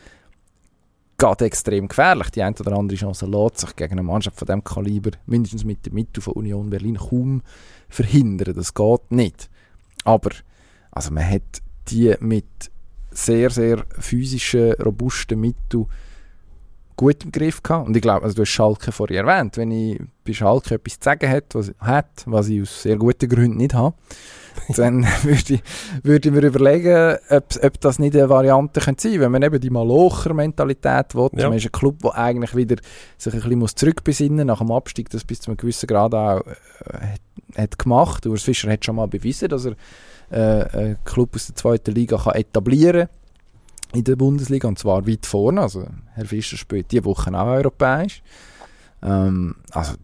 gerade 1.17 1.47
extrem 1.47 1.89
gefährlich. 1.89 2.29
Die 2.29 2.43
eine 2.43 2.55
oder 2.59 2.77
andere 2.77 2.99
Chance 2.99 3.25
lässt 3.25 3.61
sich 3.61 3.75
gegen 3.75 3.93
eine 3.93 4.03
Mannschaft 4.03 4.39
von 4.39 4.45
diesem 4.45 4.65
Kaliber, 4.65 5.13
mindestens 5.25 5.65
mit 5.65 5.87
dem 5.87 5.95
Mittel 5.95 6.23
von 6.23 6.35
Union 6.35 6.69
Berlin, 6.69 6.99
kaum 6.99 7.41
verhindern. 7.89 8.55
Das 8.55 8.75
geht 8.75 9.11
nicht. 9.11 9.49
Aber 10.05 10.31
also 10.91 11.11
man 11.11 11.27
hat 11.27 11.63
die 11.89 12.15
mit 12.21 12.71
sehr, 13.13 13.49
sehr 13.49 13.87
physischen, 13.99 14.73
robusten 14.75 15.41
Mitteln 15.41 15.87
gut 16.97 17.25
im 17.25 17.33
Griff 17.33 17.63
gehabt. 17.63 17.87
Und 17.87 17.97
ich 17.97 18.03
glaube, 18.03 18.25
also 18.25 18.35
du 18.35 18.43
hast 18.43 18.51
Schalke 18.51 18.93
vorher 18.93 19.25
erwähnt, 19.25 19.57
wenn 19.57 19.71
ich 19.71 20.01
bei 20.25 20.33
Schalke 20.33 20.75
etwas 20.75 20.99
zu 20.99 21.05
sagen 21.05 21.29
hätte, 21.29 21.59
was, 21.59 21.73
hat, 21.79 22.25
was 22.27 22.49
ich 22.49 22.63
aus 22.63 22.83
sehr 22.83 22.97
guten 22.97 23.29
Gründen 23.29 23.57
nicht 23.57 23.75
habe, 23.75 23.95
dann 24.77 25.05
würde 25.23 25.55
ich, 25.55 25.63
würde 26.03 26.29
ich 26.29 26.35
mir 26.35 26.47
überlegen, 26.47 27.17
ob, 27.31 27.45
ob 27.63 27.81
das 27.81 27.99
nicht 27.99 28.17
eine 28.17 28.29
Variante 28.29 28.81
könnte 28.81 29.03
sein 29.09 29.21
wenn 29.21 29.33
man 29.33 29.43
eben 29.43 29.61
die 29.61 29.71
Malocher-Mentalität 29.71 31.15
will. 31.15 31.31
Ja. 31.35 31.49
Man 31.49 31.59
ist 31.59 31.67
ein 31.67 31.73
Club, 31.73 32.01
der 32.03 32.15
eigentlich 32.15 32.55
wieder 32.55 32.77
sich 33.19 33.35
ein 33.35 33.41
bisschen 33.41 33.59
muss 33.59 33.75
zurückbesinnen 33.75 34.47
nach 34.47 34.59
dem 34.59 34.71
Abstieg, 34.71 35.11
das 35.11 35.25
bis 35.25 35.41
zu 35.41 35.51
einem 35.51 35.57
gewissen 35.57 35.87
Grad 35.87 36.15
auch 36.15 36.41
äh, 36.41 37.61
hat 37.61 37.79
gemacht. 37.79 38.27
Urs 38.27 38.43
Fischer 38.43 38.71
hat 38.71 38.85
schon 38.85 38.97
mal 38.97 39.09
bewiesen, 39.09 39.49
dass 39.49 39.67
er 39.67 39.75
äh, 40.31 40.77
einen 40.77 41.05
Club 41.05 41.35
aus 41.35 41.47
der 41.47 41.57
zweiten 41.57 41.93
Liga 41.93 42.17
kann 42.17 42.35
etablieren 42.35 43.09
kann 43.09 43.24
in 43.95 44.05
der 44.05 44.17
Bundesliga 44.17 44.69
und 44.69 44.79
zwar 44.79 45.07
weit 45.07 45.27
vorne. 45.27 45.63
Also 45.63 45.87
Herr 46.15 46.27
Fischer 46.27 46.57
spielt 46.57 46.91
diese 46.91 47.05
Woche 47.05 47.33
auch 47.33 47.47
europäisch. 47.47 48.23
Ähm, 49.03 49.57
also 49.71 49.95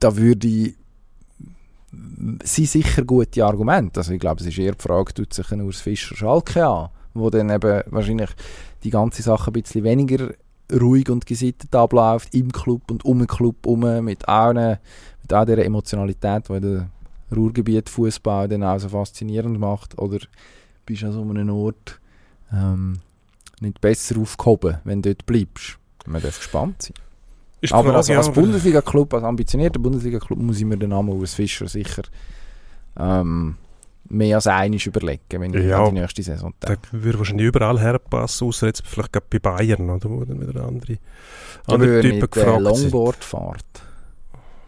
da 0.00 0.16
würde 0.16 0.46
ich 0.48 0.74
sind 2.44 2.68
sicher 2.68 3.04
gute 3.04 3.44
Argumente. 3.44 4.00
Also 4.00 4.12
ich 4.12 4.20
glaube, 4.20 4.40
es 4.40 4.46
ist 4.46 4.58
eher 4.58 4.74
die 4.74 4.82
Frage, 4.82 5.14
tut 5.14 5.32
sich 5.32 5.50
ein 5.52 5.60
Urs 5.60 5.80
Fischer 5.80 6.16
Schalke 6.16 6.66
an, 6.66 6.88
wo 7.12 7.30
dann 7.30 7.50
eben 7.50 7.82
wahrscheinlich 7.86 8.30
die 8.82 8.90
ganze 8.90 9.22
Sache 9.22 9.50
ein 9.50 9.52
bisschen 9.52 9.84
weniger 9.84 10.30
ruhig 10.72 11.10
und 11.10 11.26
gesittet 11.26 11.74
abläuft 11.74 12.34
im 12.34 12.50
Club 12.50 12.90
und 12.90 13.04
um 13.04 13.18
den 13.18 13.26
Club 13.26 13.56
herum, 13.64 14.04
mit 14.04 14.28
allen, 14.28 14.78
mit 15.22 15.32
all 15.32 15.46
dieser 15.46 15.64
Emotionalität, 15.64 16.48
die 16.48 16.60
der 16.60 16.88
Ruhrgebiet 17.34 17.88
Fußball 17.88 18.48
dann 18.48 18.64
auch 18.64 18.78
so 18.78 18.88
faszinierend 18.88 19.58
macht. 19.58 19.98
Oder 19.98 20.18
bist 20.86 21.02
du 21.02 21.06
an 21.06 21.12
so 21.12 21.22
einem 21.22 21.50
Ort, 21.50 22.00
ähm, 22.52 23.00
nicht 23.60 23.80
besser 23.80 24.18
aufgehoben, 24.18 24.78
wenn 24.84 25.02
du 25.02 25.14
dort 25.14 25.26
bleibst. 25.26 25.78
Man 26.06 26.22
darf 26.22 26.38
gespannt 26.38 26.82
sein. 26.82 26.94
Ist 27.60 27.72
aber 27.72 27.94
also 27.94 28.12
als 28.12 28.30
Bundesliga-Club, 28.30 29.14
als 29.14 29.24
ambitionierter 29.24 29.78
Bundesliga-Club, 29.78 30.38
muss 30.38 30.58
ich 30.58 30.66
mir 30.66 30.76
den 30.76 30.90
Namen 30.90 31.10
Urs 31.10 31.34
Fischer 31.34 31.66
sicher 31.66 32.02
ähm, 32.98 33.56
mehr 34.08 34.36
als 34.36 34.46
einig 34.46 34.86
überlegen, 34.86 35.40
wenn 35.40 35.54
ich 35.54 35.64
ja, 35.64 35.88
die 35.88 35.94
nächste 35.94 36.22
Saison 36.22 36.52
denke. 36.62 36.88
Der 36.92 37.02
würde 37.02 37.18
wahrscheinlich 37.18 37.46
überall 37.46 37.80
herpassen, 37.80 38.48
außer 38.48 38.66
jetzt 38.66 38.86
vielleicht 38.86 39.12
bei 39.12 39.38
Bayern, 39.38 39.88
oder 39.88 40.10
wo 40.10 40.24
dann 40.24 40.46
wieder 40.46 40.64
andere, 40.66 40.98
andere 41.66 42.00
Typen 42.00 42.30
gefragt 42.30 42.58
äh, 42.58 42.62
Longboard 42.62 43.24
fahrt. 43.24 43.64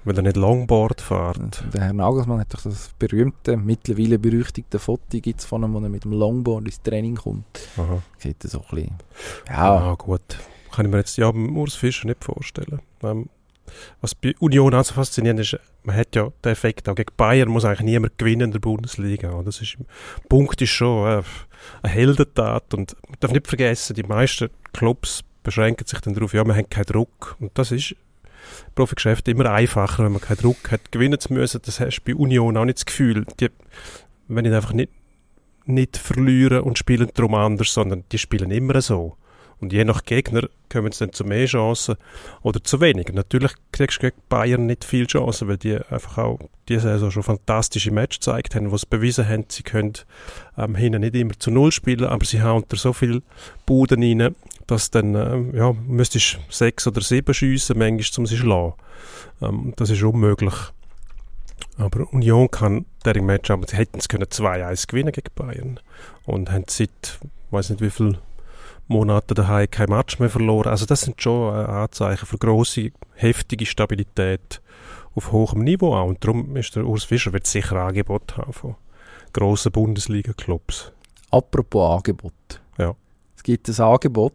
Weil 0.07 0.16
er 0.19 0.23
nicht 0.23 0.37
Longboard 0.37 1.01
fährt. 1.01 1.64
Der 1.75 1.81
Herr 1.81 1.92
Nagelsmann 1.92 2.38
hat 2.38 2.55
doch 2.55 2.62
das 2.62 2.90
berühmte, 2.97 3.57
mittlerweile 3.57 4.21
berüchtigte 4.21 4.79
Foto 4.79 5.03
gibt's 5.21 5.45
von 5.45 5.64
ihm, 5.64 5.75
wo 5.75 5.81
er 5.81 5.88
mit 5.88 6.05
dem 6.05 6.12
Longboard 6.12 6.64
ins 6.64 6.81
Training 6.81 7.16
kommt. 7.16 7.69
Aha. 7.77 8.01
Sieht 8.16 8.40
so 8.45 8.61
ein 8.61 8.64
bisschen... 8.71 8.95
Ja. 9.49 9.74
Ah, 9.74 9.95
gut. 9.95 10.39
Kann 10.72 10.87
ich 10.87 10.93
mir 10.93 10.99
jetzt 10.99 11.16
ja 11.16 11.28
Urs 11.28 11.74
Fischer 11.74 12.07
nicht 12.07 12.22
vorstellen. 12.22 12.78
Ähm, 13.03 13.28
was 14.01 14.14
bei 14.14 14.33
Union 14.39 14.74
auch 14.74 14.85
so 14.85 14.95
faszinierend 14.95 15.41
ist, 15.41 15.59
man 15.83 15.97
hat 15.97 16.14
ja 16.14 16.28
den 16.45 16.53
Effekt, 16.53 16.89
auch 16.89 16.95
gegen 16.95 17.12
Bayern 17.16 17.49
muss 17.49 17.64
eigentlich 17.64 17.81
niemand 17.81 18.16
gewinnen 18.16 18.43
in 18.43 18.53
der 18.53 18.61
Bundesliga. 18.61 19.43
Das 19.45 19.61
ist, 19.61 19.76
der 19.76 20.28
Punkt 20.28 20.62
ist 20.62 20.70
schon 20.70 21.05
äh, 21.05 21.22
eine 21.83 21.93
Heldentat 21.93 22.74
und 22.74 22.95
man 23.09 23.16
darf 23.18 23.33
nicht 23.33 23.49
vergessen, 23.49 23.97
die 23.97 24.05
meisten 24.05 24.51
Clubs 24.72 25.24
beschränken 25.43 25.85
sich 25.85 26.01
dann 26.01 26.14
darauf, 26.14 26.33
ja, 26.33 26.45
man 26.45 26.57
hat 26.57 26.70
keinen 26.70 26.87
Druck. 26.87 27.37
Und 27.41 27.59
das 27.59 27.72
ist 27.72 27.97
Profigeschäft 28.74 29.28
immer 29.28 29.51
einfacher, 29.51 30.05
wenn 30.05 30.12
man 30.12 30.20
keinen 30.20 30.38
Druck 30.38 30.70
hat, 30.70 30.92
gewinnen 30.92 31.18
zu 31.18 31.32
müssen. 31.32 31.61
Das 31.64 31.80
hast 31.80 31.99
du 31.99 32.03
bei 32.05 32.14
Union 32.14 32.57
auch 32.57 32.64
nicht 32.64 32.78
das 32.78 32.86
Gefühl. 32.86 33.24
Die, 33.40 33.49
wenn 34.28 34.44
ich 34.44 34.53
einfach 34.53 34.72
nicht, 34.72 34.92
nicht 35.64 35.97
verlieren 35.97 36.61
und 36.61 36.78
spielen 36.78 37.11
darum 37.14 37.34
anders, 37.34 37.72
sondern 37.72 38.05
die 38.12 38.18
spielen 38.18 38.51
immer 38.51 38.80
so. 38.80 39.16
Und 39.59 39.72
je 39.72 39.84
nach 39.84 40.05
Gegner 40.05 40.49
kommen 40.70 40.92
sie 40.92 41.07
dann 41.07 41.14
zu 41.14 41.24
mehr 41.24 41.47
Chancen 41.47 41.97
oder 42.42 42.62
zu 42.62 42.80
weniger. 42.80 43.14
Natürlich 43.14 43.53
kriegst 43.72 43.97
du 43.97 44.01
gegen 44.03 44.22
Bayern 44.28 44.66
nicht 44.66 44.84
viel 44.84 45.07
Chancen, 45.07 45.49
weil 45.49 45.57
die 45.57 45.76
einfach 45.76 46.18
auch 46.18 46.38
diese 46.68 46.82
Saison 46.82 47.11
schon 47.11 47.22
fantastische 47.22 47.90
Match 47.90 48.18
gezeigt 48.18 48.55
haben, 48.55 48.70
wo 48.70 48.76
sie 48.76 48.86
bewiesen 48.88 49.26
haben, 49.26 49.47
sie 49.49 49.62
können 49.62 49.94
ähm, 50.59 50.74
hinten 50.74 51.01
nicht 51.01 51.14
immer 51.14 51.38
zu 51.38 51.51
Null 51.51 51.72
spielen, 51.72 52.05
aber 52.05 52.24
sie 52.24 52.42
hauen 52.42 52.64
da 52.68 52.76
so 52.76 52.92
viel 52.92 53.22
Buden 53.64 54.03
rein, 54.03 54.34
dass 54.67 54.91
dann, 54.91 55.14
äh, 55.14 55.57
ja, 55.57 55.73
müsstest 55.73 56.39
sechs 56.49 56.87
oder 56.87 57.01
sieben 57.01 57.35
schiessen, 57.35 57.79
manchmal, 57.79 58.19
um 58.19 58.27
sie 58.27 58.37
zu 58.37 58.43
schlagen. 58.43 58.75
Ähm, 59.41 59.73
das 59.77 59.91
ist 59.91 60.03
unmöglich. 60.03 60.55
Aber 61.79 62.12
Union 62.12 62.51
kann 62.51 62.87
der 63.05 63.21
Match, 63.23 63.51
aber 63.51 63.67
sie 63.67 63.77
hätten 63.77 63.99
es 63.99 64.09
können 64.09 64.25
2-1 64.25 64.89
gewinnen 64.89 65.12
gegen 65.12 65.35
Bayern 65.35 65.81
und 66.25 66.51
haben 66.51 66.64
seit, 66.69 67.19
weiß 67.51 67.71
nicht 67.71 67.83
wie 67.83 67.91
viel 67.91 68.19
Monate 68.89 69.35
daheim 69.35 69.71
kein 69.71 69.91
Match 69.91 70.19
mehr 70.19 70.31
verloren. 70.31 70.69
Also 70.69 70.87
das 70.87 71.03
sind 71.03 71.21
schon 71.21 71.55
äh, 71.55 71.67
Anzeichen 71.67 72.27
für 72.27 72.39
große, 72.39 72.91
heftige 73.14 73.67
Stabilität 73.67 74.62
auf 75.14 75.33
hohem 75.33 75.64
Niveau 75.64 75.95
auch. 75.95 76.07
Und 76.07 76.25
darum 76.25 76.57
ist 76.57 76.77
der 76.77 76.87
Urs 76.87 77.05
Fischer 77.05 77.33
wird 77.33 77.47
sicher 77.47 77.77
Angebot 77.77 78.37
haben 78.37 78.53
von 78.53 78.77
grossen 79.33 79.73
Bundesliga-Clubs. 79.73 80.93
Apropos 81.31 81.97
Angebot. 81.97 82.61
Es 83.47 83.53
gibt 83.53 83.68
ein 83.68 83.84
Angebot. 83.84 84.32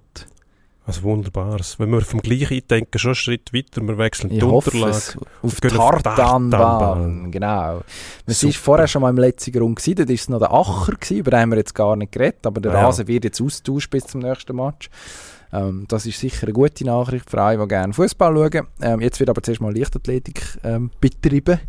Was 0.85 1.03
Wunderbares. 1.03 1.77
Wenn 1.77 1.89
wir 1.89 1.99
vom 1.99 2.21
Gleichen 2.21 2.61
denken, 2.65 2.97
schon 2.97 3.09
einen 3.09 3.15
Schritt 3.15 3.51
weiter, 3.53 3.81
wir 3.81 3.97
wechseln 3.97 4.31
Ich 4.31 4.39
die 4.39 4.45
Unterlage. 4.45 4.89
es. 4.91 5.17
Auf 5.41 5.59
die 5.59 5.67
Tartanbahn. 5.67 7.29
Genau. 7.29 7.81
Super. 8.25 8.43
waren 8.47 8.53
vorher 8.53 8.87
schon 8.87 9.01
mal 9.01 9.09
im 9.09 9.17
letzten 9.17 9.51
Grund, 9.51 9.75
gewesen, 9.75 9.95
dort 9.97 10.07
war 10.07 10.15
es 10.15 10.29
noch 10.29 10.39
der 10.39 10.53
Acher, 10.53 10.93
gewesen, 10.93 11.17
über 11.17 11.31
den 11.31 11.39
haben 11.41 11.49
wir 11.49 11.57
jetzt 11.57 11.75
gar 11.75 11.97
nicht 11.97 12.13
geredet, 12.13 12.45
aber 12.45 12.61
der 12.61 12.71
Ja. 12.71 12.85
Rasen 12.85 13.05
wird 13.09 13.25
jetzt 13.25 13.41
austauscht 13.41 13.89
bis 13.89 14.05
zum 14.05 14.21
nächsten 14.21 14.55
Match. 14.55 14.89
Ähm, 15.51 15.83
das 15.89 16.05
ist 16.05 16.17
sicher 16.17 16.43
eine 16.43 16.53
gute 16.53 16.85
Nachricht 16.85 17.29
für 17.29 17.41
alle, 17.41 17.57
die 17.57 17.67
gerne 17.67 17.91
Fußball 17.91 18.33
schauen. 18.33 18.67
Ähm, 18.81 19.01
jetzt 19.01 19.19
wird 19.19 19.29
aber 19.29 19.43
zuerst 19.43 19.59
mal 19.59 19.77
Leichtathletik 19.77 20.41
ähm, 20.63 20.89
betrieben 21.01 21.59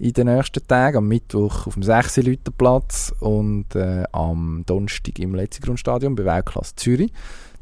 in 0.00 0.14
den 0.14 0.26
nächsten 0.26 0.66
Tagen. 0.66 0.96
Am 0.96 1.08
Mittwoch 1.08 1.66
auf 1.66 1.74
dem 1.74 1.82
6 1.82 2.16
Leute 2.18 2.50
Platz 2.50 3.12
und 3.20 3.74
äh, 3.74 4.04
am 4.12 4.64
Donnerstag 4.64 5.18
im 5.18 5.34
Letzigrundstadion 5.34 6.14
bei 6.14 6.24
Weltklasse 6.24 6.74
Zürich. 6.76 7.12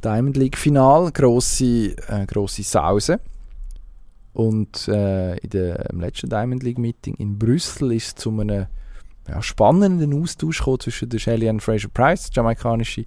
Diamond 0.04 0.36
League 0.36 0.56
Final, 0.56 1.10
grosse, 1.10 1.96
äh, 2.06 2.26
grosse 2.26 2.62
Sause. 2.62 3.20
Und 4.32 4.86
äh, 4.86 5.36
in 5.38 5.50
der, 5.50 5.90
im 5.90 6.00
letzten 6.00 6.30
Diamond 6.30 6.62
League 6.62 6.78
Meeting 6.78 7.14
in 7.14 7.36
Brüssel 7.38 7.92
ist 7.92 8.06
es 8.06 8.14
zu 8.14 8.30
einem 8.30 8.66
ja, 9.26 9.42
spannenden 9.42 10.22
Austausch 10.22 10.58
gekommen 10.58 10.80
zwischen 10.80 11.08
der 11.08 11.18
Shelly 11.18 11.52
Fraser 11.58 11.88
Price, 11.88 12.30
jamaikanische 12.32 13.04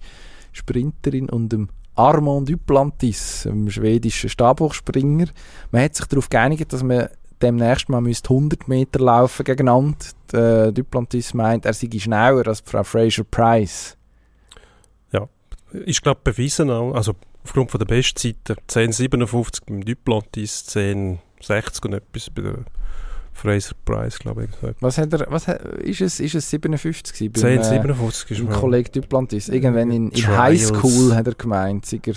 Sprinterin, 0.51 1.29
und 1.29 1.53
dem 1.53 1.69
Armand 1.95 2.49
Duplantis, 2.49 3.47
einem 3.47 3.69
schwedischen 3.69 4.29
Stabhochspringer. 4.29 5.27
Man 5.71 5.83
hat 5.83 5.95
sich 5.95 6.05
darauf 6.07 6.27
geeinigt, 6.27 6.73
dass 6.73 6.83
man 6.83 7.07
demnächst 7.41 7.89
mal 7.89 8.01
müsste 8.01 8.29
100 8.29 8.67
Meter 8.67 8.99
laufen 8.99 9.43
gegeneinander. 9.43 9.97
Der 10.31 10.71
Duplantis 10.71 11.33
meint, 11.33 11.65
er 11.65 11.73
sei 11.73 11.89
schneller 11.97 12.47
als 12.47 12.61
Frau 12.65 12.83
Fraser 12.83 13.23
Price. 13.23 13.97
Ist, 15.73 16.01
glaube 16.03 16.19
bewiesen 16.21 16.69
auch, 16.69 16.93
also 16.93 17.13
aufgrund 17.45 17.71
von 17.71 17.79
der 17.79 17.85
Bestzeiten 17.85 18.57
10,57 18.67 19.61
beim 19.65 19.85
Duplantis, 19.85 20.65
10,60 20.67 21.85
und 21.85 21.93
etwas 21.93 22.29
bei 22.29 22.41
der 22.41 22.55
Fraser 23.31 23.73
Price, 23.85 24.19
glaube 24.19 24.45
ich. 24.45 24.73
Was 24.81 24.97
hat 24.97 25.13
er, 25.13 25.31
was 25.31 25.47
hat, 25.47 25.61
ist, 25.79 26.01
es, 26.01 26.19
ist 26.19 26.35
es 26.35 26.49
57 26.49 27.31
gewesen? 27.31 27.31
beim, 27.61 27.85
äh, 27.85 27.93
10,57 27.93 28.31
ist 28.31 28.43
mal- 28.43 28.53
Kollege 28.59 28.89
Duplantis. 28.91 29.47
Irgendwann 29.47 29.91
in, 29.91 30.09
in. 30.11 30.27
Highschool 30.27 31.15
hat 31.15 31.27
er 31.27 31.35
gemeint, 31.35 31.85
sei 31.85 32.01
er, 32.05 32.15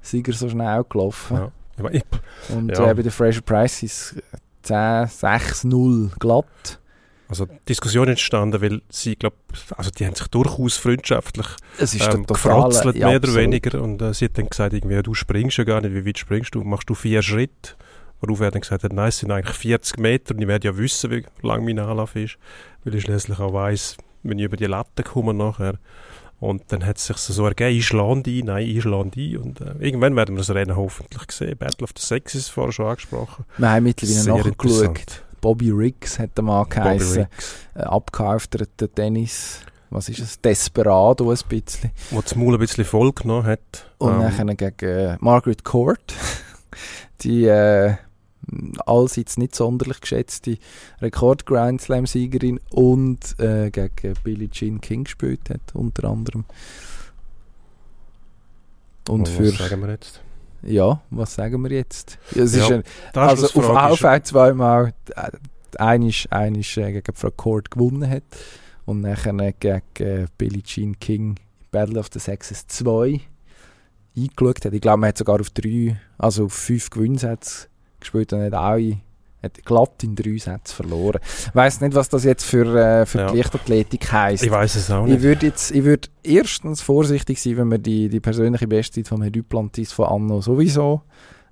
sei 0.00 0.22
er 0.24 0.32
so 0.32 0.48
schnell 0.48 0.84
gelaufen. 0.88 1.36
Ja. 1.38 1.52
Ich 1.76 1.82
meine, 1.82 2.02
Und 2.50 2.68
Ja. 2.68 2.88
äh, 2.88 2.94
bei 2.94 3.02
der 3.02 3.10
Fraser 3.10 3.40
Price 3.40 3.82
ist 3.82 4.14
10, 4.66 5.06
6, 5.08 5.64
0 5.64 6.10
glatt. 6.18 6.80
Also 7.28 7.46
die 7.46 7.56
Diskussion 7.68 8.06
entstanden, 8.06 8.60
weil 8.62 8.82
sie, 8.88 9.16
glaube 9.16 9.36
also 9.76 9.90
die 9.90 10.06
haben 10.06 10.14
sich 10.14 10.28
durchaus 10.28 10.76
freundschaftlich 10.76 11.46
Es 11.76 11.92
ist 11.92 12.14
ähm, 12.14 12.24
gefrotzelt, 12.24 12.96
ja, 12.96 13.08
mehr 13.08 13.16
oder 13.16 13.28
absolut. 13.28 13.36
weniger. 13.36 13.82
Und 13.82 14.00
äh, 14.00 14.14
sie 14.14 14.26
hat 14.26 14.38
dann 14.38 14.48
gesagt, 14.48 14.74
irgendwie, 14.74 14.94
ja, 14.94 15.02
du 15.02 15.12
springst 15.12 15.58
ja 15.58 15.64
gar 15.64 15.80
nicht, 15.80 15.92
wie 15.92 16.06
weit 16.06 16.18
springst 16.18 16.54
du? 16.54 16.62
Machst 16.62 16.88
du 16.88 16.94
vier 16.94 17.22
Schritte? 17.22 17.74
Worauf 18.20 18.40
er 18.40 18.50
dann 18.50 18.60
gesagt 18.60 18.84
hat, 18.84 18.92
nein, 18.92 19.08
es 19.08 19.18
sind 19.18 19.32
eigentlich 19.32 19.56
40 19.56 19.98
Meter 19.98 20.34
und 20.34 20.40
ich 20.40 20.48
werde 20.48 20.68
ja 20.68 20.76
wissen, 20.78 21.10
wie 21.10 21.24
lang 21.42 21.64
mein 21.64 21.78
Anlauf 21.78 22.14
ist, 22.16 22.38
weil 22.84 22.94
ich 22.94 23.02
schließlich 23.02 23.38
auch 23.40 23.52
weiss, 23.52 23.96
wenn 24.22 24.38
ich 24.38 24.44
über 24.44 24.56
die 24.56 24.66
Latte 24.66 25.02
komme 25.02 25.34
nachher. 25.34 25.78
Und 26.38 26.64
dann 26.68 26.84
hat 26.84 26.98
es 26.98 27.06
sich 27.06 27.16
so 27.16 27.46
ergeben, 27.46 27.76
ich 27.76 27.86
schlage 27.86 28.22
ein, 28.30 28.44
nein, 28.44 28.66
ich 28.66 28.82
schlage 28.82 29.10
ein. 29.16 29.36
Und 29.38 29.60
äh, 29.60 29.74
irgendwann 29.78 30.14
werden 30.16 30.34
wir 30.34 30.38
das 30.38 30.50
Rennen 30.50 30.76
hoffentlich 30.76 31.30
sehen. 31.32 31.56
Battle 31.56 31.84
of 31.84 31.90
the 31.96 32.02
Sexes 32.02 32.48
vorher 32.48 32.72
schon 32.72 32.86
angesprochen. 32.86 33.44
Wir 33.56 33.70
haben 33.70 33.84
mittlerweile 33.84 34.20
Sehr 34.20 34.36
nachgeschaut. 34.36 35.22
Bobby 35.40 35.70
Riggs 35.70 36.18
hat 36.18 36.36
der 36.36 36.44
Mann 36.44 36.68
geheißen. 36.68 37.26
Äh, 37.74 37.80
abgehalfterter 37.80 38.92
Tennis. 38.92 39.60
Was 39.90 40.08
ist 40.08 40.18
es? 40.18 40.40
Desperado 40.40 41.30
ein 41.30 41.38
bisschen. 41.48 41.90
Wo 42.10 42.20
das 42.20 42.34
Maul 42.34 42.54
ein 42.54 42.60
bisschen 42.60 42.84
voll 42.84 43.12
genommen 43.12 43.46
hat. 43.46 43.86
Und 43.98 44.12
Ähm, 44.14 44.18
nachher 44.18 44.44
gegen 44.44 44.90
äh, 44.90 45.16
Margaret 45.20 45.64
Court, 45.64 46.12
die 47.22 47.44
äh, 47.46 47.94
allseits 48.86 49.36
nicht 49.36 49.54
sonderlich 49.54 50.00
geschätzte 50.00 50.58
Rekord-Grand 51.00 51.80
Slam-Siegerin 51.80 52.60
und 52.70 53.38
äh, 53.40 53.70
gegen 53.70 54.14
Billie 54.22 54.48
Jean 54.50 54.80
King 54.80 55.04
gespielt 55.04 55.50
hat, 55.50 55.74
unter 55.74 56.08
anderem. 56.08 56.44
Und 59.08 59.22
was 59.28 59.30
für, 59.30 59.50
sagen 59.50 59.80
wir 59.82 59.90
jetzt? 59.90 60.20
ja, 60.62 61.00
was 61.10 61.34
sagen 61.34 61.62
wir 61.62 61.70
jetzt? 61.70 62.18
Es 62.34 62.54
Ja, 62.56 62.64
ist 62.64 62.72
ein, 62.72 62.82
also 63.14 63.46
auf 63.46 63.54
Anschlussfrage 63.56 63.94
ist- 63.94 64.04
AV 64.04 64.22
zweimal 64.24 64.94
äh, 65.14 65.30
einisch, 65.78 66.26
einisch 66.30 66.76
äh, 66.78 66.92
gegen 66.92 67.14
Frau 67.14 67.30
Court 67.30 67.70
gewonnen 67.70 68.08
hat 68.08 68.24
und 68.84 69.00
nachher 69.02 69.32
gegen 69.52 69.82
äh, 69.98 70.26
Billie 70.38 70.62
Jean 70.62 70.98
King 70.98 71.36
Battle 71.70 71.98
of 72.00 72.08
the 72.12 72.18
Sexes 72.18 72.66
2 72.66 73.20
eingeschaut 74.16 74.64
hat. 74.64 74.72
Ich 74.72 74.80
glaube, 74.80 74.98
man 74.98 75.08
hat 75.08 75.18
sogar 75.18 75.40
auf 75.40 75.50
drei, 75.50 76.00
also 76.18 76.46
auf 76.46 76.52
fünf 76.54 76.90
Gewinnsätze 76.90 77.68
gespielt 78.00 78.32
und 78.32 78.42
hat 78.42 78.54
alle 78.54 78.98
hat 79.42 79.64
glatt 79.64 80.02
in 80.02 80.16
drei 80.16 80.38
Sätzen 80.38 80.74
verloren. 80.74 81.20
Ich 81.22 81.54
weiss 81.54 81.80
nicht, 81.80 81.94
was 81.94 82.08
das 82.08 82.24
jetzt 82.24 82.44
für, 82.44 82.64
äh, 82.74 83.06
für 83.06 83.18
Ja. 83.20 83.30
die 83.30 83.36
Leichtathletik 83.36 84.10
heisst. 84.10 84.42
Ich 84.42 84.50
weiß 84.50 84.74
es 84.76 84.90
auch 84.90 85.04
Ich 85.06 85.12
nicht. 85.12 85.22
würde 85.22 85.46
jetzt, 85.46 85.70
ich 85.70 85.84
würde 85.84 86.08
erstens 86.24 86.80
vorsichtig 86.80 87.40
sein, 87.40 87.56
wenn 87.58 87.70
wir 87.70 87.78
die, 87.78 88.08
die 88.08 88.18
persönliche 88.20 88.66
Bestzeit 88.66 89.06
von 89.06 89.20
Herrn 89.22 89.32
Duplantis 89.32 89.92
von 89.92 90.06
Anno 90.06 90.40
sowieso 90.40 91.02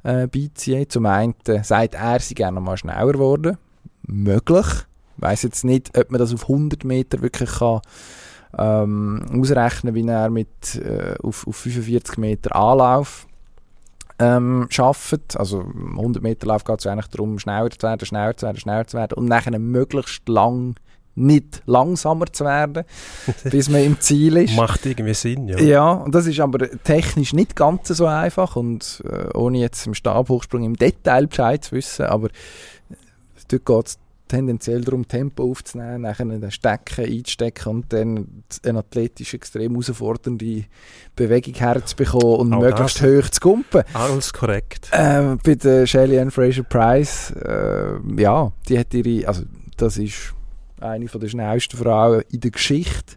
äh, 0.02 0.26
beiziehen. 0.26 0.88
Zum 0.88 1.06
einen 1.06 1.34
äh, 1.46 1.62
sagt 1.62 1.94
er, 1.94 2.18
sie 2.20 2.34
gerne 2.34 2.60
mal 2.60 2.76
schneller 2.76 3.12
geworden. 3.12 3.58
Möglich. 4.02 4.66
Ich 5.16 5.22
weiss 5.22 5.42
jetzt 5.42 5.64
nicht, 5.64 5.96
ob 5.96 6.10
man 6.10 6.18
das 6.18 6.34
auf 6.34 6.42
100 6.48 6.84
Meter 6.84 7.22
wirklich 7.22 7.50
kann, 7.50 7.80
ähm, 8.58 9.24
ausrechnen, 9.40 9.94
wie 9.94 10.06
er 10.06 10.30
mit 10.30 10.76
äh, 10.76 11.14
auf, 11.22 11.46
auf 11.46 11.56
45 11.56 12.18
Meter 12.18 12.56
Anlauf 12.56 13.26
ähm, 14.18 14.66
schafft. 14.70 15.36
Also 15.38 15.60
im 15.60 15.98
100 15.98 16.22
Meter 16.22 16.46
Lauf 16.46 16.64
geht 16.64 16.80
es 16.80 16.86
eigentlich 16.86 17.08
darum, 17.08 17.38
schneller 17.38 17.70
zu 17.70 17.82
werden, 17.82 18.06
schneller 18.06 18.36
zu 18.36 18.46
werden, 18.46 18.58
schneller 18.58 18.86
zu 18.86 18.96
werden 18.96 19.14
und 19.14 19.26
nachher 19.26 19.58
möglichst 19.58 20.28
lang 20.28 20.76
nicht 21.16 21.62
langsamer 21.66 22.26
zu 22.26 22.44
werden, 22.44 22.84
bis 23.44 23.68
man 23.68 23.82
im 23.82 24.00
Ziel 24.00 24.36
ist. 24.36 24.56
Macht 24.56 24.84
irgendwie 24.84 25.14
Sinn, 25.14 25.48
ja. 25.48 25.58
Ja, 25.60 25.92
und 25.92 26.14
das 26.14 26.26
ist 26.26 26.40
aber 26.40 26.68
technisch 26.82 27.32
nicht 27.32 27.54
ganz 27.54 27.88
so 27.88 28.06
einfach 28.06 28.56
und 28.56 29.02
äh, 29.08 29.36
ohne 29.36 29.58
jetzt 29.58 29.86
im 29.86 29.94
Stabhochsprung 29.94 30.64
im 30.64 30.76
Detail 30.76 31.26
Bescheid 31.28 31.64
zu 31.64 31.76
wissen, 31.76 32.06
aber 32.06 32.30
dort 33.48 33.66
geht 33.66 33.86
es 33.86 33.98
tendenziell 34.28 34.80
darum, 34.80 35.06
Tempo 35.06 35.50
aufzunehmen, 35.50 36.02
nachher 36.02 36.24
den 36.24 36.50
Stecken 36.50 37.04
einzustecken 37.04 37.72
und 37.72 37.92
dann 37.92 38.44
eine 38.64 38.78
athletisch 38.78 39.34
extrem 39.34 39.72
herausfordernde 39.72 40.64
Bewegung 41.14 41.54
herzubekommen 41.54 42.36
und 42.40 42.52
Auch 42.54 42.60
möglichst 42.60 43.02
das. 43.02 43.08
hoch 43.08 43.28
zu 43.30 43.40
kumpen. 43.40 43.82
Alles 43.92 44.32
korrekt. 44.32 44.88
Äh, 44.92 45.36
bei 45.42 45.54
der 45.54 45.86
Shelly 45.86 46.18
Ann 46.18 46.30
Fraser 46.30 46.62
Price, 46.62 47.30
äh, 47.32 47.98
ja, 48.16 48.52
die 48.68 48.78
hat 48.78 48.94
ihre, 48.94 49.28
also 49.28 49.42
das 49.76 49.98
ist 49.98 50.34
eine 50.80 51.08
von 51.08 51.20
der 51.20 51.28
schnellsten 51.28 51.76
Frauen 51.76 52.22
in 52.30 52.40
der 52.40 52.50
Geschichte. 52.50 53.16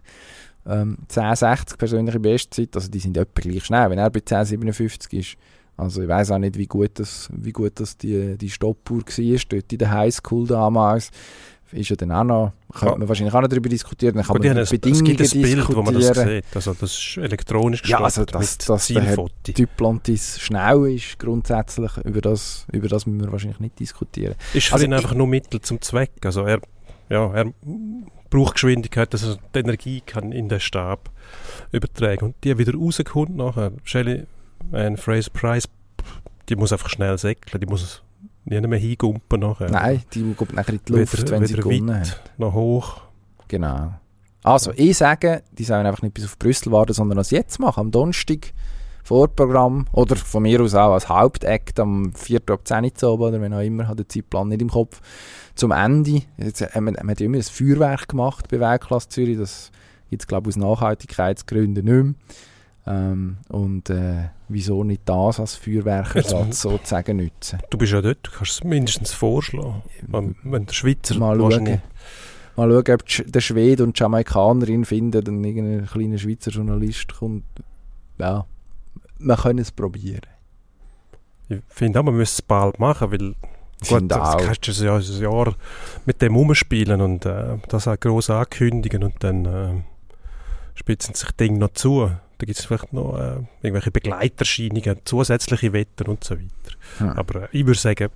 Ähm, 0.66 0.98
1060 1.08 1.78
persönliche 1.78 2.20
Bestzeit, 2.20 2.74
also 2.74 2.90
die 2.90 2.98
sind 2.98 3.16
etwa 3.16 3.40
gleich 3.40 3.64
schnell. 3.64 3.88
Wenn 3.90 3.98
er 3.98 4.10
bei 4.10 4.20
1057 4.20 5.12
ist, 5.14 5.36
also 5.78 6.02
ich 6.02 6.08
weiß 6.08 6.32
auch 6.32 6.38
nicht, 6.38 6.58
wie 6.58 6.66
gut 6.66 6.90
das, 6.98 7.28
wie 7.32 7.52
gut 7.52 7.80
das 7.80 7.96
die, 7.96 8.36
die 8.36 8.50
Stoppuhr 8.50 8.98
war, 8.98 9.40
dort 9.48 9.72
in 9.72 9.78
der 9.78 9.90
Highschool 9.90 10.46
damals. 10.46 11.10
Ist 11.70 11.90
ja 11.90 11.96
dann 11.96 12.12
auch 12.12 12.24
noch, 12.24 12.52
könnte 12.72 12.94
Ja. 12.94 12.98
man 12.98 13.08
wahrscheinlich 13.10 13.34
auch 13.34 13.42
noch 13.42 13.48
darüber 13.48 13.68
diskutieren, 13.68 14.14
dann 14.14 14.24
kann 14.24 14.36
Gut, 14.36 14.46
man 14.46 14.56
ein, 14.56 14.62
es 14.62 14.70
Bedingungen 14.70 15.04
gibt 15.16 15.20
ein 15.34 15.42
Bild, 15.42 15.68
wo 15.76 15.82
man 15.82 15.92
das 15.94 16.06
sieht. 16.16 16.44
Also 16.54 16.72
das 16.72 16.92
ist 16.98 17.16
elektronisch 17.18 17.82
Ja, 17.84 17.98
gestoppt 17.98 18.04
also 18.04 18.24
das- 18.24 18.58
mit 18.58 18.68
der 18.68 18.76
Zielfoto. 18.78 19.52
Duplantis 19.52 20.40
schnell 20.40 20.86
ist, 20.94 21.18
grundsätzlich, 21.18 21.94
über 22.04 22.22
das, 22.22 22.66
über 22.72 22.88
das 22.88 23.04
müssen 23.06 23.20
wir 23.22 23.32
wahrscheinlich 23.32 23.60
nicht 23.60 23.78
diskutieren. 23.78 24.34
Ist 24.54 24.68
für 24.68 24.74
also 24.74 24.86
ihn 24.86 24.94
einfach 24.94 25.12
nur 25.14 25.26
Mittel 25.26 25.60
zum 25.60 25.78
Zweck. 25.82 26.12
Also 26.24 26.42
er 26.44 26.60
ja, 27.10 27.30
er 27.34 27.52
braucht 28.30 28.54
Geschwindigkeit, 28.54 29.12
dass 29.12 29.24
er 29.24 29.36
die 29.54 29.58
Energie 29.58 30.02
kann 30.04 30.32
in 30.32 30.48
den 30.48 30.60
Stab 30.60 31.10
übertragen 31.72 32.24
und 32.26 32.34
die 32.44 32.56
wieder 32.56 32.74
rauskommt 32.74 33.36
nachher. 33.36 33.72
Shelley 33.84 34.24
Ann 34.72 34.96
Fraser 34.96 35.30
Price, 35.30 35.68
die 36.48 36.56
muss 36.56 36.72
einfach 36.72 36.88
schnell 36.88 37.16
säckeln, 37.18 37.60
die 37.60 37.66
muss 37.66 38.02
nicht 38.44 38.66
mehr 38.66 38.78
hingumpen 38.78 39.40
nachher. 39.40 39.70
Nein, 39.70 40.02
die 40.14 40.32
kommt 40.34 40.54
nachher 40.54 40.72
in 40.74 40.80
die 40.86 40.92
Luft, 40.92 41.18
Weder- 41.18 41.30
wenn 41.32 41.46
sie 41.46 41.54
weder 41.54 41.62
gewonnen 41.62 41.88
weit 42.00 42.10
hat. 42.12 42.38
noch 42.38 42.52
hoch. 42.54 43.00
Genau. 43.48 43.92
Also, 44.42 44.72
ich 44.76 44.96
sage, 44.96 45.42
die 45.52 45.64
sollen 45.64 45.84
einfach 45.86 46.02
nicht 46.02 46.14
bis 46.14 46.24
auf 46.24 46.38
Brüssel 46.38 46.72
warten, 46.72 46.92
sondern 46.92 47.18
das 47.18 47.30
jetzt 47.30 47.58
machen. 47.58 47.80
Am 47.80 47.90
Donnerstag 47.90 48.52
Vorprogramm 49.04 49.86
oder 49.92 50.16
von 50.16 50.42
mir 50.42 50.60
aus 50.60 50.74
auch 50.74 50.92
als 50.92 51.08
Hauptakt 51.08 51.80
am 51.80 52.12
4. 52.14 52.40
ab 52.50 52.60
10 52.68 52.92
Uhr 53.02 53.18
oder 53.20 53.40
wenn 53.40 53.54
auch 53.54 53.60
immer, 53.62 53.88
hat 53.88 53.98
der 53.98 54.08
Zeitplan 54.08 54.48
nicht 54.48 54.60
im 54.60 54.68
Kopf. 54.68 55.00
Zum 55.54 55.70
Ende, 55.72 56.22
jetzt 56.36 56.60
haben 56.74 56.84
wir, 56.84 56.92
haben 56.98 57.08
wir 57.08 57.20
immer 57.22 57.38
ein 57.38 57.42
Feuerwerk 57.42 58.08
gemacht 58.08 58.48
bei 58.50 58.60
Weltklasse 58.60 59.08
Zürich, 59.08 59.38
das 59.38 59.70
gibt 60.10 60.22
es 60.22 60.26
glaube 60.26 60.50
ich 60.50 60.56
aus 60.56 60.60
Nachhaltigkeitsgründen 60.60 61.84
nicht 61.84 62.16
mehr. 62.86 62.94
Ähm, 62.94 63.38
und 63.48 63.88
äh, 63.90 64.28
wieso 64.48 64.84
nicht 64.84 65.02
das 65.04 65.40
als 65.40 65.56
Feuerwerkersatz 65.56 66.62
sozusagen 66.62 67.18
nutzen? 67.18 67.58
Du 67.70 67.78
bist 67.78 67.92
ja 67.92 68.00
dort, 68.00 68.18
du 68.22 68.30
kannst 68.30 68.52
es 68.52 68.64
mindestens 68.64 69.12
vorschlagen. 69.12 69.82
Wenn, 70.06 70.36
wenn 70.42 70.66
der 70.66 70.72
Schweizer 70.72 71.16
Mal 71.18 71.38
schauen. 71.38 71.82
Mal 72.56 72.70
schauen, 72.70 72.94
ob 72.94 73.06
die 73.06 73.24
der 73.30 73.40
Schwede 73.40 73.84
und 73.84 73.98
die 73.98 74.02
Jamaikanerin 74.02 74.84
finden, 74.84 75.22
dann 75.24 75.44
irgendein 75.44 75.86
kleiner 75.86 76.18
Schweizer 76.18 76.50
Journalist 76.50 77.14
kommt. 77.14 77.44
Ja, 78.18 78.46
wir 79.18 79.36
können 79.36 79.60
es 79.60 79.70
probieren. 79.70 80.22
Ich 81.48 81.60
finde 81.68 82.00
auch, 82.00 82.04
man 82.04 82.16
müsste 82.16 82.42
es 82.42 82.42
bald 82.42 82.78
machen, 82.78 83.10
weil 83.10 83.34
gut, 83.88 84.10
das 84.10 84.36
kannst 84.36 84.66
du 84.66 84.72
ein 84.72 84.86
Jahr, 84.86 84.98
ein 84.98 85.20
Jahr 85.22 85.54
mit 86.04 86.20
dem 86.20 86.36
umspielen 86.36 87.00
und 87.00 87.24
äh, 87.24 87.58
das 87.68 87.88
auch 87.88 87.98
gross 87.98 88.28
ankündigen 88.28 89.02
und 89.04 89.14
dann 89.20 89.44
äh, 89.46 89.82
spitzen 90.74 91.14
sich 91.14 91.30
Dinge 91.32 91.58
noch 91.58 91.72
zu. 91.72 92.10
Da 92.38 92.46
gibt 92.46 92.58
es 92.58 92.64
vielleicht 92.64 92.92
noch 92.92 93.18
äh, 93.18 93.40
irgendwelche 93.62 93.90
Begleiterscheinungen, 93.90 95.00
zusätzliche 95.04 95.72
Wetter 95.72 96.08
und 96.08 96.22
so 96.22 96.36
weiter. 96.36 96.76
Hm. 96.98 97.10
Aber 97.10 97.42
äh, 97.42 97.48
ich 97.52 97.66
würde 97.66 97.78
sagen, 97.78 98.10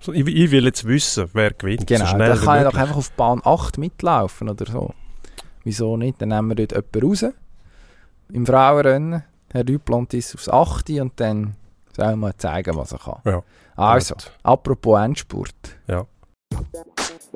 so, 0.00 0.12
ich, 0.12 0.26
ich 0.26 0.50
will 0.50 0.64
jetzt 0.64 0.86
wissen, 0.86 1.30
wer 1.32 1.52
gewinnt. 1.52 1.86
Genau, 1.86 2.04
so 2.04 2.10
schnell 2.10 2.28
dann 2.28 2.40
kann 2.40 2.58
ich 2.58 2.70
doch 2.70 2.78
einfach 2.78 2.96
auf 2.96 3.10
Bahn 3.12 3.40
8 3.42 3.78
mitlaufen 3.78 4.50
oder 4.50 4.66
so. 4.70 4.94
Wieso 5.64 5.96
nicht? 5.96 6.20
Dann 6.20 6.28
nehmen 6.28 6.48
wir 6.56 6.66
dort 6.66 6.72
jemanden 6.94 7.26
raus. 7.26 7.34
Im 8.32 8.46
Frauenrennen. 8.46 9.22
Herr 9.52 9.64
Duplantis 9.64 10.34
aufs 10.34 10.48
8. 10.48 10.90
und 10.90 11.18
dann 11.18 11.54
soll 11.94 12.16
mal 12.16 12.36
zeigen, 12.36 12.76
was 12.76 12.92
er 12.92 12.98
kann. 12.98 13.20
Ja. 13.24 13.42
Also, 13.74 14.14
Gut. 14.14 14.32
apropos 14.42 15.00
Endspurt. 15.00 15.54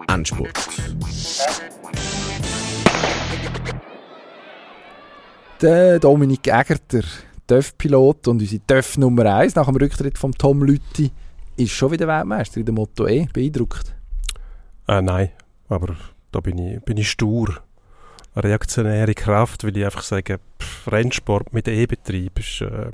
Endspurt. 0.08 0.68
Der 5.60 5.98
Dominik 5.98 6.46
Egerter, 6.46 7.02
TÜV-Pilot 7.46 8.28
und 8.28 8.40
unsere 8.40 8.62
TÜV 8.66 8.96
Nummer 8.96 9.26
1 9.26 9.56
nach 9.56 9.66
dem 9.66 9.76
Rücktritt 9.76 10.16
von 10.16 10.32
Tom 10.32 10.62
Lütti, 10.62 11.10
ist 11.58 11.72
schon 11.72 11.92
wieder 11.92 12.08
Weltmeister 12.08 12.60
in 12.60 12.64
der 12.64 12.74
Moto 12.74 13.06
E. 13.06 13.28
Beeindruckt. 13.30 13.94
Äh, 14.88 15.02
nein, 15.02 15.28
aber 15.68 15.96
da 16.32 16.40
bin 16.40 16.56
ich, 16.56 16.80
bin 16.82 16.96
ich 16.96 17.10
stur. 17.10 17.58
Eine 18.34 18.44
reaktionäre 18.44 19.12
Kraft, 19.12 19.62
weil 19.62 19.76
ich 19.76 19.84
einfach 19.84 20.02
sage, 20.02 20.40
pff, 20.58 20.90
Rennsport 20.90 21.52
mit 21.52 21.68
E-Betrieb 21.68 22.38
ist 22.38 22.62
äh, 22.62 22.92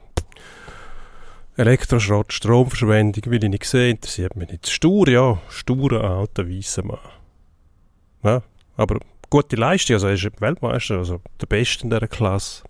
Elektroschrott, 1.57 2.33
Stromverschwendung, 2.33 3.31
will 3.31 3.45
ich 3.45 3.51
nicht 3.51 3.65
sehen, 3.65 3.93
interessiert 3.93 4.35
mich 4.35 4.51
nicht. 4.51 4.69
Stur, 4.69 5.09
ja, 5.09 5.39
sturer 5.51 6.03
alter 6.03 6.49
weißer 6.49 6.85
Mann. 6.85 6.99
Ja, 8.25 8.43
aber 8.77 8.99
gute 9.31 9.57
Leistung, 9.57 9.95
also 9.95 10.07
er 10.09 10.15
ist 10.15 10.41
Weltmeister, 10.41 10.99
also 10.99 11.21
der 11.41 11.47
Beste 11.47 11.85
in 11.85 11.91
dieser 11.91 12.09
Klasse. 12.09 12.63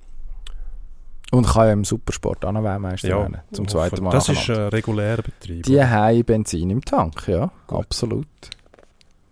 Und 1.32 1.46
kann 1.46 1.66
ja 1.66 1.72
im 1.72 1.84
Supersport 1.84 2.44
auch 2.44 2.52
noch 2.52 2.62
Weltmeister 2.62 3.09
Ja, 3.09 3.18
werden. 3.18 3.38
Zum 3.52 3.66
zweiten 3.66 4.02
Mal. 4.04 4.12
Das 4.12 4.28
ist 4.28 4.48
ein 4.48 4.68
regulärer 4.68 5.22
Betrieb. 5.22 5.64
Die 5.64 5.82
haben 5.82 6.24
Benzin 6.24 6.70
im 6.70 6.84
Tank, 6.84 7.26
ja. 7.26 7.50
Gut. 7.66 7.78
Absolut. 7.80 8.26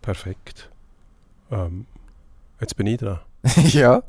Perfekt. 0.03 0.71
Ähm, 1.53 1.87
jetzt 2.61 2.77
bin 2.77 2.89
ich 2.89 2.99
dran. 2.99 3.21
ja. 3.69 4.03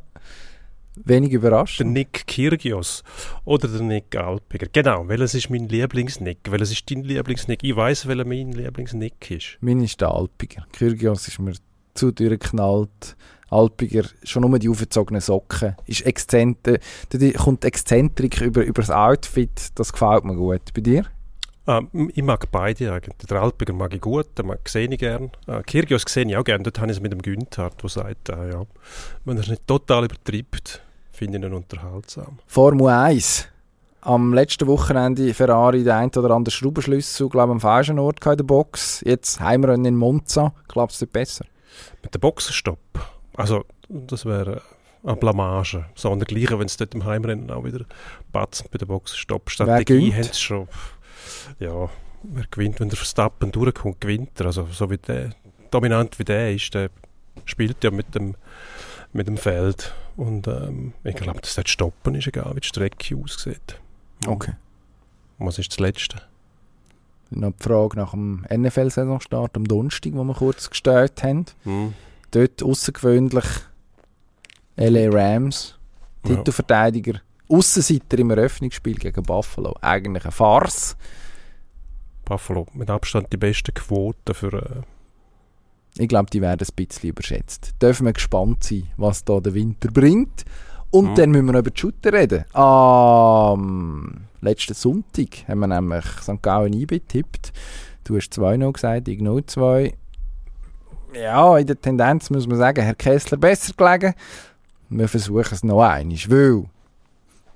Wenig 0.95 1.30
Der 1.30 1.39
überraschend. 1.39 1.91
Nick 1.91 2.26
Kyrgios 2.26 3.03
oder 3.43 3.68
der 3.68 3.82
Nick 3.82 4.16
Alpiger. 4.16 4.68
Genau, 4.72 5.07
welches 5.07 5.36
ist 5.36 5.49
mein 5.49 5.68
Lieblingsnick? 5.68 6.39
Welches 6.49 6.72
ist 6.72 6.89
dein 6.89 7.03
Lieblingsnick? 7.03 7.63
Ich 7.63 7.76
weiß, 7.76 8.07
welcher 8.07 8.26
mein 8.26 8.53
Lieblingsnick 8.53 9.30
ist. 9.30 9.57
Mein 9.59 9.82
ist 9.84 9.99
der 9.99 10.09
Alpiger. 10.09 10.66
Kyrgios 10.72 11.28
ist 11.28 11.39
mir 11.39 11.53
zu 11.96 12.12
durchgeknallt. 12.12 13.16
Alpiger, 13.50 14.04
schon 14.24 14.41
nur 14.41 14.60
die 14.60 14.70
aufgezogenen 14.70 15.22
Socken. 15.22 15.76
Ist 15.86 16.06
exzentr 16.06 16.80
da 17.10 17.32
kommt 17.32 17.64
Exzentrik 17.64 18.41
über, 18.41 18.64
über 18.64 18.82
das 18.82 18.91
Outfit. 18.91 19.70
Das 19.76 19.93
gefällt 19.93 20.26
mir 20.26 20.36
gut. 20.36 20.74
Bei 20.74 20.82
dir? 20.82 21.06
Ähm, 21.68 22.12
ich 22.14 22.24
mag 22.24 22.52
beide 22.52 22.93
eigentlich. 22.93 23.28
Der 23.30 23.41
Alpiger 23.41 23.74
mag 23.74 23.93
ich 23.93 24.02
gut, 24.02 24.38
den 24.38 24.48
mag, 24.48 24.68
sehe 24.68 24.88
ich 24.88 25.00
gern. 25.00 25.32
Äh, 25.48 25.62
Kyrgios 25.64 26.04
sehe 26.08 26.26
ich 26.26 26.38
auch 26.38 26.43
gern. 26.43 26.64
Dort 26.64 26.80
habe 26.80 26.91
ich 26.91 26.98
es 26.98 27.02
mit 27.02 27.12
dem 27.12 27.22
Günther, 27.22 27.72
der 27.82 27.89
sagt, 27.89 28.30
äh, 28.30 28.52
ja, 28.52 28.64
wenn 29.24 29.38
er 29.38 29.43
es 29.43 29.50
nicht 29.50 29.66
total 29.66 30.06
übertreibt, 30.06 30.82
finde 31.12 31.38
ich 31.38 31.43
ihn 31.43 31.54
unterhaltsam. 31.54 32.39
Formel 32.46 32.88
1. 32.88 33.48
Am 34.02 34.36
letzten 34.36 34.68
Wochenende 34.68 35.34
Ferrari 35.34 35.84
den 35.84 35.93
ein 35.93 36.10
oder 36.10 36.30
anderen 36.30 36.52
Schraubenschlüssel, 36.52 37.28
glaube 37.28 37.52
ich, 37.52 37.56
am 37.56 37.62
falschen 37.62 37.98
Ort 37.98 38.24
in 38.24 38.38
der 38.38 38.43
Box. 38.43 39.02
Jetzt 39.04 39.39
Heimrennen 39.39 39.86
in 39.86 39.96
Monza. 39.96 40.54
Klappt 40.68 40.93
es 40.93 41.00
dort 41.00 41.14
besser? 41.14 41.46
Mit 42.03 42.13
dem 42.13 42.21
Boxenstopp. 42.21 42.80
Also, 43.36 43.65
das 43.89 44.26
wäre 44.26 44.61
eine 45.03 45.15
Blamage. 45.15 45.86
So 45.95 46.15
dergleichen, 46.15 46.59
wenn 46.59 46.65
es 46.65 46.78
dort 46.78 46.93
im 46.95 47.05
Heimrennen 47.05 47.51
auch 47.51 47.63
wieder 47.63 47.86
batzend 48.32 48.71
bei 48.71 48.78
der 48.78 48.86
Boxenstopp. 48.86 49.49
Strategie 49.49 50.13
haben 50.13 50.23
sie 50.23 50.34
schon. 50.34 50.67
Ja, 51.59 51.89
wer 52.23 52.45
gewinnt, 52.49 52.80
wenn 52.80 52.89
der 52.89 52.97
Verstappen 52.97 53.51
durchkommt, 53.51 54.01
gewinnt 54.01 54.39
er. 54.39 54.47
Also, 54.47 54.67
so 54.71 54.89
wie 54.89 54.97
der, 54.97 55.32
dominant 55.71 56.17
wie 56.19 56.26
der 56.26 56.53
ist, 56.53 56.73
der 56.73 56.89
spielt 57.45 57.84
ja 57.84 57.91
mit 57.91 58.15
dem, 58.15 58.36
mit 59.13 59.28
dem 59.28 59.38
Feld. 59.38 59.93
Und 60.15 60.47
ähm, 60.47 60.93
ich 61.03 61.15
glaube, 61.15 61.41
dass 61.41 61.55
dort 61.55 61.69
stoppen 61.69 62.15
ist, 62.15 62.28
egal 62.28 62.55
wie 62.55 62.61
die 62.61 62.67
Strecke 62.67 63.15
aussieht. 63.17 63.80
Okay. 64.26 64.53
Was 65.38 65.59
ist 65.59 65.71
das 65.71 65.80
Letzte? 65.80 66.21
Noch 67.32 67.51
die 67.51 67.63
Frage 67.63 67.97
nach 67.97 68.11
dem 68.11 68.45
NFL-Saisonstart 68.53 69.55
am 69.57 69.65
Donnerstag, 69.67 70.13
wo 70.13 70.23
wir 70.23 70.34
kurz 70.34 70.69
gestellt 70.69 71.23
haben. 71.23 71.45
Hm. 71.63 71.93
Dort 72.32 72.61
außergewöhnlich 72.63 73.45
LA 74.78 75.09
Rams, 75.09 75.78
Ja. 76.28 76.36
Titelverteidiger, 76.36 77.21
Aussenseiter 77.49 78.19
im 78.19 78.32
Eröffnungsspiel 78.32 78.95
gegen 78.95 79.23
Buffalo. 79.23 79.76
Eigentlich 79.82 80.26
eine 80.26 80.32
Farce. 80.32 80.95
Buffalo 82.26 82.65
mit 82.73 82.89
Abstand 82.89 83.32
die 83.32 83.38
beste 83.38 83.71
Quote 83.71 84.34
für. 84.34 84.53
Äh, 84.53 84.82
Ich 85.97 86.07
glaube, 86.09 86.30
die 86.30 86.41
werden 86.41 86.65
ein 86.67 86.76
bisschen 86.76 87.09
überschätzt. 87.09 87.73
Dürfen 87.82 88.05
wir 88.05 88.13
gespannt 88.13 88.63
sein, 88.63 88.88
was 88.97 89.23
da 89.23 89.39
der 89.39 89.53
Winter 89.53 89.89
bringt. 89.89 90.43
Und 90.96 91.12
Mhm. 91.12 91.16
dann 91.16 91.32
müssen 91.32 91.46
wir 91.48 91.52
noch 91.54 91.60
über 91.60 91.72
die 91.72 91.80
Shooter 91.80 92.14
reden. 92.14 92.46
Am 92.54 94.28
letzten 94.41 94.74
Sonntag 94.74 95.48
haben 95.48 95.60
wir 95.60 95.68
nämlich 95.68 96.06
St. 96.22 96.41
Gallen 96.41 96.74
eingetippt. 96.74 97.52
Du 98.06 98.16
hast 98.16 98.34
2-0 98.34 98.72
gesagt, 98.72 99.08
ich 99.08 99.20
0-2. 99.20 99.93
Ja, 101.14 101.58
in 101.58 101.68
der 101.68 101.80
Tendenz 101.82 102.30
muss 102.30 102.48
man 102.48 102.58
sagen, 102.58 102.82
Herr 102.84 102.96
Kessler 102.96 103.38
besser 103.38 103.74
gelegen. 103.76 104.14
Wir 104.89 105.08
versuchen 105.08 105.48
es 105.54 105.64
noch 105.64 105.82
einmal, 105.82 106.16
weil 106.30 106.66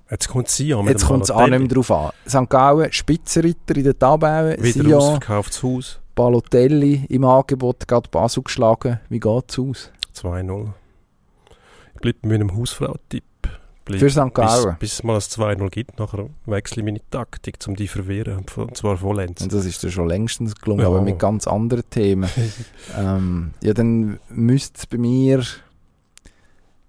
jetzt 0.10 0.28
kommt 0.28 0.48
Sion 0.50 0.86
mit 0.86 0.94
jetzt 0.94 1.06
kommt 1.06 1.24
es 1.24 1.32
auch 1.32 1.48
nicht 1.48 1.60
mehr 1.60 1.68
drauf 1.68 1.92
an. 1.92 2.12
St. 2.28 2.50
Gallen, 2.50 2.92
Spitzenreiter 2.92 3.76
in 3.76 3.84
der 3.84 4.00
Tabelle, 4.00 4.58
Wieder 4.62 4.84
Sion, 4.84 4.94
ausverkauftes 4.96 5.62
Haus. 5.64 6.00
Balotelli 6.16 7.06
im 7.10 7.24
Angebot, 7.24 7.88
gerade 7.88 8.10
Basel 8.10 8.44
geschlagen. 8.44 9.00
Wie 9.10 9.20
geht 9.20 9.44
es 9.52 9.60
aus? 9.60 9.92
2-0. 10.14 10.74
Ich 11.96 12.02
bleibe 12.02 12.20
mit 12.28 12.36
einem 12.42 12.56
Hausfrau-Tipp. 12.58 13.24
Bleib 13.90 14.02
Für 14.02 14.10
St. 14.12 14.24
Bis, 14.26 14.34
Gallen. 14.34 14.76
bis 14.80 14.94
es 14.94 15.04
mal 15.04 15.16
ein 15.16 15.20
2-0 15.20 15.70
gibt, 15.72 15.98
nachher 15.98 16.30
wechsle 16.46 16.82
ich 16.82 16.86
meine 16.86 17.02
Taktik, 17.10 17.58
um 17.68 17.76
die 17.76 17.88
zu 17.88 17.94
verwirren. 17.94 18.46
Und 18.56 18.78
zwar 18.78 18.98
vollends. 18.98 19.42
Und 19.42 19.52
das 19.52 19.66
ist 19.66 19.82
dir 19.82 19.90
schon 19.90 20.08
längstens 20.08 20.54
gelungen, 20.56 20.82
Ja. 20.84 20.90
aber 20.90 21.02
mit 21.02 21.18
ganz 21.18 21.48
anderen 21.48 21.84
Themen. 21.90 22.30
ähm, 22.96 23.52
ja, 23.62 23.74
dann 23.74 24.20
müsste 24.30 24.78
es 24.78 24.86
bei 24.86 25.00
mir. 25.00 25.44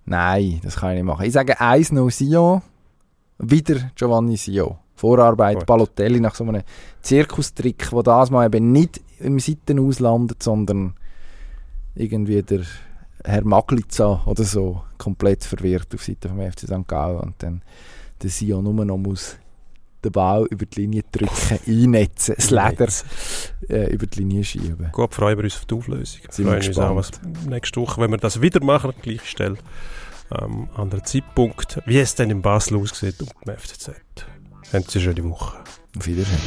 Nein, 0.04 0.60
das 0.62 0.76
kann 0.76 0.90
ich 0.90 0.96
nicht 0.96 1.04
machen. 1.04 1.24
Ich 1.24 1.32
sage 1.32 1.58
1-0 1.58 2.10
Sion. 2.10 2.60
Wieder 3.38 3.90
Giovanni 3.94 4.36
Sion. 4.36 4.76
Vorarbeit 4.94 5.60
Gut. 5.60 5.66
Balotelli 5.66 6.20
nach 6.20 6.34
so 6.34 6.44
einem 6.44 6.62
Zirkustrick, 7.00 7.90
wo 7.92 8.02
das 8.02 8.30
mal 8.30 8.44
eben 8.44 8.72
nicht 8.72 9.00
im 9.20 9.38
Seiten 9.38 9.80
auslandet, 9.80 10.42
sondern 10.42 10.92
irgendwie 11.94 12.42
der 12.42 12.60
Herr 13.24 13.44
Magliza 13.44 14.22
oder 14.26 14.44
so 14.44 14.82
komplett 14.98 15.44
verwirrt 15.44 15.94
auf 15.94 16.04
Seite 16.04 16.28
vom 16.28 16.40
FC 16.40 16.60
St. 16.60 16.86
Gallen 16.86 17.20
und 17.20 17.34
dann 17.38 17.62
der 18.22 18.30
Sion 18.30 18.64
nur 18.64 18.84
noch 18.84 18.98
muss 18.98 19.36
den 20.04 20.12
Ball 20.12 20.46
über 20.50 20.66
die 20.66 20.82
Linie 20.82 21.02
drücken, 21.12 21.58
einnetzen, 21.66 22.34
das 22.36 22.50
Leder 22.50 22.88
äh, 23.68 23.92
über 23.92 24.06
die 24.06 24.20
Linie 24.20 24.44
schieben. 24.44 24.90
Gut, 24.92 25.14
freuen 25.14 25.36
wir 25.36 25.44
uns 25.44 25.56
auf 25.56 25.66
die 25.66 25.74
Auflösung. 25.74 26.20
Sind 26.30 26.46
wir 26.46 26.52
freuen 26.52 26.68
uns 26.68 26.78
auch, 26.78 26.96
was 26.96 27.10
nächste 27.46 27.80
Woche, 27.80 28.00
wenn 28.00 28.10
wir 28.10 28.18
das 28.18 28.40
wieder 28.40 28.64
machen, 28.64 28.90
an 28.90 28.96
der 28.96 29.02
gleichen 29.02 29.26
Stelle, 29.26 29.56
ähm, 30.40 30.68
anderer 30.74 31.04
Zeitpunkt, 31.04 31.80
wie 31.86 31.98
es 31.98 32.14
dann 32.14 32.30
in 32.30 32.40
Basel 32.42 32.78
aussieht 32.78 33.20
und 33.20 33.32
beim 33.44 33.56
FCZ. 33.56 33.90
Haben 34.72 34.84
Sie 34.88 34.98
eine 35.00 35.14
schöne 35.14 35.28
Woche. 35.28 35.58
Auf 35.96 36.06
Wiedersehen. 36.06 36.38